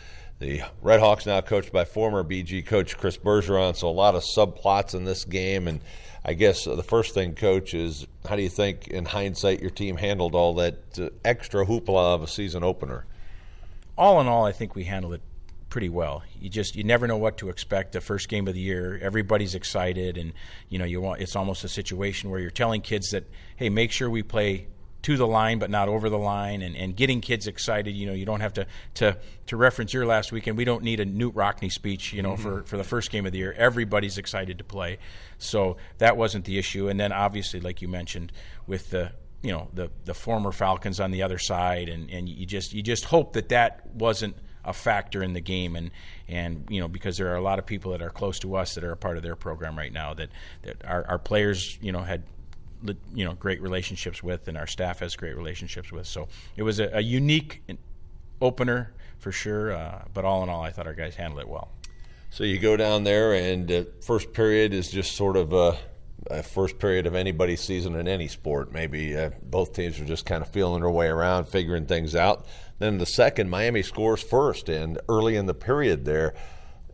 the 0.44 0.62
Red 0.83 1.00
Hawks 1.00 1.24
now 1.24 1.40
coached 1.40 1.72
by 1.72 1.87
former 1.87 2.22
BG 2.22 2.66
coach 2.66 2.98
Chris 2.98 3.16
Bergeron, 3.16 3.74
so 3.74 3.88
a 3.88 3.90
lot 3.90 4.14
of 4.14 4.22
subplots 4.22 4.94
in 4.94 5.04
this 5.04 5.24
game. 5.24 5.66
And 5.66 5.80
I 6.22 6.35
guess 6.35 6.64
the 6.64 6.83
first 6.83 7.14
thing, 7.14 7.35
coach, 7.35 7.73
is 7.73 8.06
how 8.29 8.37
do 8.37 8.42
you 8.42 8.50
think, 8.50 8.88
in 8.88 9.06
hindsight, 9.06 9.60
your 9.60 9.71
team 9.71 9.96
handled 9.96 10.35
all 10.35 10.54
that 10.54 10.98
uh, 10.98 11.08
extra 11.25 11.64
hoopla 11.64 12.14
of 12.14 12.23
a 12.23 12.27
season 12.27 12.62
opener? 12.62 13.06
All 13.96 14.21
in 14.21 14.27
all, 14.27 14.44
I 14.44 14.52
think 14.52 14.75
we 14.75 14.85
handled 14.85 15.14
it 15.14 15.23
pretty 15.71 15.88
well. 15.88 16.23
You 16.38 16.50
just 16.50 16.77
you 16.77 16.85
never 16.85 17.06
know 17.06 17.16
what 17.16 17.38
to 17.38 17.48
expect. 17.48 17.92
The 17.92 18.02
first 18.02 18.29
game 18.29 18.46
of 18.46 18.52
the 18.52 18.60
year, 18.60 18.98
everybody's 19.02 19.54
excited, 19.54 20.19
and 20.19 20.35
you 20.69 20.79
know 20.79 20.85
you 20.85 21.00
want 21.00 21.23
it's 21.23 21.37
almost 21.37 21.64
a 21.64 21.69
situation 21.69 22.29
where 22.29 22.38
you're 22.38 22.50
telling 22.50 22.83
kids 22.83 23.10
that, 23.12 23.25
hey, 23.56 23.71
make 23.71 23.92
sure 23.92 24.10
we 24.10 24.23
play 24.23 24.66
to 25.05 25.19
the 25.19 25.27
line 25.27 25.59
but 25.59 25.71
not 25.71 25.88
over 25.88 26.09
the 26.09 26.19
line, 26.19 26.63
and, 26.63 26.75
and 26.77 26.96
getting 26.96 27.21
kids 27.21 27.46
excited. 27.46 27.94
You 27.94 28.07
know, 28.07 28.15
you 28.15 28.25
don't 28.25 28.40
have 28.40 28.55
to 28.55 28.67
to 28.94 29.17
to 29.46 29.57
reference 29.57 29.92
your 29.92 30.07
last 30.07 30.33
weekend. 30.33 30.57
We 30.57 30.65
don't 30.65 30.83
need 30.83 30.98
a 31.00 31.07
Knute 31.07 31.35
Rockne 31.35 31.71
speech. 31.71 32.13
You 32.13 32.23
know, 32.23 32.33
mm-hmm. 32.33 32.42
for 32.42 32.63
for 32.65 32.77
the 32.77 32.85
first 32.85 33.11
game 33.11 33.27
of 33.27 33.33
the 33.33 33.38
year, 33.38 33.52
everybody's 33.52 34.19
excited 34.19 34.59
to 34.59 34.65
play. 34.65 34.98
So 35.38 35.77
that 35.98 36.17
wasn't 36.17 36.46
the 36.46 36.59
issue. 36.59 36.88
And 36.88 36.98
then 36.98 37.13
obviously, 37.13 37.61
like 37.61 37.83
you 37.83 37.88
mentioned, 37.88 38.33
with 38.67 38.90
the 38.90 39.13
you 39.42 39.52
know 39.52 39.69
the 39.75 39.90
the 40.07 40.15
former 40.15 40.52
Falcons 40.52 41.00
on 41.00 41.11
the 41.11 41.23
other 41.23 41.38
side, 41.38 41.90
and, 41.90 42.11
and 42.11 42.29
you 42.29 42.46
just 42.46 42.73
you 42.73 42.83
just 42.83 43.05
hope 43.05 43.35
that 43.35 43.50
that 43.50 43.87
wasn't 43.94 44.37
a 44.65 44.73
factor 44.73 45.23
in 45.23 45.35
the 45.35 45.40
game, 45.42 45.77
and 45.77 45.90
and 46.29 46.65
you 46.71 46.81
know 46.81 46.88
because 46.88 47.19
there 47.19 47.31
are 47.31 47.37
a 47.37 47.42
lot 47.42 47.59
of 47.59 47.67
people 47.67 47.92
that 47.92 48.00
are 48.00 48.11
close 48.11 48.38
to 48.38 48.57
us 48.57 48.75
that 48.75 48.85
are 48.85 48.92
a 48.92 48.96
part 48.96 49.19
of 49.19 49.23
their 49.23 49.37
program 49.37 49.77
right 49.77 49.92
now 49.92 50.15
that 50.15 50.31
that 50.63 50.83
our, 50.87 51.07
our 51.07 51.19
players 51.19 51.79
you 51.83 51.92
know 51.92 52.00
had 52.00 52.23
you 53.14 53.25
know 53.25 53.35
great 53.35 53.60
relationships 53.60 54.22
with, 54.22 54.48
and 54.48 54.56
our 54.56 54.66
staff 54.66 55.00
has 55.00 55.16
great 55.16 55.37
relationships 55.37 55.92
with. 55.92 56.06
So 56.06 56.29
it 56.56 56.62
was 56.62 56.81
a, 56.81 56.90
a 56.94 57.00
unique 57.00 57.62
opener 58.40 58.92
for 59.18 59.33
sure, 59.33 59.72
uh, 59.72 60.04
but 60.12 60.25
all 60.25 60.42
in 60.42 60.48
all, 60.48 60.62
I 60.62 60.70
thought 60.70 60.87
our 60.87 60.94
guys 60.94 61.14
handled 61.14 61.40
it 61.40 61.48
well. 61.48 61.70
So 62.31 62.44
you 62.44 62.58
go 62.58 62.77
down 62.77 63.04
there, 63.04 63.33
and 63.35 63.70
uh, 63.70 63.85
first 64.04 64.33
period 64.33 64.75
is 64.75 64.90
just 64.90 65.16
sort 65.16 65.37
of 65.37 65.52
a 65.52 65.79
uh, 66.31 66.42
first 66.42 66.79
period 66.79 67.06
of 67.06 67.14
anybody's 67.14 67.60
season 67.60 67.94
in 67.96 68.08
any 68.08 68.29
sport. 68.29 68.72
Maybe 68.72 69.16
uh, 69.16 69.31
both 69.42 69.72
teams 69.72 70.00
are 70.00 70.04
just 70.04 70.27
kind 70.27 70.42
of 70.42 70.48
feeling 70.48 70.81
their 70.81 70.90
way 70.90 71.06
around, 71.06 71.46
figuring 71.46 71.87
things 71.87 72.14
out. 72.14 72.46
Then 72.79 72.98
the 72.98 73.06
second, 73.06 73.50
Miami 73.50 73.83
scores 73.83 74.22
first, 74.22 74.68
and 74.68 74.98
early 75.08 75.37
in 75.37 75.46
the 75.46 75.54
period 75.54 76.04
there, 76.04 76.35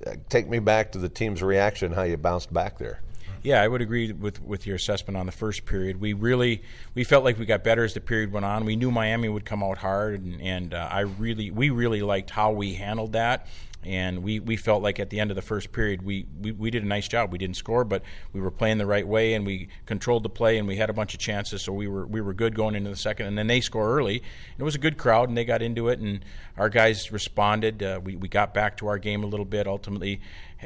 uh, 0.07 0.13
take 0.29 0.49
me 0.49 0.59
back 0.59 0.93
to 0.93 0.99
the 0.99 1.09
team's 1.09 1.43
reaction, 1.43 1.93
how 1.93 2.03
you 2.03 2.17
bounced 2.17 2.53
back 2.53 2.79
there. 2.79 3.01
Yeah, 3.43 3.63
I 3.63 3.69
would 3.69 3.81
agree 3.81 4.13
with 4.13 4.43
with 4.43 4.67
your 4.67 4.77
assessment 4.77 5.17
on 5.17 5.27
the 5.27 5.33
first 5.33 5.65
period. 5.65 6.01
We 6.01 6.13
really 6.13 6.63
we 6.95 7.05
felt 7.05 7.25
like 7.25 7.39
we 7.39 7.47
got 7.47 7.65
better 7.65 7.85
as 7.85 7.95
the 7.95 8.01
period 8.01 8.33
went 8.33 8.45
on. 8.45 8.65
We 8.65 8.77
knew 8.77 8.91
Miami 8.91 9.29
would 9.29 9.47
come 9.47 9.63
out 9.63 9.79
hard, 9.79 10.21
and, 10.23 10.41
and 10.43 10.75
uh, 10.75 10.89
I 10.91 11.01
really 11.01 11.51
we 11.51 11.71
really 11.71 12.03
liked 12.03 12.31
how 12.31 12.53
we 12.53 12.75
handled 12.75 13.13
that 13.13 13.47
and 13.85 14.23
we, 14.23 14.41
we 14.41 14.57
felt 14.57 14.83
like 14.83 15.01
at 15.01 15.09
the 15.09 15.21
end 15.21 15.31
of 15.31 15.37
the 15.37 15.43
first 15.43 15.73
period 15.73 16.03
we, 16.03 16.27
we, 16.41 16.53
we 16.53 16.71
did 16.71 16.83
a 16.83 16.87
nice 16.87 17.09
job. 17.09 17.33
We 17.33 17.39
didn't 17.39 17.57
score, 17.57 17.85
but 17.85 18.03
we 18.33 18.41
were 18.41 18.51
playing 18.51 18.79
the 18.79 18.87
right 18.87 19.07
way 19.07 19.35
and 19.35 19.47
we 19.47 19.69
controlled 19.87 20.23
the 20.23 20.29
play 20.29 20.59
and 20.59 20.69
we 20.69 20.77
had 20.77 20.91
a 20.91 20.93
bunch 20.93 21.15
of 21.15 21.21
chances, 21.21 21.63
so 21.63 21.73
we 21.73 21.89
were 21.89 22.07
we 22.07 22.21
were 22.21 22.35
good 22.35 22.55
going 22.55 22.75
into 22.75 22.91
the 22.91 22.97
second. 22.97 23.27
And 23.27 23.39
then 23.39 23.47
they 23.47 23.61
score 23.61 23.97
early. 23.97 24.19
And 24.19 24.61
it 24.61 24.65
was 24.65 24.75
a 24.75 24.79
good 24.79 24.99
crowd 24.99 25.29
and 25.29 25.39
they 25.39 25.45
got 25.45 25.63
into 25.63 25.89
it 25.89 25.99
and 25.99 26.25
our 26.59 26.69
guys 26.69 27.11
responded. 27.11 27.83
Uh, 27.83 28.01
we 28.03 28.17
we 28.17 28.29
got 28.29 28.53
back 28.53 28.77
to 28.79 28.87
our 28.87 28.99
game 28.99 29.25
a 29.25 29.27
little 29.27 29.47
bit. 29.47 29.67
Ultimately, 29.67 30.21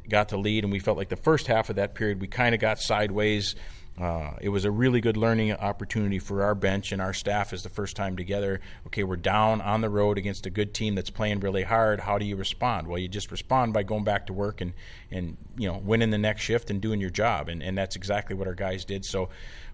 got 0.09 0.28
the 0.28 0.36
lead 0.36 0.64
and 0.64 0.72
we 0.72 0.78
felt 0.78 0.97
like 0.97 1.09
the 1.09 1.16
first 1.16 1.47
half 1.47 1.70
of 1.70 1.76
that 1.76 1.95
period 1.95 2.20
we 2.20 2.26
kind 2.26 2.55
of 2.55 2.61
got 2.61 2.78
sideways. 2.78 3.55
Uh, 4.01 4.32
it 4.40 4.49
was 4.49 4.64
a 4.64 4.70
really 4.70 5.01
good 5.01 5.16
learning 5.16 5.53
opportunity 5.53 6.18
for 6.18 6.42
our 6.42 6.57
bench 6.57 6.90
and 6.90 7.01
our 7.01 7.12
staff 7.12 7.53
as 7.53 7.62
the 7.62 7.68
first 7.68 7.95
time 7.95 8.16
together. 8.16 8.61
Okay, 8.88 9.05
we're 9.05 9.14
down 9.14 9.61
on 9.61 9.82
the 9.82 9.88
road 9.88 10.18
against 10.18 10.47
a 10.47 10.51
good 10.51 10.74
team 10.74 10.97
that's 10.97 11.11
playing 11.11 11.38
really 11.38 11.62
hard. 11.62 12.01
How 12.01 12.18
do 12.18 12.24
you 12.24 12.34
respond? 12.34 12.88
Well, 12.88 12.99
you 12.99 13.07
just 13.07 13.30
respond 13.30 13.72
by 13.72 13.84
going 13.84 14.03
back 14.03 14.26
to 14.26 14.32
work 14.32 14.61
and, 14.61 14.72
and 15.12 15.36
you 15.57 15.68
know 15.68 15.78
winning 15.78 16.11
the 16.11 16.18
next 16.18 16.42
shift 16.42 16.70
and 16.70 16.80
doing 16.80 17.01
your 17.01 17.11
job, 17.11 17.49
and, 17.49 17.62
and 17.62 17.78
that's 17.78 17.95
exactly 17.95 18.34
what 18.34 18.49
our 18.49 18.55
guys 18.55 18.84
did. 18.84 19.05
So 19.05 19.28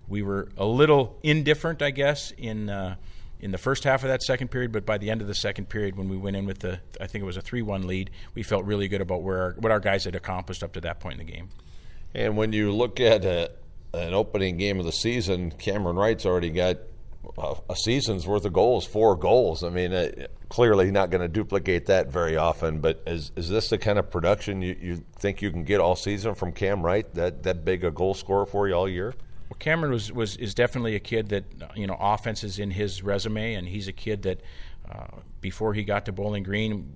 we 0.07 0.21
were 0.21 0.49
a 0.59 0.67
little 0.67 1.19
indifferent, 1.23 1.81
I 1.81 1.91
guess, 1.91 2.31
in 2.33 2.69
uh, 2.69 2.97
in 3.41 3.51
the 3.53 3.59
first 3.59 3.85
half 3.85 4.03
of 4.03 4.09
that 4.09 4.23
second 4.23 4.49
period, 4.49 4.73
but 4.73 4.85
by 4.85 4.99
the 4.99 5.11
end 5.11 5.23
of 5.23 5.29
the 5.29 5.35
second 5.35 5.69
period, 5.69 5.97
when 5.97 6.09
we 6.09 6.17
went 6.17 6.37
in 6.37 6.47
with 6.47 6.59
the 6.59 6.81
I 7.01 7.07
think 7.07 7.23
it 7.23 7.27
was 7.27 7.37
a 7.37 7.43
three-one 7.43 7.87
lead, 7.87 8.11
we 8.35 8.43
felt 8.43 8.65
really 8.65 8.89
good 8.89 9.01
about 9.01 9.23
where 9.23 9.43
our, 9.43 9.53
what 9.59 9.73
our 9.73 9.81
guys 9.81 10.05
had 10.05 10.15
accomplished 10.15 10.63
up 10.63 10.73
to 10.75 10.81
that 10.83 11.01
point 11.01 11.21
in 11.21 11.27
the 11.27 11.33
game. 11.33 11.49
And 12.15 12.37
when 12.37 12.53
you 12.53 12.73
look 12.73 13.01
at 13.01 13.25
uh, 13.25 13.49
an 13.95 14.15
opening 14.15 14.57
game 14.57 14.79
of 14.79 14.85
the 14.85 14.93
season, 14.93 15.51
Cameron 15.53 15.97
Wright's 15.97 16.27
already 16.27 16.51
got 16.51 16.79
a 17.69 17.77
season's 17.77 18.27
worth 18.27 18.45
of 18.45 18.53
goals, 18.53 18.87
four 18.87 19.15
goals. 19.15 19.63
I 19.63 19.69
mean, 19.69 19.93
uh, 19.93 20.11
clearly 20.49 20.91
not 20.91 21.11
going 21.11 21.21
to 21.21 21.29
duplicate 21.29 21.87
that 21.87 22.09
very 22.09 22.37
often. 22.37 22.81
But 22.81 23.03
is 23.07 23.31
is 23.37 23.49
this 23.49 23.69
the 23.69 23.79
kind 23.79 23.99
of 23.99 24.11
production 24.11 24.63
you, 24.63 24.77
you 24.81 25.05
think 25.17 25.43
you 25.43 25.51
can 25.51 25.65
get 25.65 25.81
all 25.81 25.97
season 25.97 26.35
from 26.35 26.53
Cam 26.53 26.83
Wright? 26.83 27.13
That 27.15 27.43
that 27.45 27.65
big 27.65 27.85
a 27.85 27.91
goal 27.91 28.15
scorer 28.15 28.47
for 28.47 28.69
you 28.69 28.75
all 28.75 28.89
year? 28.89 29.15
Well, 29.51 29.57
Cameron 29.59 29.93
was, 29.93 30.13
was 30.13 30.37
is 30.37 30.55
definitely 30.55 30.95
a 30.95 31.01
kid 31.01 31.29
that 31.31 31.45
you 31.75 31.87
know 31.87 31.97
offense 32.01 32.45
is 32.45 32.61
in 32.61 32.71
his 32.71 33.03
resume, 33.03 33.55
and 33.55 33.67
he's 33.67 33.89
a 33.89 33.93
kid 33.93 34.23
that 34.23 34.41
uh, 34.89 35.19
before 35.41 35.75
he 35.75 35.83
got 35.83 36.07
to 36.07 36.13
Bowling 36.13 36.45
Green 36.45 36.93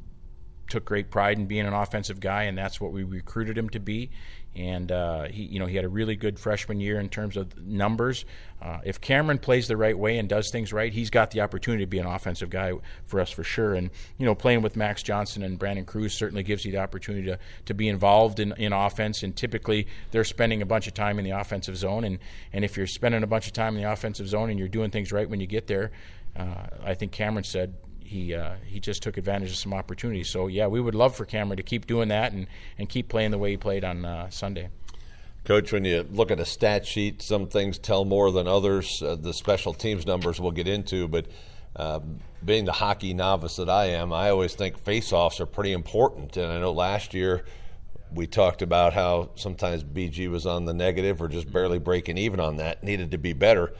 took 0.68 0.84
great 0.84 1.10
pride 1.10 1.38
in 1.38 1.46
being 1.46 1.66
an 1.66 1.74
offensive 1.74 2.20
guy, 2.20 2.44
and 2.44 2.56
that's 2.56 2.80
what 2.80 2.92
we 2.92 3.02
recruited 3.02 3.56
him 3.56 3.68
to 3.70 3.80
be 3.80 4.10
and 4.56 4.92
uh, 4.92 5.24
he, 5.24 5.42
you 5.44 5.58
know, 5.58 5.66
he 5.66 5.74
had 5.74 5.84
a 5.84 5.88
really 5.88 6.14
good 6.14 6.38
freshman 6.38 6.78
year 6.78 7.00
in 7.00 7.08
terms 7.08 7.36
of 7.36 7.56
numbers. 7.58 8.24
Uh, 8.62 8.78
if 8.84 9.00
Cameron 9.00 9.38
plays 9.38 9.66
the 9.66 9.76
right 9.76 9.98
way 9.98 10.16
and 10.16 10.28
does 10.28 10.50
things 10.50 10.72
right, 10.72 10.92
he's 10.92 11.10
got 11.10 11.32
the 11.32 11.40
opportunity 11.40 11.82
to 11.82 11.88
be 11.88 11.98
an 11.98 12.06
offensive 12.06 12.50
guy 12.50 12.72
for 13.06 13.20
us 13.20 13.30
for 13.30 13.42
sure. 13.42 13.74
And 13.74 13.90
you 14.16 14.24
know, 14.24 14.34
playing 14.34 14.62
with 14.62 14.76
Max 14.76 15.02
Johnson 15.02 15.42
and 15.42 15.58
Brandon 15.58 15.84
Kruse 15.84 16.14
certainly 16.14 16.44
gives 16.44 16.64
you 16.64 16.70
the 16.70 16.78
opportunity 16.78 17.26
to, 17.26 17.38
to 17.66 17.74
be 17.74 17.88
involved 17.88 18.38
in, 18.38 18.52
in 18.52 18.72
offense. 18.72 19.24
And 19.24 19.34
typically, 19.34 19.88
they're 20.12 20.24
spending 20.24 20.62
a 20.62 20.66
bunch 20.66 20.86
of 20.86 20.94
time 20.94 21.18
in 21.18 21.24
the 21.24 21.32
offensive 21.32 21.76
zone. 21.76 22.04
And 22.04 22.18
and 22.52 22.64
if 22.64 22.76
you're 22.76 22.86
spending 22.86 23.24
a 23.24 23.26
bunch 23.26 23.48
of 23.48 23.54
time 23.54 23.76
in 23.76 23.82
the 23.82 23.90
offensive 23.90 24.28
zone 24.28 24.50
and 24.50 24.58
you're 24.58 24.68
doing 24.68 24.90
things 24.90 25.10
right 25.10 25.28
when 25.28 25.40
you 25.40 25.48
get 25.48 25.66
there, 25.66 25.90
uh, 26.36 26.66
I 26.84 26.94
think 26.94 27.10
Cameron 27.10 27.44
said 27.44 27.74
he 28.04 28.34
uh, 28.34 28.54
he 28.64 28.80
just 28.80 29.02
took 29.02 29.16
advantage 29.16 29.50
of 29.50 29.56
some 29.56 29.74
opportunities. 29.74 30.28
So 30.28 30.46
yeah, 30.46 30.66
we 30.66 30.80
would 30.80 30.94
love 30.94 31.16
for 31.16 31.24
Cameron 31.24 31.56
to 31.56 31.62
keep 31.62 31.86
doing 31.86 32.08
that 32.08 32.32
and, 32.32 32.46
and 32.78 32.88
keep 32.88 33.08
playing 33.08 33.30
the 33.30 33.38
way 33.38 33.50
he 33.50 33.56
played 33.56 33.84
on 33.84 34.04
uh, 34.04 34.30
Sunday. 34.30 34.68
Coach, 35.44 35.72
when 35.72 35.84
you 35.84 36.06
look 36.10 36.30
at 36.30 36.40
a 36.40 36.44
stat 36.44 36.86
sheet, 36.86 37.20
some 37.20 37.46
things 37.46 37.78
tell 37.78 38.06
more 38.06 38.30
than 38.32 38.48
others. 38.48 39.02
Uh, 39.02 39.14
the 39.14 39.34
special 39.34 39.74
teams 39.74 40.06
numbers 40.06 40.40
we'll 40.40 40.52
get 40.52 40.66
into, 40.66 41.06
but 41.06 41.26
uh, 41.76 42.00
being 42.44 42.64
the 42.64 42.72
hockey 42.72 43.12
novice 43.12 43.56
that 43.56 43.68
I 43.68 43.86
am, 43.86 44.12
I 44.12 44.30
always 44.30 44.54
think 44.54 44.82
faceoffs 44.82 45.40
are 45.40 45.46
pretty 45.46 45.72
important. 45.72 46.36
And 46.36 46.50
I 46.50 46.60
know 46.60 46.72
last 46.72 47.12
year 47.12 47.44
we 48.14 48.26
talked 48.26 48.62
about 48.62 48.92
how 48.92 49.30
sometimes 49.34 49.82
BG 49.82 50.30
was 50.30 50.46
on 50.46 50.64
the 50.64 50.72
negative 50.72 51.20
or 51.20 51.28
just 51.28 51.52
barely 51.52 51.78
breaking 51.78 52.16
even 52.16 52.40
on 52.40 52.56
that, 52.56 52.82
needed 52.82 53.10
to 53.10 53.18
be 53.18 53.32
better. 53.32 53.74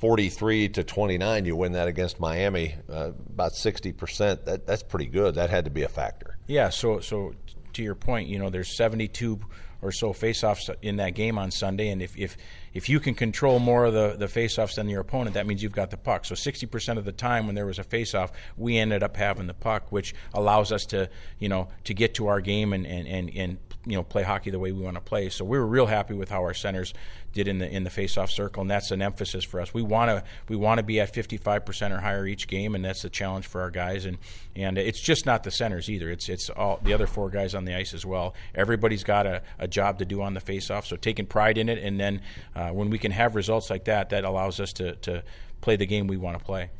43 0.00 0.68
to 0.70 0.84
29, 0.84 1.44
you 1.46 1.56
win 1.56 1.72
that 1.72 1.88
against 1.88 2.20
Miami, 2.20 2.74
uh, 2.90 3.12
about 3.30 3.52
60%. 3.52 4.44
That, 4.44 4.66
that's 4.66 4.82
pretty 4.82 5.06
good. 5.06 5.36
That 5.36 5.48
had 5.48 5.64
to 5.64 5.70
be 5.70 5.84
a 5.84 5.88
factor. 5.88 6.36
Yeah, 6.46 6.68
so, 6.68 7.00
so 7.00 7.32
to 7.72 7.82
your 7.82 7.94
point, 7.94 8.28
you 8.28 8.38
know, 8.38 8.50
there's 8.50 8.76
72 8.76 9.40
or 9.82 9.92
so 9.92 10.12
faceoffs 10.12 10.74
in 10.82 10.96
that 10.96 11.10
game 11.10 11.38
on 11.38 11.50
Sunday, 11.50 11.88
and 11.88 12.02
if, 12.02 12.16
if, 12.16 12.36
if 12.74 12.88
you 12.88 13.00
can 13.00 13.14
control 13.14 13.58
more 13.58 13.86
of 13.86 13.94
the, 13.94 14.16
the 14.18 14.26
faceoffs 14.26 14.74
than 14.74 14.88
your 14.88 15.00
opponent, 15.00 15.34
that 15.34 15.46
means 15.46 15.62
you've 15.62 15.72
got 15.72 15.90
the 15.90 15.96
puck. 15.96 16.24
So 16.24 16.34
60% 16.34 16.98
of 16.98 17.04
the 17.04 17.12
time 17.12 17.46
when 17.46 17.54
there 17.54 17.66
was 17.66 17.78
a 17.78 17.84
faceoff, 17.84 18.32
we 18.56 18.76
ended 18.76 19.02
up 19.02 19.16
having 19.16 19.46
the 19.46 19.54
puck, 19.54 19.92
which 19.92 20.14
allows 20.34 20.72
us 20.72 20.84
to, 20.86 21.08
you 21.38 21.48
know, 21.48 21.68
to 21.84 21.94
get 21.94 22.14
to 22.14 22.26
our 22.26 22.40
game 22.40 22.72
and, 22.72 22.86
and, 22.86 23.06
and, 23.06 23.30
and 23.34 23.65
you 23.86 23.96
know 23.96 24.02
play 24.02 24.22
hockey 24.22 24.50
the 24.50 24.58
way 24.58 24.72
we 24.72 24.82
want 24.82 24.96
to 24.96 25.00
play. 25.00 25.28
So 25.30 25.44
we 25.44 25.58
were 25.58 25.66
real 25.66 25.86
happy 25.86 26.14
with 26.14 26.28
how 26.28 26.42
our 26.42 26.54
centers 26.54 26.92
did 27.32 27.48
in 27.48 27.58
the 27.58 27.68
in 27.68 27.84
the 27.84 27.90
faceoff 27.90 28.30
circle, 28.30 28.62
and 28.62 28.70
that's 28.70 28.90
an 28.90 29.00
emphasis 29.00 29.44
for 29.44 29.60
us. 29.60 29.72
We 29.72 29.82
want 29.82 30.10
to 30.10 30.24
we 30.48 30.56
want 30.56 30.78
to 30.78 30.82
be 30.82 31.00
at 31.00 31.14
55% 31.14 31.96
or 31.96 32.00
higher 32.00 32.26
each 32.26 32.48
game, 32.48 32.74
and 32.74 32.84
that's 32.84 33.02
the 33.02 33.10
challenge 33.10 33.46
for 33.46 33.60
our 33.60 33.70
guys. 33.70 34.04
And 34.04 34.18
and 34.56 34.76
it's 34.76 35.00
just 35.00 35.24
not 35.24 35.44
the 35.44 35.50
centers 35.50 35.88
either. 35.88 36.10
It's 36.10 36.28
it's 36.28 36.50
all 36.50 36.80
the 36.82 36.92
other 36.92 37.06
four 37.06 37.30
guys 37.30 37.54
on 37.54 37.64
the 37.64 37.74
ice 37.74 37.94
as 37.94 38.04
well. 38.04 38.34
Everybody's 38.54 39.04
got 39.04 39.26
a, 39.26 39.42
a 39.58 39.68
job 39.68 39.98
to 40.00 40.04
do 40.04 40.20
on 40.20 40.34
the 40.34 40.40
faceoff, 40.40 40.86
so 40.86 40.96
taking 40.96 41.26
pride 41.26 41.56
in 41.56 41.68
it, 41.68 41.78
and 41.78 42.00
then 42.00 42.20
uh, 42.54 42.70
when 42.70 42.90
we 42.90 42.98
can 42.98 43.12
have 43.12 43.36
results 43.36 43.70
like 43.70 43.84
that, 43.84 44.10
that 44.10 44.24
allows 44.24 44.58
us 44.58 44.72
to 44.74 44.96
to 44.96 45.22
play 45.60 45.76
the 45.76 45.86
game 45.86 46.06
we 46.06 46.16
want 46.16 46.38
to 46.38 46.44
play. 46.44 46.70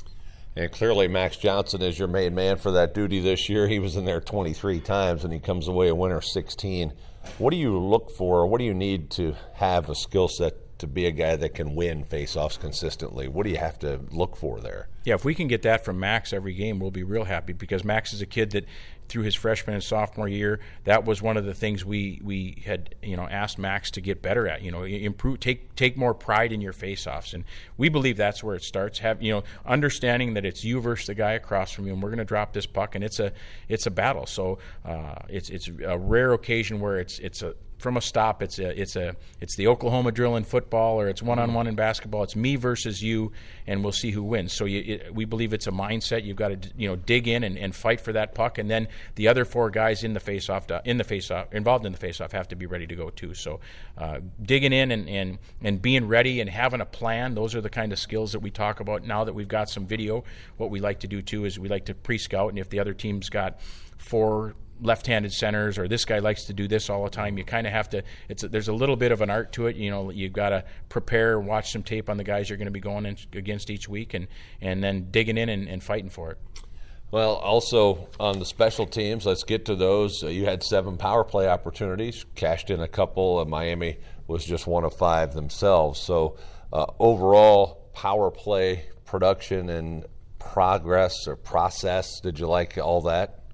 And 0.57 0.73
clearly, 0.73 1.07
Max 1.07 1.37
Johnson 1.37 1.83
is 1.83 1.99
your 1.99 2.09
main 2.09 2.35
man 2.35 2.57
for 2.57 2.71
that 2.71 2.95
duty 2.95 3.21
this 3.21 3.51
year. 3.51 3.69
He 3.69 3.79
was 3.79 3.95
in 3.95 4.07
there 4.07 4.23
23 4.23 4.81
times, 4.81 5.23
and 5.23 5.31
he 5.31 5.39
comes 5.39 5.69
away 5.69 5.89
a 5.89 5.95
winner 5.95 6.23
16. 6.23 6.95
What 7.37 7.51
do 7.51 7.59
you 7.59 7.79
look 7.79 8.11
for? 8.11 8.47
What 8.47 8.59
do 8.59 8.65
you 8.65 8.73
need 8.73 9.11
to 9.13 9.35
have 9.55 9.91
a 9.91 9.95
skill 9.95 10.29
set 10.29 10.55
to 10.79 10.87
be 10.87 11.05
a 11.05 11.11
guy 11.11 11.37
that 11.37 11.55
can 11.55 11.75
win 11.75 12.05
faceoffs 12.05 12.59
consistently? 12.59 13.29
What 13.29 13.45
do 13.45 13.51
you 13.51 13.59
have 13.59 13.79
to 13.81 14.01
look 14.11 14.35
for 14.35 14.61
there? 14.61 14.89
Yeah, 15.05 15.15
if 15.15 15.27
we 15.27 15.35
can 15.35 15.47
get 15.47 15.61
that 15.63 15.85
from 15.85 16.01
Max 16.01 16.33
every 16.33 16.55
game, 16.55 16.79
we'll 16.79 16.91
be 16.91 17.05
real 17.05 17.25
happy 17.25 17.53
because 17.53 17.85
Max 17.85 18.15
is 18.15 18.23
a 18.23 18.27
kid 18.27 18.53
that 18.53 18.65
through 19.09 19.23
his 19.23 19.35
freshman 19.35 19.75
and 19.75 19.83
sophomore 19.83 20.29
year, 20.29 20.61
that 20.85 21.05
was 21.05 21.23
one 21.23 21.37
of 21.37 21.45
the 21.45 21.55
things 21.55 21.85
we 21.85 22.21
we 22.23 22.63
had 22.65 22.95
you 23.03 23.17
know 23.17 23.27
asked 23.29 23.59
Max 23.59 23.91
to 23.93 24.01
get 24.01 24.23
better 24.23 24.49
at. 24.49 24.63
You 24.63 24.71
know, 24.71 24.85
improve, 24.85 25.41
take 25.41 25.75
take 25.77 25.97
more 25.97 26.15
pride 26.15 26.53
in 26.53 26.61
your 26.61 26.73
faceoffs, 26.73 27.35
and 27.35 27.45
we 27.77 27.89
believe 27.89 28.17
that's 28.17 28.43
where 28.43 28.57
it 28.57 28.63
starts. 28.63 28.99
Have 29.01 29.23
you 29.23 29.33
know 29.33 29.45
understanding 29.65 30.35
that 30.35 30.45
it's 30.45 30.65
you 30.65 30.81
versus 30.81 31.07
the 31.07 31.15
guy 31.15 31.33
across 31.33 31.73
from 31.73 31.87
you, 31.87 31.93
and 31.93 32.03
we're 32.03 32.11
going 32.11 32.19
to 32.19 32.25
drop 32.25 32.53
this 32.53 32.67
puck, 32.67 32.95
and 32.95 33.05
it's 33.05 33.21
a 33.21 33.33
it's 33.69 33.87
a 33.87 33.91
battle. 33.91 34.27
So 34.27 34.59
uh, 34.85 35.17
it's 35.29 35.51
it's 35.51 35.69
a 35.69 35.99
rare 35.99 36.33
occasion 36.33 36.81
where 36.81 36.99
it's 36.99 37.19
it's 37.19 37.43
a 37.43 37.55
from 37.79 37.97
a 37.97 38.01
stop. 38.01 38.43
It's 38.43 38.59
a 38.59 38.81
it's 38.81 38.97
a 38.97 39.17
it's 39.41 39.57
the 39.57 39.67
Oklahoma 39.69 40.13
drill 40.13 40.37
in 40.37 40.45
football, 40.45 41.01
or 41.01 41.09
it's 41.09 41.23
one 41.23 41.39
on 41.39 41.55
one 41.55 41.67
in 41.67 41.75
basketball. 41.75 42.23
It's 42.23 42.37
me 42.37 42.57
versus 42.57 43.03
you, 43.03 43.33
and 43.67 43.83
we'll 43.83 43.93
see 43.93 44.11
who 44.11 44.23
wins. 44.23 44.53
So 44.53 44.65
you, 44.65 44.95
it, 44.95 45.15
we 45.15 45.25
believe 45.25 45.53
it's 45.53 45.67
a 45.67 45.73
mindset. 45.73 46.25
You've 46.25 46.37
got 46.37 46.63
to 46.63 46.71
you 46.77 46.89
know 46.89 46.97
dig 46.97 47.29
in 47.29 47.45
and, 47.45 47.59
and 47.59 47.75
fight 47.75 48.01
for 48.01 48.13
that 48.13 48.35
puck, 48.35 48.59
and 48.59 48.71
then 48.71 48.89
the 49.17 49.29
other 49.29 49.45
four 49.45 49.71
guys 49.71 50.05
in 50.05 50.15
the 50.15 50.21
face 50.21 50.49
off 50.49 50.67
in 50.85 50.97
the 50.97 51.05
face 51.05 51.31
off 51.31 51.53
involved 51.53 51.85
in 51.85 51.93
the 51.93 51.99
face 51.99 52.21
off 52.21 52.33
have 52.33 52.49
to 52.49 52.57
be 52.57 52.67
ready 52.67 52.87
to 52.87 52.95
go 52.95 53.11
too. 53.11 53.35
So 53.35 53.61
uh, 53.99 54.21
digging 54.43 54.73
in 54.73 54.91
and, 54.91 55.09
and 55.09 55.39
and 55.63 55.83
being 55.83 56.09
ready 56.09 56.41
and 56.41 56.49
having 56.49 56.81
a 56.81 56.87
plan. 56.87 57.35
Those 57.35 57.55
are 57.55 57.61
the 57.61 57.71
kind 57.71 57.93
of 57.93 57.99
skills 57.99 58.33
that 58.33 58.41
we 58.41 58.51
talk 58.51 58.81
about 58.81 59.05
now 59.05 59.25
that 59.25 59.35
we've 59.35 59.49
got 59.49 59.69
some 59.69 59.87
video. 59.87 60.25
What 60.57 60.71
we 60.71 60.81
like 60.81 61.01
to 61.01 61.09
do 61.09 61.23
too 61.23 61.45
is 61.45 61.59
we 61.59 61.69
like 61.69 61.87
to 61.87 61.95
pre 61.95 62.19
scout, 62.19 62.51
and 62.51 62.59
if 62.59 62.71
the 62.71 62.81
other 62.81 62.95
team's 62.95 63.29
got 63.29 63.61
four 63.99 64.55
left-handed 64.81 65.33
centers 65.33 65.79
or 65.79 65.89
this 65.89 66.05
guy 66.05 66.19
likes 66.19 66.45
to 66.45 66.53
do 66.53 66.69
this 66.69 66.91
all 66.91 67.05
the 67.05 67.11
time 67.11 67.39
you 67.39 67.45
kind 67.45 67.67
of 67.67 67.73
have 67.73 67.89
to 67.89 68.03
it's 68.29 68.43
a, 68.43 68.49
there's 68.49 68.69
a 68.69 68.73
little 68.73 68.97
bit 68.97 69.11
of 69.11 69.21
an 69.21 69.31
art 69.31 69.53
to 69.53 69.67
it 69.67 69.77
you 69.77 69.91
know 69.91 70.11
you've 70.11 70.33
got 70.33 70.51
to 70.51 70.65
prepare 70.89 71.41
watch 71.41 71.73
some 71.73 71.83
tape 71.83 72.11
on 72.11 72.17
the 72.17 72.25
guys 72.25 72.49
you're 72.49 72.59
going 72.59 72.67
to 72.67 72.73
be 72.73 72.81
going 72.81 73.07
in, 73.07 73.17
against 73.33 73.71
each 73.71 73.89
week 73.89 74.15
and 74.15 74.29
and 74.61 74.83
then 74.83 75.09
digging 75.11 75.39
in 75.39 75.49
and, 75.49 75.69
and, 75.69 75.83
fighting 75.83 76.11
for 76.11 76.33
it. 76.33 76.39
Well 77.11 77.35
also 77.35 78.09
on 78.21 78.39
the 78.39 78.45
special 78.45 78.87
teams 78.87 79.25
let's 79.25 79.45
get 79.45 79.65
to 79.67 79.75
those. 79.77 80.23
You 80.23 80.45
had 80.45 80.63
seven 80.63 80.97
power 80.97 81.25
play 81.25 81.49
opportunities 81.49 82.25
cashed 82.35 82.71
in 82.71 82.81
a 82.81 82.89
couple 82.89 83.41
and 83.41 83.51
miami 83.51 83.99
was 84.27 84.45
just 84.45 84.67
one 84.67 84.85
of 84.85 84.95
five 84.95 85.33
themselves. 85.35 86.01
So 86.01 86.37
uh, 86.73 86.87
overall 86.99 87.91
power 87.95 88.31
play 88.31 88.87
production 89.05 89.71
and 89.71 90.05
progress 90.39 91.27
or 91.27 91.37
process 91.37 92.21
did 92.21 92.39
you 92.39 92.47
like 92.47 92.77
all 92.79 93.03
that 93.03 93.46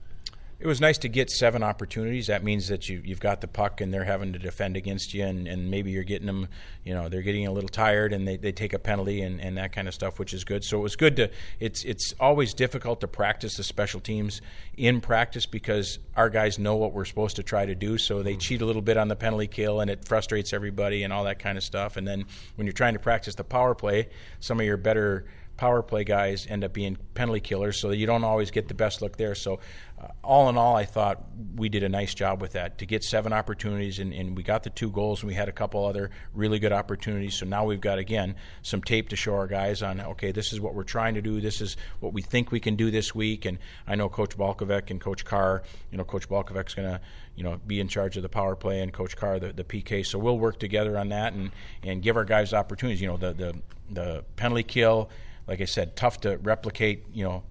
it 0.63 0.67
was 0.67 0.81
nice 0.81 0.99
to 0.99 1.09
get 1.09 1.29
seven 1.29 1.65
opportunities. 1.65 2.29
That 2.29 2.45
means 2.45 2.69
that 2.69 2.89
you, 2.89 3.03
you've 3.05 3.19
got 3.19 3.41
the 3.41 3.49
puck 3.49 3.81
and 3.81 3.93
they're 3.93 4.05
having 4.05 4.33
to 4.33 4.39
defend 4.39 4.77
against 4.77 5.13
you, 5.13 5.25
and, 5.25 5.49
and 5.49 5.69
maybe 5.69 5.91
you're 5.91 6.05
getting 6.05 6.29
them, 6.29 6.47
you 6.85 6.95
know, 6.95 7.09
they're 7.09 7.23
getting 7.23 7.49
a 7.49 7.51
little 7.51 7.69
tired 7.69 8.13
and 8.13 8.29
they, 8.29 8.37
they 8.37 8.53
take 8.53 8.73
a 8.73 8.79
penalty 8.79 9.23
and, 9.23 9.41
and 9.41 9.59
that 9.59 9.73
kind 9.73 9.89
of 9.89 9.95
stuff, 9.95 10.21
which 10.21 10.33
is 10.33 10.45
good. 10.45 10.63
So 10.63 10.79
it 10.79 10.83
was 10.83 10.95
good 10.95 11.17
to, 11.17 11.31
it's, 11.59 11.85
it's 11.85 12.15
always 12.21 12.55
difficult 12.55 13.01
to 13.01 13.09
practice 13.09 13.57
the 13.57 13.65
special 13.65 13.99
teams 13.99 14.41
in 14.77 15.01
practice 15.01 15.47
because 15.47 15.99
our 16.17 16.31
guys 16.31 16.61
know 16.61 16.77
what 16.77 16.93
we're 16.93 17.07
supposed 17.07 17.35
to 17.37 17.43
try 17.43 17.67
to 17.67 17.75
do. 17.75 17.99
So 17.99 18.23
they 18.23 18.35
mm-hmm. 18.35 18.39
cheat 18.39 18.63
a 18.63 18.67
little 18.67 18.83
bit 18.83 18.97
on 18.97 19.09
the 19.09 19.17
penalty 19.17 19.49
kill 19.49 19.81
and 19.81 19.91
it 19.91 20.05
frustrates 20.05 20.53
everybody 20.53 21.03
and 21.03 21.13
all 21.13 21.25
that 21.25 21.41
kind 21.41 21.59
of 21.59 21.65
stuff. 21.65 21.97
And 21.97 22.07
then 22.07 22.25
when 22.55 22.69
you're 22.69 22.73
trying 22.73 22.95
to 22.95 23.01
practice 23.01 23.35
the 23.35 23.43
power 23.43 23.75
play, 23.75 24.11
some 24.39 24.61
of 24.61 24.67
your 24.67 24.77
better 24.77 25.25
power 25.63 25.81
play 25.81 26.03
guys 26.03 26.45
end 26.51 26.65
up 26.65 26.73
being 26.73 26.99
penalty 27.15 27.39
killers, 27.39 27.77
so 27.79 27.93
you 27.93 28.05
don't 28.05 28.25
always 28.25 28.51
get 28.51 28.67
the 28.67 28.75
best 28.75 29.01
look 29.01 29.17
there. 29.17 29.33
So, 29.33 29.61
uh, 29.97 30.09
all 30.25 30.49
in 30.49 30.57
all, 30.57 30.75
I 30.75 30.85
thought 30.85 31.23
we 31.55 31.69
did 31.69 31.85
a 31.85 31.89
nice 31.89 32.15
job 32.15 32.43
with 32.43 32.55
that 32.55 32.79
to 32.79 32.85
get 32.87 33.05
seven 33.05 33.33
opportunities, 33.33 34.01
and, 34.01 34.13
and, 34.13 34.37
we 34.37 34.43
got 34.43 34.65
the 34.65 34.71
two 34.71 34.91
goals, 34.91 35.23
and 35.23 35.29
we 35.29 35.35
had 35.35 35.49
a 35.49 35.53
couple 35.53 35.87
other 35.87 36.11
really 36.35 36.59
good 36.59 36.73
opportunities. 36.73 37.37
So 37.37 37.47
now 37.47 37.65
we've 37.65 37.81
got 37.81 38.01
again 38.01 38.35
some 38.63 38.83
tape 38.83 39.11
to 39.11 39.15
show 39.15 39.37
our 39.37 39.47
guys 39.47 39.85
on. 39.85 40.01
Okay, 40.01 40.33
this 40.33 40.53
is 40.53 40.61
what 40.61 40.75
we're 40.75 40.83
trying 40.83 41.15
to 41.15 41.23
do. 41.23 41.41
This 41.41 41.61
is 41.61 41.77
what 42.01 42.13
we 42.13 42.23
think 42.23 42.51
we 42.51 42.59
can 42.59 42.75
do 42.75 42.91
this 42.91 43.15
week. 43.15 43.45
And 43.45 43.59
I 43.87 43.95
know 43.95 44.09
Coach 44.09 44.37
Balkovec 44.37 44.91
and 44.91 45.01
Coach 45.01 45.25
Carr. 45.25 45.63
You 45.93 45.99
know, 45.99 46.03
Coach 46.03 46.29
Balkovec's 46.29 46.75
going 46.75 46.89
to 46.89 47.01
you 47.37 47.45
know 47.45 47.61
be 47.65 47.79
in 47.79 47.87
charge 47.87 48.17
of 48.17 48.25
the 48.25 48.29
power 48.29 48.57
play, 48.57 48.81
and 48.81 48.93
Coach 48.93 49.17
Carr 49.17 49.39
the, 49.39 49.53
the 49.53 49.63
PK. 49.63 50.05
So 50.05 50.19
we'll 50.19 50.41
work 50.41 50.59
together 50.59 50.99
on 50.99 51.11
that 51.11 51.35
and 51.35 51.53
and 51.85 52.03
give 52.03 52.17
our 52.17 52.25
guys 52.25 52.53
opportunities. 52.53 53.01
You 53.01 53.07
know, 53.07 53.17
the 53.17 53.33
the 53.33 53.55
the 53.93 54.25
penalty 54.35 54.65
kill 54.65 55.09
like 55.47 55.61
I 55.61 55.65
said, 55.65 55.97
tough 55.97 56.21
to 56.23 56.39
replicate, 56.39 57.05
you 57.13 57.25
know, 57.25 57.43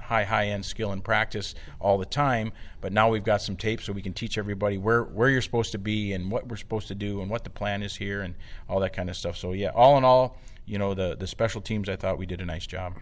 high 0.00 0.24
high 0.24 0.48
end 0.48 0.64
skill 0.64 0.92
and 0.92 1.02
practice 1.02 1.54
all 1.80 1.98
the 1.98 2.04
time. 2.04 2.52
But 2.80 2.92
now 2.92 3.08
we've 3.08 3.24
got 3.24 3.42
some 3.42 3.56
tape, 3.56 3.80
so 3.80 3.92
we 3.92 4.02
can 4.02 4.12
teach 4.12 4.38
everybody 4.38 4.78
where 4.78 5.04
where 5.04 5.28
you're 5.28 5.42
supposed 5.42 5.72
to 5.72 5.78
be 5.78 6.12
and 6.12 6.30
what 6.30 6.46
we're 6.46 6.56
supposed 6.56 6.88
to 6.88 6.94
do 6.94 7.20
and 7.20 7.30
what 7.30 7.44
the 7.44 7.50
plan 7.50 7.82
is 7.82 7.96
here 7.96 8.22
and 8.22 8.34
all 8.68 8.80
that 8.80 8.92
kind 8.92 9.08
of 9.08 9.16
stuff. 9.16 9.36
So 9.36 9.52
yeah, 9.52 9.70
all 9.74 9.96
in 9.98 10.04
all, 10.04 10.38
you 10.66 10.78
know, 10.78 10.94
the 10.94 11.16
the 11.16 11.26
special 11.26 11.60
teams, 11.60 11.88
I 11.88 11.96
thought 11.96 12.18
we 12.18 12.26
did 12.26 12.40
a 12.40 12.46
nice 12.46 12.66
job. 12.66 12.94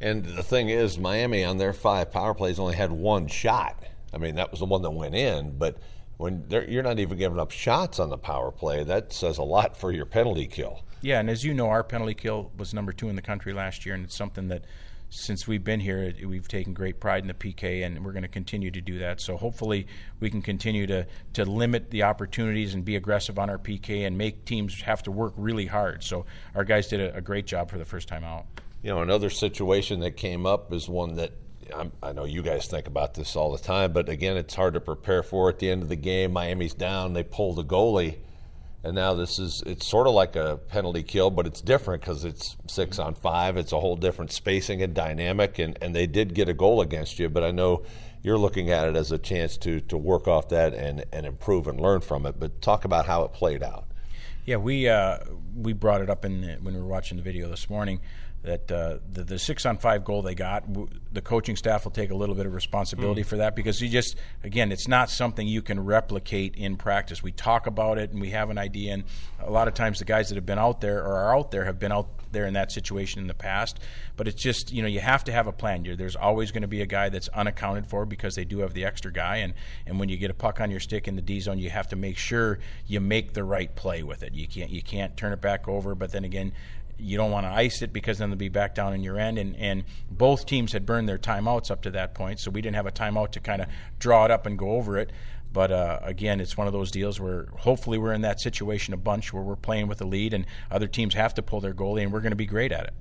And 0.00 0.24
the 0.24 0.42
thing 0.42 0.68
is, 0.68 0.98
Miami 0.98 1.42
on 1.42 1.56
their 1.56 1.72
five 1.72 2.12
power 2.12 2.34
plays 2.34 2.58
only 2.58 2.76
had 2.76 2.92
one 2.92 3.28
shot. 3.28 3.82
I 4.12 4.18
mean, 4.18 4.34
that 4.36 4.50
was 4.50 4.60
the 4.60 4.66
one 4.66 4.82
that 4.82 4.90
went 4.90 5.14
in, 5.14 5.56
but 5.56 5.78
when 6.18 6.46
you're 6.68 6.82
not 6.82 6.98
even 6.98 7.18
giving 7.18 7.38
up 7.38 7.50
shots 7.50 7.98
on 7.98 8.08
the 8.08 8.16
power 8.16 8.50
play, 8.50 8.84
that 8.84 9.12
says 9.12 9.38
a 9.38 9.42
lot 9.42 9.76
for 9.76 9.92
your 9.92 10.06
penalty 10.06 10.46
kill. 10.46 10.82
Yeah, 11.00 11.20
and 11.20 11.30
as 11.30 11.44
you 11.44 11.54
know, 11.54 11.68
our 11.68 11.84
penalty 11.84 12.14
kill 12.14 12.50
was 12.56 12.74
number 12.74 12.92
two 12.92 13.08
in 13.08 13.16
the 13.16 13.22
country 13.22 13.52
last 13.52 13.84
year, 13.86 13.94
and 13.94 14.04
it's 14.04 14.16
something 14.16 14.48
that 14.48 14.64
since 15.08 15.46
we've 15.46 15.62
been 15.62 15.80
here, 15.80 16.12
we've 16.26 16.48
taken 16.48 16.74
great 16.74 16.98
pride 16.98 17.22
in 17.22 17.28
the 17.28 17.34
PK, 17.34 17.84
and 17.84 18.04
we're 18.04 18.12
going 18.12 18.22
to 18.22 18.28
continue 18.28 18.70
to 18.70 18.80
do 18.80 18.98
that. 18.98 19.20
So 19.20 19.36
hopefully, 19.36 19.86
we 20.20 20.30
can 20.30 20.42
continue 20.42 20.86
to 20.88 21.06
to 21.34 21.44
limit 21.44 21.90
the 21.90 22.02
opportunities 22.02 22.74
and 22.74 22.84
be 22.84 22.96
aggressive 22.96 23.38
on 23.38 23.48
our 23.48 23.58
PK 23.58 24.06
and 24.06 24.18
make 24.18 24.44
teams 24.44 24.80
have 24.82 25.02
to 25.04 25.10
work 25.10 25.34
really 25.36 25.66
hard. 25.66 26.02
So 26.02 26.26
our 26.54 26.64
guys 26.64 26.88
did 26.88 27.00
a, 27.00 27.16
a 27.16 27.20
great 27.20 27.46
job 27.46 27.70
for 27.70 27.78
the 27.78 27.84
first 27.84 28.08
time 28.08 28.24
out. 28.24 28.46
You 28.82 28.90
know, 28.90 29.02
another 29.02 29.30
situation 29.30 30.00
that 30.00 30.12
came 30.12 30.46
up 30.46 30.72
is 30.72 30.88
one 30.88 31.16
that 31.16 31.32
I'm, 31.74 31.90
i 32.00 32.12
know 32.12 32.24
you 32.24 32.42
guys 32.42 32.66
think 32.66 32.86
about 32.86 33.14
this 33.14 33.34
all 33.34 33.52
the 33.52 33.58
time, 33.58 33.92
but 33.92 34.08
again, 34.08 34.36
it's 34.36 34.54
hard 34.54 34.74
to 34.74 34.80
prepare 34.80 35.22
for. 35.22 35.48
At 35.48 35.58
the 35.58 35.70
end 35.70 35.82
of 35.82 35.88
the 35.88 35.96
game, 35.96 36.32
Miami's 36.32 36.74
down. 36.74 37.12
They 37.12 37.24
pull 37.24 37.54
the 37.54 37.64
goalie 37.64 38.16
and 38.86 38.94
now 38.94 39.14
this 39.14 39.40
is 39.40 39.64
it's 39.66 39.84
sort 39.84 40.06
of 40.06 40.14
like 40.14 40.36
a 40.36 40.58
penalty 40.68 41.02
kill, 41.02 41.28
but 41.28 41.44
it's 41.44 41.60
different 41.60 42.02
because 42.02 42.24
it's 42.24 42.56
six 42.68 43.00
on 43.00 43.16
five. 43.16 43.56
It's 43.56 43.72
a 43.72 43.80
whole 43.80 43.96
different 43.96 44.30
spacing 44.30 44.80
and 44.80 44.94
dynamic, 44.94 45.58
and, 45.58 45.76
and 45.82 45.92
they 45.92 46.06
did 46.06 46.34
get 46.34 46.48
a 46.48 46.54
goal 46.54 46.80
against 46.80 47.18
you, 47.18 47.28
but 47.28 47.42
I 47.42 47.50
know 47.50 47.82
you're 48.22 48.38
looking 48.38 48.70
at 48.70 48.86
it 48.86 48.94
as 48.94 49.10
a 49.10 49.18
chance 49.18 49.56
to 49.58 49.80
to 49.80 49.98
work 49.98 50.28
off 50.28 50.50
that 50.50 50.72
and, 50.72 51.04
and 51.12 51.26
improve 51.26 51.66
and 51.66 51.80
learn 51.80 52.00
from 52.00 52.26
it. 52.26 52.38
But 52.38 52.62
talk 52.62 52.84
about 52.84 53.06
how 53.06 53.24
it 53.24 53.32
played 53.32 53.64
out. 53.64 53.88
Yeah, 54.44 54.58
we 54.58 54.88
uh, 54.88 55.18
we 55.56 55.72
brought 55.72 56.00
it 56.00 56.08
up 56.08 56.24
in 56.24 56.42
the, 56.42 56.52
when 56.62 56.74
we 56.74 56.80
were 56.80 56.86
watching 56.86 57.16
the 57.16 57.24
video 57.24 57.48
this 57.48 57.68
morning 57.68 58.00
that 58.46 58.70
uh, 58.70 58.98
the, 59.10 59.24
the 59.24 59.38
six 59.40 59.66
on 59.66 59.76
five 59.76 60.04
goal 60.04 60.22
they 60.22 60.36
got, 60.36 60.64
the 61.12 61.20
coaching 61.20 61.56
staff 61.56 61.84
will 61.84 61.90
take 61.90 62.10
a 62.10 62.14
little 62.14 62.36
bit 62.36 62.46
of 62.46 62.54
responsibility 62.54 63.22
mm. 63.22 63.26
for 63.26 63.38
that 63.38 63.56
because 63.56 63.82
you 63.82 63.88
just, 63.88 64.14
again, 64.44 64.70
it's 64.70 64.86
not 64.86 65.10
something 65.10 65.48
you 65.48 65.62
can 65.62 65.84
replicate 65.84 66.54
in 66.54 66.76
practice. 66.76 67.24
We 67.24 67.32
talk 67.32 67.66
about 67.66 67.98
it 67.98 68.12
and 68.12 68.20
we 68.20 68.30
have 68.30 68.48
an 68.48 68.56
idea, 68.56 68.94
and 68.94 69.04
a 69.40 69.50
lot 69.50 69.66
of 69.66 69.74
times 69.74 69.98
the 69.98 70.04
guys 70.04 70.28
that 70.28 70.36
have 70.36 70.46
been 70.46 70.60
out 70.60 70.80
there 70.80 71.02
or 71.02 71.16
are 71.16 71.36
out 71.36 71.50
there 71.50 71.64
have 71.64 71.80
been 71.80 71.90
out 71.90 72.08
there 72.30 72.46
in 72.46 72.54
that 72.54 72.70
situation 72.70 73.20
in 73.20 73.26
the 73.26 73.34
past. 73.34 73.80
But 74.16 74.28
it's 74.28 74.40
just, 74.40 74.72
you 74.72 74.80
know, 74.80 74.88
you 74.88 75.00
have 75.00 75.24
to 75.24 75.32
have 75.32 75.48
a 75.48 75.52
plan. 75.52 75.84
You're, 75.84 75.96
there's 75.96 76.16
always 76.16 76.52
going 76.52 76.62
to 76.62 76.68
be 76.68 76.82
a 76.82 76.86
guy 76.86 77.08
that's 77.08 77.28
unaccounted 77.28 77.88
for 77.88 78.06
because 78.06 78.36
they 78.36 78.44
do 78.44 78.60
have 78.60 78.74
the 78.74 78.84
extra 78.84 79.12
guy, 79.12 79.38
and, 79.38 79.54
and 79.86 79.98
when 79.98 80.08
you 80.08 80.16
get 80.16 80.30
a 80.30 80.34
puck 80.34 80.60
on 80.60 80.70
your 80.70 80.80
stick 80.80 81.08
in 81.08 81.16
the 81.16 81.22
D 81.22 81.40
zone, 81.40 81.58
you 81.58 81.70
have 81.70 81.88
to 81.88 81.96
make 81.96 82.16
sure 82.16 82.60
you 82.86 83.00
make 83.00 83.32
the 83.32 83.42
right 83.42 83.74
play 83.74 84.04
with 84.04 84.22
it. 84.22 84.34
You 84.34 84.46
can't 84.46 84.70
you 84.70 84.82
can't 84.82 85.16
turn 85.16 85.32
it 85.32 85.40
back 85.40 85.66
over, 85.66 85.96
but 85.96 86.12
then 86.12 86.24
again, 86.24 86.52
you 86.98 87.16
don't 87.16 87.30
want 87.30 87.46
to 87.46 87.50
ice 87.50 87.82
it 87.82 87.92
because 87.92 88.18
then 88.18 88.30
they'll 88.30 88.38
be 88.38 88.48
back 88.48 88.74
down 88.74 88.94
in 88.94 89.02
your 89.02 89.18
end. 89.18 89.38
And, 89.38 89.56
and 89.56 89.84
both 90.10 90.46
teams 90.46 90.72
had 90.72 90.86
burned 90.86 91.08
their 91.08 91.18
timeouts 91.18 91.70
up 91.70 91.82
to 91.82 91.90
that 91.92 92.14
point, 92.14 92.40
so 92.40 92.50
we 92.50 92.60
didn't 92.60 92.76
have 92.76 92.86
a 92.86 92.92
timeout 92.92 93.32
to 93.32 93.40
kind 93.40 93.62
of 93.62 93.68
draw 93.98 94.24
it 94.24 94.30
up 94.30 94.46
and 94.46 94.58
go 94.58 94.72
over 94.72 94.96
it. 94.98 95.12
But 95.52 95.72
uh, 95.72 96.00
again, 96.02 96.40
it's 96.40 96.56
one 96.56 96.66
of 96.66 96.72
those 96.72 96.90
deals 96.90 97.18
where 97.18 97.46
hopefully 97.56 97.98
we're 97.98 98.12
in 98.12 98.22
that 98.22 98.40
situation 98.40 98.92
a 98.92 98.98
bunch 98.98 99.32
where 99.32 99.42
we're 99.42 99.56
playing 99.56 99.88
with 99.88 100.00
a 100.00 100.04
lead 100.04 100.34
and 100.34 100.44
other 100.70 100.86
teams 100.86 101.14
have 101.14 101.34
to 101.34 101.42
pull 101.42 101.60
their 101.60 101.74
goalie, 101.74 102.02
and 102.02 102.12
we're 102.12 102.20
going 102.20 102.32
to 102.32 102.36
be 102.36 102.46
great 102.46 102.72
at 102.72 102.84
it. 102.84 102.94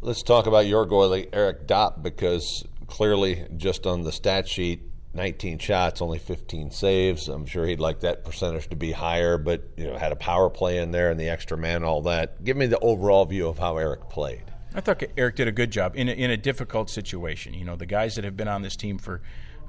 Let's 0.00 0.22
talk 0.22 0.46
about 0.46 0.66
your 0.66 0.86
goalie, 0.86 1.28
Eric 1.32 1.66
Dop, 1.66 2.02
because 2.02 2.64
clearly, 2.86 3.46
just 3.56 3.86
on 3.86 4.02
the 4.02 4.12
stat 4.12 4.48
sheet, 4.48 4.82
19 5.14 5.58
shots, 5.58 6.00
only 6.00 6.18
15 6.18 6.70
saves. 6.70 7.28
I'm 7.28 7.44
sure 7.44 7.66
he'd 7.66 7.80
like 7.80 8.00
that 8.00 8.24
percentage 8.24 8.68
to 8.68 8.76
be 8.76 8.92
higher, 8.92 9.36
but 9.36 9.62
you 9.76 9.84
know, 9.84 9.98
had 9.98 10.12
a 10.12 10.16
power 10.16 10.48
play 10.48 10.78
in 10.78 10.90
there 10.90 11.10
and 11.10 11.20
the 11.20 11.28
extra 11.28 11.58
man, 11.58 11.84
all 11.84 12.02
that. 12.02 12.42
Give 12.42 12.56
me 12.56 12.66
the 12.66 12.78
overall 12.78 13.24
view 13.24 13.48
of 13.48 13.58
how 13.58 13.76
Eric 13.76 14.08
played. 14.08 14.44
I 14.74 14.80
thought 14.80 15.02
Eric 15.18 15.36
did 15.36 15.48
a 15.48 15.52
good 15.52 15.70
job 15.70 15.96
in 15.96 16.08
a, 16.08 16.12
in 16.12 16.30
a 16.30 16.36
difficult 16.36 16.88
situation. 16.88 17.52
You 17.52 17.64
know, 17.64 17.76
the 17.76 17.86
guys 17.86 18.14
that 18.14 18.24
have 18.24 18.36
been 18.36 18.48
on 18.48 18.62
this 18.62 18.74
team 18.74 18.96
for 18.96 19.20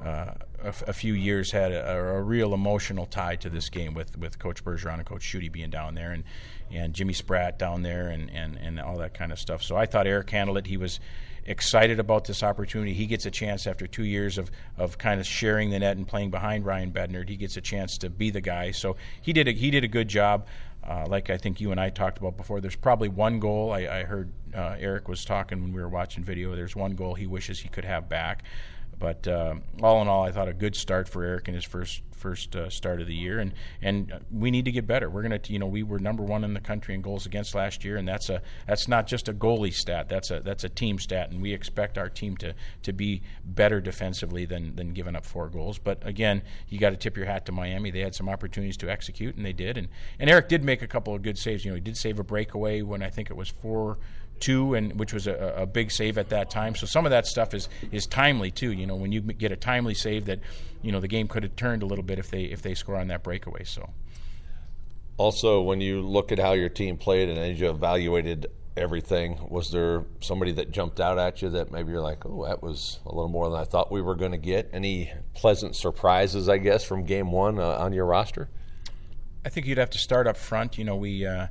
uh, 0.04 0.34
a, 0.62 0.94
few 0.94 1.14
years 1.14 1.52
had 1.52 1.72
a, 1.72 1.98
a, 1.98 2.22
real 2.22 2.54
emotional 2.54 3.06
tie 3.06 3.36
to 3.38 3.50
this 3.50 3.70
game 3.70 3.94
with, 3.94 4.18
with 4.18 4.40
Coach 4.40 4.64
Bergeron 4.64 4.96
and 4.96 5.06
Coach 5.06 5.22
Schutte 5.22 5.52
being 5.52 5.70
down 5.70 5.96
there 5.96 6.12
and, 6.12 6.24
and 6.72 6.94
Jimmy 6.94 7.14
Spratt 7.14 7.58
down 7.58 7.84
there 7.84 8.08
and, 8.10 8.30
and, 8.32 8.58
and 8.58 8.80
all 8.80 8.98
that 8.98 9.14
kind 9.14 9.32
of 9.32 9.40
stuff. 9.40 9.64
So 9.64 9.76
I 9.76 9.86
thought 9.86 10.08
Eric 10.08 10.30
handled 10.30 10.58
it. 10.58 10.68
He 10.68 10.78
was 10.78 11.00
excited 11.46 12.00
about 12.00 12.26
this 12.26 12.44
opportunity. 12.44 12.94
He 12.94 13.06
gets 13.06 13.26
a 13.26 13.32
chance 13.32 13.68
after 13.68 13.88
two 13.88 14.04
years 14.04 14.38
of, 14.38 14.52
of 14.78 14.98
kind 14.98 15.20
of 15.20 15.26
sharing 15.26 15.70
the 15.70 15.80
net 15.80 15.98
and 15.98 16.08
playing 16.08 16.32
behind 16.32 16.66
Ryan 16.66 16.92
Bednard. 16.92 17.30
He 17.30 17.36
gets 17.36 17.58
a 17.58 17.62
chance 17.62 17.98
to 18.00 18.10
be 18.10 18.30
the 18.30 18.42
guy. 18.42 18.72
So 18.72 18.96
he 19.22 19.34
did 19.34 19.48
a, 19.48 19.52
he 19.52 19.72
did 19.72 19.84
a 19.84 19.88
good 19.88 20.08
job. 20.08 20.48
Uh, 20.84 21.06
like 21.08 21.30
I 21.30 21.38
think 21.38 21.62
you 21.62 21.72
and 21.72 21.80
I 21.80 21.90
talked 21.90 22.18
about 22.18 22.36
before, 22.36 22.60
there's 22.60 22.76
probably 22.76 23.08
one 23.08 23.40
goal. 23.40 23.72
I, 23.72 23.80
I 23.80 24.04
heard 24.04 24.32
uh, 24.54 24.76
Erik 24.78 25.08
was 25.08 25.24
talking 25.24 25.62
when 25.62 25.72
we 25.72 25.82
were 25.82 25.90
watching 25.90 26.24
video. 26.24 26.56
There's 26.56 26.76
one 26.76 26.96
goal 26.96 27.14
he 27.14 27.26
wishes 27.26 27.60
he 27.60 27.70
could 27.70 27.86
have 27.86 28.10
back. 28.10 28.44
But 29.00 29.28
uh, 29.28 29.56
all 29.82 30.02
in 30.02 30.08
all, 30.08 30.24
I 30.24 30.32
thought 30.32 30.48
a 30.48 30.54
good 30.54 30.76
start 30.76 31.08
for 31.10 31.24
Eric 31.24 31.48
in 31.48 31.54
his 31.54 31.64
first 31.64 32.02
first 32.24 32.56
uh, 32.56 32.70
start 32.70 33.02
of 33.02 33.08
the 33.08 33.14
year, 33.14 33.40
and 33.40 33.54
and 33.82 34.14
we 34.32 34.50
need 34.50 34.64
to 34.64 34.72
get 34.72 34.88
better. 34.88 35.10
We're 35.10 35.24
gonna, 35.24 35.42
you 35.48 35.60
know, 35.60 35.68
we 35.68 35.84
were 35.84 36.00
number 36.00 36.24
one 36.24 36.46
in 36.46 36.54
the 36.54 36.62
country 36.62 36.96
in 36.96 37.02
goals 37.02 37.26
against 37.26 37.54
last 37.54 37.84
year, 37.84 37.98
and 37.98 38.08
that's 38.08 38.30
a 38.30 38.42
that's 38.66 38.88
not 38.88 39.08
just 39.08 39.28
a 39.28 39.34
goalie 39.34 39.74
stat. 39.74 40.08
That's 40.08 40.32
a 40.32 40.40
that's 40.40 40.64
a 40.64 40.70
team 40.70 41.00
stat, 41.00 41.32
and 41.32 41.42
we 41.42 41.54
expect 41.54 41.98
our 41.98 42.10
team 42.10 42.38
to 42.38 42.56
to 42.84 42.94
be 42.94 43.22
better 43.44 43.82
defensively 43.82 44.46
than 44.46 44.76
than 44.76 44.94
giving 44.94 45.16
up 45.16 45.26
four 45.26 45.50
goals. 45.50 45.78
But 45.78 46.06
again, 46.08 46.44
you 46.70 46.80
got 46.80 46.92
to 46.92 46.98
tip 46.98 47.18
your 47.18 47.26
hat 47.26 47.46
to 47.48 47.52
Miami. 47.52 47.92
They 47.92 48.00
had 48.00 48.16
some 48.16 48.30
opportunities 48.30 48.78
to 48.78 48.90
execute, 48.90 49.36
and 49.36 49.46
they 49.46 49.54
did. 49.54 49.78
And 49.78 49.90
and 50.18 50.30
Eric 50.30 50.48
did 50.48 50.64
make 50.64 50.82
a 50.82 50.88
couple 50.88 51.14
of 51.14 51.22
good 51.22 51.38
saves. 51.38 51.66
You 51.66 51.72
know, 51.72 51.76
he 51.76 51.82
did 51.82 51.98
save 51.98 52.20
a 52.20 52.24
breakaway 52.24 52.82
when 52.82 53.04
I 53.04 53.10
think 53.10 53.30
it 53.30 53.36
was 53.36 53.50
four 53.50 53.98
two, 54.44 54.74
and 54.74 55.00
which 55.00 55.14
was 55.14 55.26
a, 55.26 55.54
a, 55.58 55.66
big 55.66 55.90
save 55.90 56.18
at 56.18 56.30
that 56.30 56.50
time. 56.50 56.76
So 56.76 56.86
some 56.86 57.06
of 57.06 57.12
that 57.12 57.26
stuff 57.26 57.54
is 57.54 57.70
is 57.94 58.06
timely 58.06 58.52
too. 58.52 58.74
You 58.74 58.86
know, 58.86 58.96
when 58.96 59.14
you 59.14 59.22
get 59.22 59.54
a 59.54 59.56
timely 59.56 59.94
save, 59.94 60.26
that 60.26 60.40
you 60.82 60.92
know 60.92 61.00
the 61.00 61.08
game 61.08 61.30
could 61.30 61.44
have 61.44 61.56
turned 61.56 61.82
a 61.82 61.86
little 61.86 62.04
bit 62.04 62.20
if 62.20 62.30
they 62.30 62.44
if 62.44 62.62
they 62.62 62.74
score 62.74 62.98
on 62.98 63.08
that 63.08 63.24
breakaway. 63.24 63.64
So. 63.64 63.90
Also, 65.16 65.62
when 65.62 65.80
you 65.80 66.02
look 66.02 66.32
at 66.32 66.40
how 66.40 66.54
your 66.54 66.70
team 66.70 66.98
played 66.98 67.30
and 67.30 67.38
as 67.38 67.60
you 67.60 67.70
evaluated 67.70 68.48
everything, 68.76 69.40
was 69.48 69.70
there 69.70 70.04
somebody 70.22 70.52
that 70.54 70.72
jumped 70.72 71.00
out 71.00 71.20
at 71.20 71.42
you 71.42 71.50
that 71.52 71.72
maybe 71.72 71.92
you're 71.92 72.02
like, 72.02 72.26
oh, 72.26 72.46
that 72.46 72.64
was 72.64 73.00
a 73.06 73.10
little 73.10 73.30
more 73.30 73.48
than 73.50 73.60
I 73.60 73.64
thought 73.64 73.92
we 73.92 74.02
were 74.02 74.16
going 74.16 74.32
to 74.32 74.40
get? 74.40 74.72
Any 74.74 75.14
pleasant 75.36 75.76
surprises, 75.76 76.50
I 76.50 76.58
guess, 76.58 76.84
from 76.84 77.06
game 77.06 77.32
one 77.32 77.60
uh, 77.60 77.78
on 77.78 77.94
your 77.94 78.08
roster? 78.08 78.50
I 79.46 79.50
think 79.50 79.68
you'd 79.68 79.78
have 79.78 79.92
to 79.92 80.00
start 80.00 80.26
up 80.26 80.36
front. 80.36 80.80
You 80.80 80.84
know, 80.86 80.96
we 80.96 81.28
uh, 81.28 81.48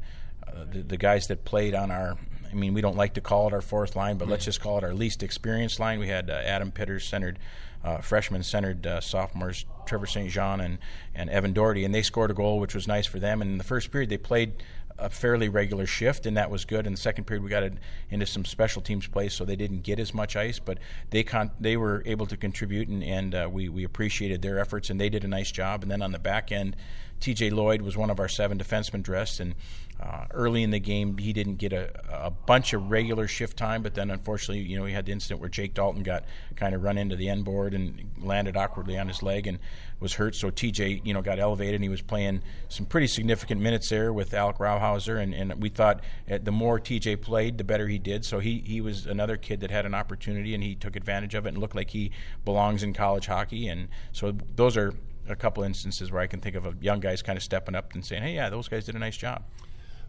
uh, 0.47 0.64
the, 0.70 0.82
the, 0.82 0.97
guys 0.97 1.26
that 1.28 1.45
played 1.45 1.74
on 1.74 1.90
our 1.90 2.16
I 2.53 2.57
mean, 2.57 2.74
we 2.74 2.80
don't 2.80 2.96
like 2.96 3.14
to 3.14 3.20
call 3.20 3.48
it 3.48 3.55
our 3.55 3.62
fourth 3.62 3.96
line, 3.96 4.18
but 4.18 4.28
let's 4.28 4.44
just 4.44 4.61
call 4.61 4.78
it 4.78 4.84
our 4.84 4.92
least 4.94 5.22
experienced 5.22 5.80
line. 5.80 5.98
We 5.98 6.09
had 6.09 6.28
uh, 6.28 6.34
Adam 6.34 6.70
Pitters 6.70 7.05
centered, 7.05 7.38
uh, 7.82 7.98
freshman 7.98 8.42
centered 8.42 8.86
uh, 8.86 9.00
sophomores, 9.00 9.64
Trevor 9.86 10.07
St. 10.07 10.30
Jean 10.30 10.61
and, 10.61 10.78
and 11.14 11.30
Evan 11.30 11.53
Doherty, 11.53 11.84
and 11.84 11.94
they 11.94 12.03
scored 12.03 12.30
a 12.30 12.34
goal, 12.34 12.61
which 12.61 12.74
was 12.74 12.86
nice 12.86 13.07
for 13.07 13.18
them. 13.18 13.40
And 13.40 13.53
in 13.53 13.59
the 13.59 13.64
first 13.64 13.90
period, 13.90 14.11
they 14.11 14.18
played 14.18 14.62
a 14.98 15.09
fairly 15.09 15.48
regular 15.48 15.86
shift, 15.86 16.26
and 16.26 16.36
that 16.36 16.50
was 16.50 16.64
good. 16.64 16.86
In 16.86 16.92
the 16.92 16.98
second 16.98 17.24
period, 17.24 17.42
we 17.42 17.48
got 17.48 17.64
into 18.11 18.26
some 18.26 18.44
special 18.44 18.82
teams 18.82 19.07
play, 19.07 19.28
so 19.28 19.44
they 19.44 19.57
didn't 19.57 19.82
get 19.82 19.98
as 19.98 20.12
much 20.12 20.36
ice, 20.36 20.59
but 20.59 20.78
they 21.11 21.24
con- 21.24 21.50
they 21.59 21.76
were 21.76 22.03
able 22.05 22.26
to 22.26 22.36
contribute, 22.36 22.88
and, 22.88 23.03
and 23.03 23.34
uh, 23.34 23.48
we 23.50 23.68
we 23.68 23.84
appreciated 23.84 24.42
their 24.42 24.59
efforts, 24.59 24.90
and 24.90 25.00
they 25.00 25.09
did 25.09 25.24
a 25.24 25.28
nice 25.28 25.50
job. 25.50 25.82
And 25.82 25.90
then 25.90 26.03
on 26.03 26.12
the 26.12 26.18
back 26.18 26.53
end, 26.53 26.76
T.J. 27.23 27.51
Lloyd 27.51 27.83
was 27.83 27.97
one 27.97 28.11
of 28.11 28.18
our 28.18 28.29
seven 28.29 28.59
defensemen 28.59 29.03
dressed, 29.03 29.39
and 29.41 29.55
uh, 30.03 30.25
early 30.33 30.64
in 30.64 30.70
the 30.70 30.81
game, 30.81 31.16
he 31.16 31.33
didn't 31.33 31.57
get 31.57 31.73
a, 31.73 31.89
a, 32.11 32.31
bunch 32.31 32.73
of 32.73 32.91
regular 32.91 33.29
shift 33.29 33.57
time, 33.57 33.85
but 33.85 33.95
then 33.95 34.11
unfortunately, 34.11 34.61
you 34.61 34.77
know, 34.77 34.85
he 34.85 34.93
had 34.93 35.07
the 35.07 35.12
incident 35.12 35.39
where 35.39 35.49
Jake 35.49 35.75
Dalton 35.75 36.03
got 36.03 36.25
kind 36.57 36.75
of 36.75 36.83
run 36.83 36.99
into 36.99 37.14
the 37.14 37.29
end 37.29 37.45
board 37.45 37.73
and 37.73 38.11
landed 38.18 38.57
awkwardly 38.57 38.99
on 38.99 39.07
his 39.07 39.23
leg 39.23 39.47
and 39.47 39.61
was 40.01 40.14
hurt. 40.14 40.35
So 40.35 40.51
TJ, 40.51 41.07
you 41.07 41.14
know, 41.14 41.23
got 41.23 41.39
elevated 41.39 41.77
and 41.77 41.85
he 41.85 41.89
was 41.89 42.03
playing 42.03 42.43
some 42.68 42.85
pretty 42.85 43.07
significant 43.07 43.61
minutes 43.61 43.91
there 43.91 44.12
with 44.12 44.35
Alec 44.35 44.57
Rauhauser. 44.59 45.23
And, 45.23 45.33
and 45.33 45.62
we 45.62 45.68
thought 45.68 46.01
the 46.27 46.51
more 46.51 46.81
TJ 46.81 47.20
played, 47.20 47.57
the 47.57 47.64
better 47.64 47.87
he 47.87 48.01
did. 48.01 48.25
So 48.25 48.41
he, 48.41 48.59
he 48.66 48.81
was 48.81 49.07
another 49.07 49.37
kid 49.37 49.61
that 49.61 49.70
had 49.70 49.87
an 49.87 49.95
opportunity 49.95 50.53
and 50.55 50.64
he 50.64 50.75
took 50.75 50.97
advantage 50.97 51.37
of 51.37 51.47
it 51.47 51.51
and 51.51 51.59
looked 51.59 51.77
like 51.77 51.91
he 51.91 52.11
belongs 52.45 52.83
in 52.83 52.93
college 52.93 53.27
hockey. 53.27 53.68
And 53.68 53.87
so 54.11 54.37
those 54.57 54.77
are 54.77 54.95
a 55.29 55.37
couple 55.37 55.62
instances 55.62 56.11
where 56.11 56.20
I 56.20 56.27
can 56.27 56.41
think 56.41 56.57
of 56.57 56.66
a 56.66 56.75
young 56.81 57.01
guys 57.01 57.23
kind 57.23 57.37
of 57.37 57.43
stepping 57.43 57.75
up 57.75 57.95
and 57.95 58.05
saying, 58.05 58.23
hey, 58.23 58.35
yeah, 58.35 58.51
those 58.51 58.68
guys 58.68 58.85
did 58.85 58.95
a 58.95 58.99
nice 58.99 59.16
job. 59.16 59.45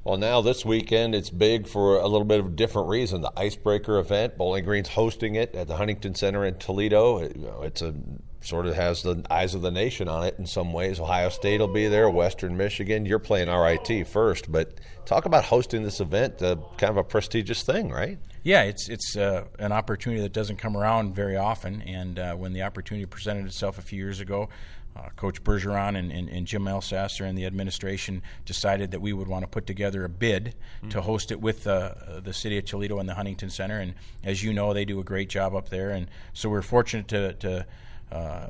Well, 0.03 0.17
now 0.17 0.41
this 0.41 0.65
weekend 0.65 1.15
it's 1.15 1.29
big 1.29 1.65
for 1.65 1.97
a 1.97 2.07
little 2.07 2.25
bit 2.25 2.41
of 2.41 2.47
a 2.47 2.49
different 2.49 2.89
reason. 2.89 3.21
The 3.21 3.31
Icebreaker 3.37 3.97
event, 3.99 4.37
Bowling 4.37 4.65
Green's 4.65 4.89
hosting 4.89 5.35
it 5.35 5.55
at 5.55 5.67
the 5.67 5.77
Huntington 5.77 6.15
Center 6.15 6.43
in 6.43 6.55
Toledo. 6.55 7.19
It, 7.19 7.37
you 7.37 7.47
know, 7.47 7.61
it's 7.61 7.81
a 7.81 7.93
sort 8.41 8.65
of 8.65 8.75
has 8.75 9.01
the 9.03 9.23
eyes 9.29 9.55
of 9.55 9.61
the 9.61 9.71
nation 9.71 10.09
on 10.09 10.25
it 10.25 10.35
in 10.37 10.45
some 10.45 10.73
ways. 10.73 10.99
Ohio 10.99 11.29
State 11.29 11.61
will 11.61 11.67
be 11.69 11.87
there, 11.87 12.09
Western 12.09 12.57
Michigan. 12.57 13.05
You're 13.05 13.19
playing 13.19 13.49
RIT 13.49 14.05
first, 14.07 14.51
but 14.51 14.79
talk 15.05 15.25
about 15.25 15.45
hosting 15.45 15.83
this 15.83 16.01
event, 16.01 16.41
uh, 16.41 16.57
kind 16.77 16.91
of 16.91 16.97
a 16.97 17.03
prestigious 17.05 17.63
thing, 17.63 17.89
right? 17.89 18.19
Yeah, 18.43 18.63
it's 18.63 18.89
it's 18.89 19.15
uh, 19.15 19.45
an 19.57 19.71
opportunity 19.71 20.21
that 20.21 20.33
doesn't 20.33 20.57
come 20.57 20.75
around 20.75 21.15
very 21.15 21.37
often, 21.37 21.81
and 21.83 22.19
uh, 22.19 22.35
when 22.35 22.51
the 22.51 22.63
opportunity 22.63 23.05
presented 23.05 23.45
itself 23.45 23.77
a 23.77 23.81
few 23.81 23.97
years 23.97 24.19
ago, 24.19 24.49
uh, 24.95 25.09
Coach 25.15 25.43
Bergeron 25.43 25.97
and, 25.97 26.11
and, 26.11 26.29
and, 26.29 26.45
Jim 26.45 26.65
Elsasser 26.65 27.27
and 27.27 27.37
the 27.37 27.45
administration 27.45 28.21
decided 28.45 28.91
that 28.91 29.01
we 29.01 29.11
would 29.11 29.27
want 29.27 29.43
to 29.43 29.47
put 29.47 29.65
together 29.65 30.05
a 30.05 30.09
bid 30.09 30.55
mm-hmm. 30.77 30.89
to 30.89 31.01
host 31.01 31.31
it 31.31 31.41
with 31.41 31.65
uh, 31.65 32.19
the 32.23 32.33
city 32.33 32.57
of 32.57 32.65
Toledo 32.65 32.99
and 32.99 33.09
the 33.09 33.15
Huntington 33.15 33.49
Center. 33.49 33.79
And 33.79 33.95
as 34.23 34.43
you 34.43 34.53
know, 34.53 34.73
they 34.73 34.85
do 34.85 34.99
a 34.99 35.03
great 35.03 35.29
job 35.29 35.55
up 35.55 35.69
there. 35.69 35.89
And 35.89 36.07
so 36.33 36.47
we're 36.47 36.61
fortunate 36.61 37.07
to, 37.07 37.33
to 37.33 37.65
uh, 38.11 38.47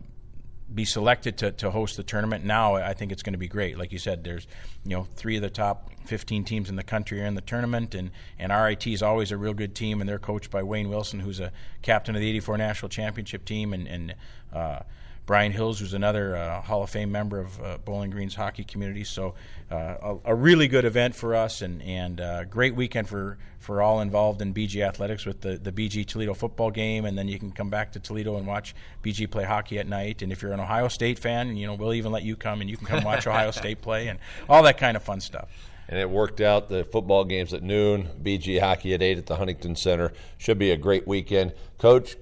be 0.74 0.86
selected 0.86 1.38
to, 1.38 1.52
to 1.52 1.72
host 1.72 1.98
the 1.98 2.04
tournament. 2.04 2.44
Now 2.44 2.76
I 2.76 2.94
think 2.94 3.12
it's 3.12 3.24
going 3.24 3.34
to 3.34 3.40
be 3.40 3.48
great. 3.48 3.78
Like 3.78 3.92
you 3.92 4.00
said, 4.00 4.24
there's 4.24 4.48
you 4.84 4.96
know 4.96 5.08
three 5.16 5.36
of 5.36 5.42
the 5.42 5.50
top 5.50 5.92
15 6.06 6.44
teams 6.44 6.70
in 6.70 6.76
the 6.76 6.84
country 6.84 7.22
are 7.22 7.26
in 7.26 7.36
the 7.36 7.42
tournament, 7.42 7.96
and 7.96 8.12
and 8.40 8.52
RIT 8.52 8.88
is 8.88 9.04
always 9.04 9.32
a 9.32 9.38
real 9.38 9.54
good 9.54 9.76
team, 9.76 10.02
and 10.02 10.10
they're 10.10 10.20
coached 10.20 10.50
by 10.50 10.64
Wayne 10.64 10.90
Wilson, 10.90 11.20
who's 11.20 11.40
a 11.40 11.52
captain 11.82 12.16
of 12.16 12.22
the 12.22 12.30
'84 12.30 12.58
national 12.58 12.90
championship 12.90 13.46
team, 13.46 13.74
and 13.74 13.88
and 13.88 14.16
uh, 14.52 14.80
Brian 15.26 15.54
Hills, 15.54 15.80
who's 15.80 15.94
another 15.94 16.36
uh, 16.36 16.62
Hall 16.62 16.84
of 16.84 16.90
Fame 16.90 17.12
member 17.12 17.40
of 17.40 17.62
uh, 17.62 17.78
Bowling 17.86 18.10
Green's 18.10 18.36
hockey 18.36 18.64
community. 18.64 19.06
So, 19.06 19.36
uh, 19.72 19.96
a, 20.02 20.18
a, 20.26 20.36
really 20.36 20.68
good 20.68 20.84
event 20.84 21.16
for 21.16 21.34
us, 21.34 21.62
and 21.62 21.82
and 21.82 22.20
uh, 22.20 22.44
great 22.44 22.76
weekend 22.76 23.08
for, 23.08 23.38
for 23.60 23.82
all 23.82 24.02
involved 24.02 24.42
in 24.42 24.54
BG 24.54 24.86
athletics 24.86 25.26
with 25.26 25.40
the, 25.40 25.58
the 25.58 25.72
BG 25.72 26.06
Toledo 26.06 26.34
football 26.34 26.72
game, 26.72 27.06
and 27.06 27.18
then 27.18 27.28
you 27.30 27.40
can 27.40 27.52
come 27.52 27.70
back 27.70 27.94
to 27.94 28.00
Toledo 28.00 28.36
and 28.36 28.46
watch 28.46 28.76
BG 29.02 29.32
play 29.32 29.46
hockey 29.46 29.80
at 29.80 29.88
night. 29.88 30.22
And 30.22 30.32
if 30.32 30.42
you're 30.42 30.52
an 30.52 30.60
Ohio 30.60 30.90
State 30.90 31.20
fan, 31.20 31.56
you 31.56 31.68
know 31.68 31.76
we'll 31.76 31.94
even 31.94 32.12
let 32.12 32.24
you 32.24 32.36
come 32.36 32.60
and 32.60 32.70
you 32.70 32.76
can 32.76 32.88
come 32.88 33.04
watch 33.04 33.26
Ohio 33.28 33.52
State 33.52 33.82
play 33.82 34.10
and 34.10 34.20
all 34.50 34.64
that 34.64 34.78
kind 34.78 34.98
of 34.98 35.04
fun 35.04 35.22
stuff 35.22 35.50
and 35.88 36.00
it 36.00 36.10
worked 36.10 36.42
out. 36.42 36.70
The 36.70 36.86
football 36.86 37.26
games 37.26 37.54
at 37.54 37.62
noon, 37.62 38.10
BG 38.22 38.60
hockey 38.60 38.94
at 38.94 39.02
eight 39.02 39.18
at 39.18 39.26
the 39.26 39.36
Huntington 39.36 39.76
Center. 39.76 40.14
Should 40.38 40.58
be 40.58 40.72
a 40.72 40.78
great 40.78 41.08
weekend. 41.08 41.54
Coach, 41.78 42.16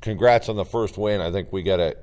congrats 0.00 0.48
on 0.48 0.56
the 0.56 0.64
first 0.64 0.96
win. 0.96 1.20
I 1.20 1.30
think 1.30 1.52
we 1.52 1.62
got 1.62 1.76
to 1.76 1.96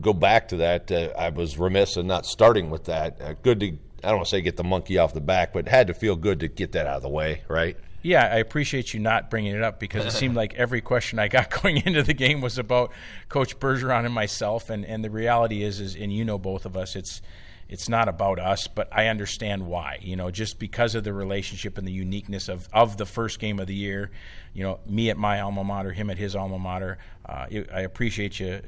go 0.00 0.12
back 0.12 0.48
to 0.48 0.56
that. 0.58 0.90
Uh, 0.90 1.12
I 1.16 1.30
was 1.30 1.58
remiss 1.58 1.96
in 1.96 2.06
not 2.06 2.26
starting 2.26 2.70
with 2.70 2.84
that. 2.84 3.20
Uh, 3.20 3.34
good 3.42 3.60
to, 3.60 3.66
I 4.02 4.08
don't 4.08 4.16
want 4.16 4.26
to 4.26 4.30
say 4.30 4.40
get 4.40 4.56
the 4.56 4.64
monkey 4.64 4.98
off 4.98 5.14
the 5.14 5.20
back, 5.20 5.52
but 5.52 5.68
had 5.68 5.86
to 5.88 5.94
feel 5.94 6.16
good 6.16 6.40
to 6.40 6.48
get 6.48 6.72
that 6.72 6.86
out 6.86 6.96
of 6.96 7.02
the 7.02 7.08
way, 7.08 7.42
right? 7.48 7.76
Yeah, 8.02 8.24
I 8.24 8.38
appreciate 8.38 8.92
you 8.92 9.00
not 9.00 9.30
bringing 9.30 9.54
it 9.54 9.62
up 9.62 9.78
because 9.78 10.04
it 10.04 10.10
seemed 10.10 10.34
like 10.34 10.54
every 10.54 10.80
question 10.80 11.20
I 11.20 11.28
got 11.28 11.50
going 11.62 11.76
into 11.76 12.02
the 12.02 12.14
game 12.14 12.40
was 12.40 12.58
about 12.58 12.92
Coach 13.28 13.58
Bergeron 13.60 14.04
and 14.04 14.12
myself. 14.12 14.70
And, 14.70 14.84
and 14.84 15.04
the 15.04 15.10
reality 15.10 15.62
is, 15.62 15.80
is, 15.80 15.94
and 15.94 16.12
you 16.12 16.24
know 16.24 16.38
both 16.38 16.66
of 16.66 16.76
us, 16.76 16.96
it's 16.96 17.22
it's 17.68 17.88
not 17.88 18.06
about 18.06 18.38
us, 18.38 18.66
but 18.66 18.88
I 18.92 19.06
understand 19.06 19.66
why. 19.66 19.98
You 20.02 20.14
know, 20.16 20.30
just 20.30 20.58
because 20.58 20.94
of 20.94 21.04
the 21.04 21.14
relationship 21.14 21.78
and 21.78 21.86
the 21.86 21.92
uniqueness 21.92 22.48
of, 22.48 22.68
of 22.70 22.98
the 22.98 23.06
first 23.06 23.38
game 23.38 23.58
of 23.60 23.66
the 23.66 23.74
year. 23.74 24.10
You 24.52 24.64
know, 24.64 24.80
me 24.84 25.08
at 25.08 25.16
my 25.16 25.40
alma 25.40 25.64
mater, 25.64 25.90
him 25.90 26.10
at 26.10 26.18
his 26.18 26.36
alma 26.36 26.58
mater. 26.58 26.98
Uh, 27.24 27.46
I 27.72 27.80
appreciate 27.80 28.38
you 28.40 28.60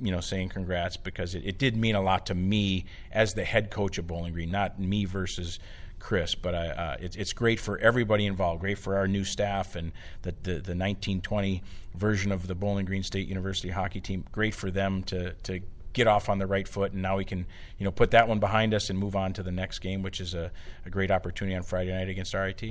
you 0.00 0.10
know, 0.10 0.20
saying 0.20 0.48
congrats 0.48 0.96
because 0.96 1.34
it, 1.34 1.42
it, 1.44 1.58
did 1.58 1.76
mean 1.76 1.94
a 1.94 2.00
lot 2.00 2.26
to 2.26 2.34
me 2.34 2.84
as 3.12 3.34
the 3.34 3.44
head 3.44 3.70
coach 3.70 3.98
of 3.98 4.06
Bowling 4.06 4.32
Green, 4.32 4.50
not 4.50 4.78
me 4.78 5.04
versus 5.04 5.58
Chris. 5.98 6.34
But 6.34 6.54
I, 6.54 6.68
uh, 6.68 6.96
it, 7.00 7.16
it's 7.16 7.32
great 7.32 7.60
for 7.60 7.78
everybody 7.78 8.26
involved, 8.26 8.60
great 8.60 8.78
for 8.78 8.96
our 8.96 9.08
new 9.08 9.24
staff 9.24 9.76
and 9.76 9.92
the, 10.22 10.32
the, 10.32 10.50
the 10.52 10.76
1920 10.76 11.62
version 11.94 12.32
of 12.32 12.46
the 12.46 12.54
Bowling 12.54 12.86
Green 12.86 13.02
State 13.02 13.28
University 13.28 13.70
hockey 13.70 14.00
team. 14.00 14.24
Great 14.32 14.54
for 14.54 14.70
them 14.70 15.02
to, 15.04 15.32
to 15.44 15.60
get 15.92 16.06
off 16.06 16.28
on 16.28 16.38
the 16.38 16.46
right 16.46 16.68
foot, 16.68 16.92
and 16.92 17.00
now 17.00 17.16
we 17.16 17.24
can, 17.24 17.46
you 17.78 17.84
know, 17.84 17.90
put 17.90 18.10
that 18.10 18.28
one 18.28 18.40
behind 18.40 18.74
us 18.74 18.90
and 18.90 18.98
move 18.98 19.16
on 19.16 19.32
to 19.32 19.42
the 19.42 19.52
next 19.52 19.78
game, 19.78 20.02
which 20.02 20.20
is 20.20 20.34
a, 20.34 20.50
a 20.84 20.90
great 20.90 21.10
opportunity 21.10 21.56
on 21.56 21.62
Friday 21.62 21.92
night 21.92 22.08
against 22.08 22.34
RIT. 22.34 22.62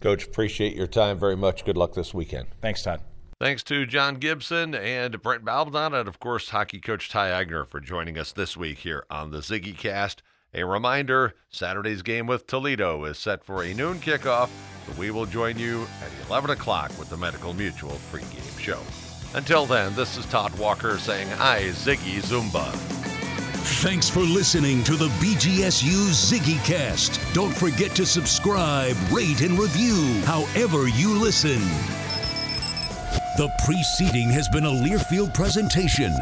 Coach, 0.00 0.24
appreciate 0.24 0.74
your 0.74 0.86
time 0.86 1.18
very 1.18 1.36
much. 1.36 1.64
Good 1.64 1.76
luck 1.76 1.94
this 1.94 2.12
weekend. 2.12 2.48
Thanks, 2.60 2.82
Todd. 2.82 3.00
Thanks 3.38 3.62
to 3.64 3.84
John 3.84 4.14
Gibson 4.14 4.74
and 4.74 5.20
Brent 5.20 5.44
Balbinot, 5.44 5.92
and 5.92 6.08
of 6.08 6.18
course, 6.18 6.48
hockey 6.48 6.80
coach 6.80 7.10
Ty 7.10 7.44
Eigner 7.44 7.66
for 7.66 7.80
joining 7.80 8.16
us 8.18 8.32
this 8.32 8.56
week 8.56 8.78
here 8.78 9.04
on 9.10 9.30
the 9.30 9.40
Ziggy 9.40 9.76
Cast. 9.76 10.22
A 10.54 10.64
reminder 10.64 11.34
Saturday's 11.50 12.00
game 12.00 12.26
with 12.26 12.46
Toledo 12.46 13.04
is 13.04 13.18
set 13.18 13.44
for 13.44 13.62
a 13.62 13.74
noon 13.74 13.98
kickoff, 13.98 14.48
but 14.86 14.96
we 14.96 15.10
will 15.10 15.26
join 15.26 15.58
you 15.58 15.86
at 16.02 16.28
11 16.28 16.48
o'clock 16.48 16.98
with 16.98 17.10
the 17.10 17.16
Medical 17.18 17.52
Mutual 17.52 17.98
pregame 18.10 18.58
show. 18.58 18.80
Until 19.34 19.66
then, 19.66 19.94
this 19.94 20.16
is 20.16 20.24
Todd 20.24 20.58
Walker 20.58 20.96
saying, 20.96 21.28
hi, 21.28 21.64
Ziggy 21.72 22.22
Zoomba. 22.22 22.72
Thanks 23.82 24.08
for 24.08 24.20
listening 24.20 24.82
to 24.84 24.94
the 24.94 25.08
BGSU 25.20 26.08
Ziggy 26.08 26.64
Cast. 26.64 27.20
Don't 27.34 27.54
forget 27.54 27.94
to 27.96 28.06
subscribe, 28.06 28.96
rate, 29.12 29.42
and 29.42 29.58
review 29.58 30.22
however 30.24 30.88
you 30.88 31.18
listen. 31.18 31.60
The 33.36 33.48
preceding 33.58 34.30
has 34.30 34.48
been 34.48 34.64
a 34.64 34.70
Learfield 34.70 35.34
presentation. 35.34 36.14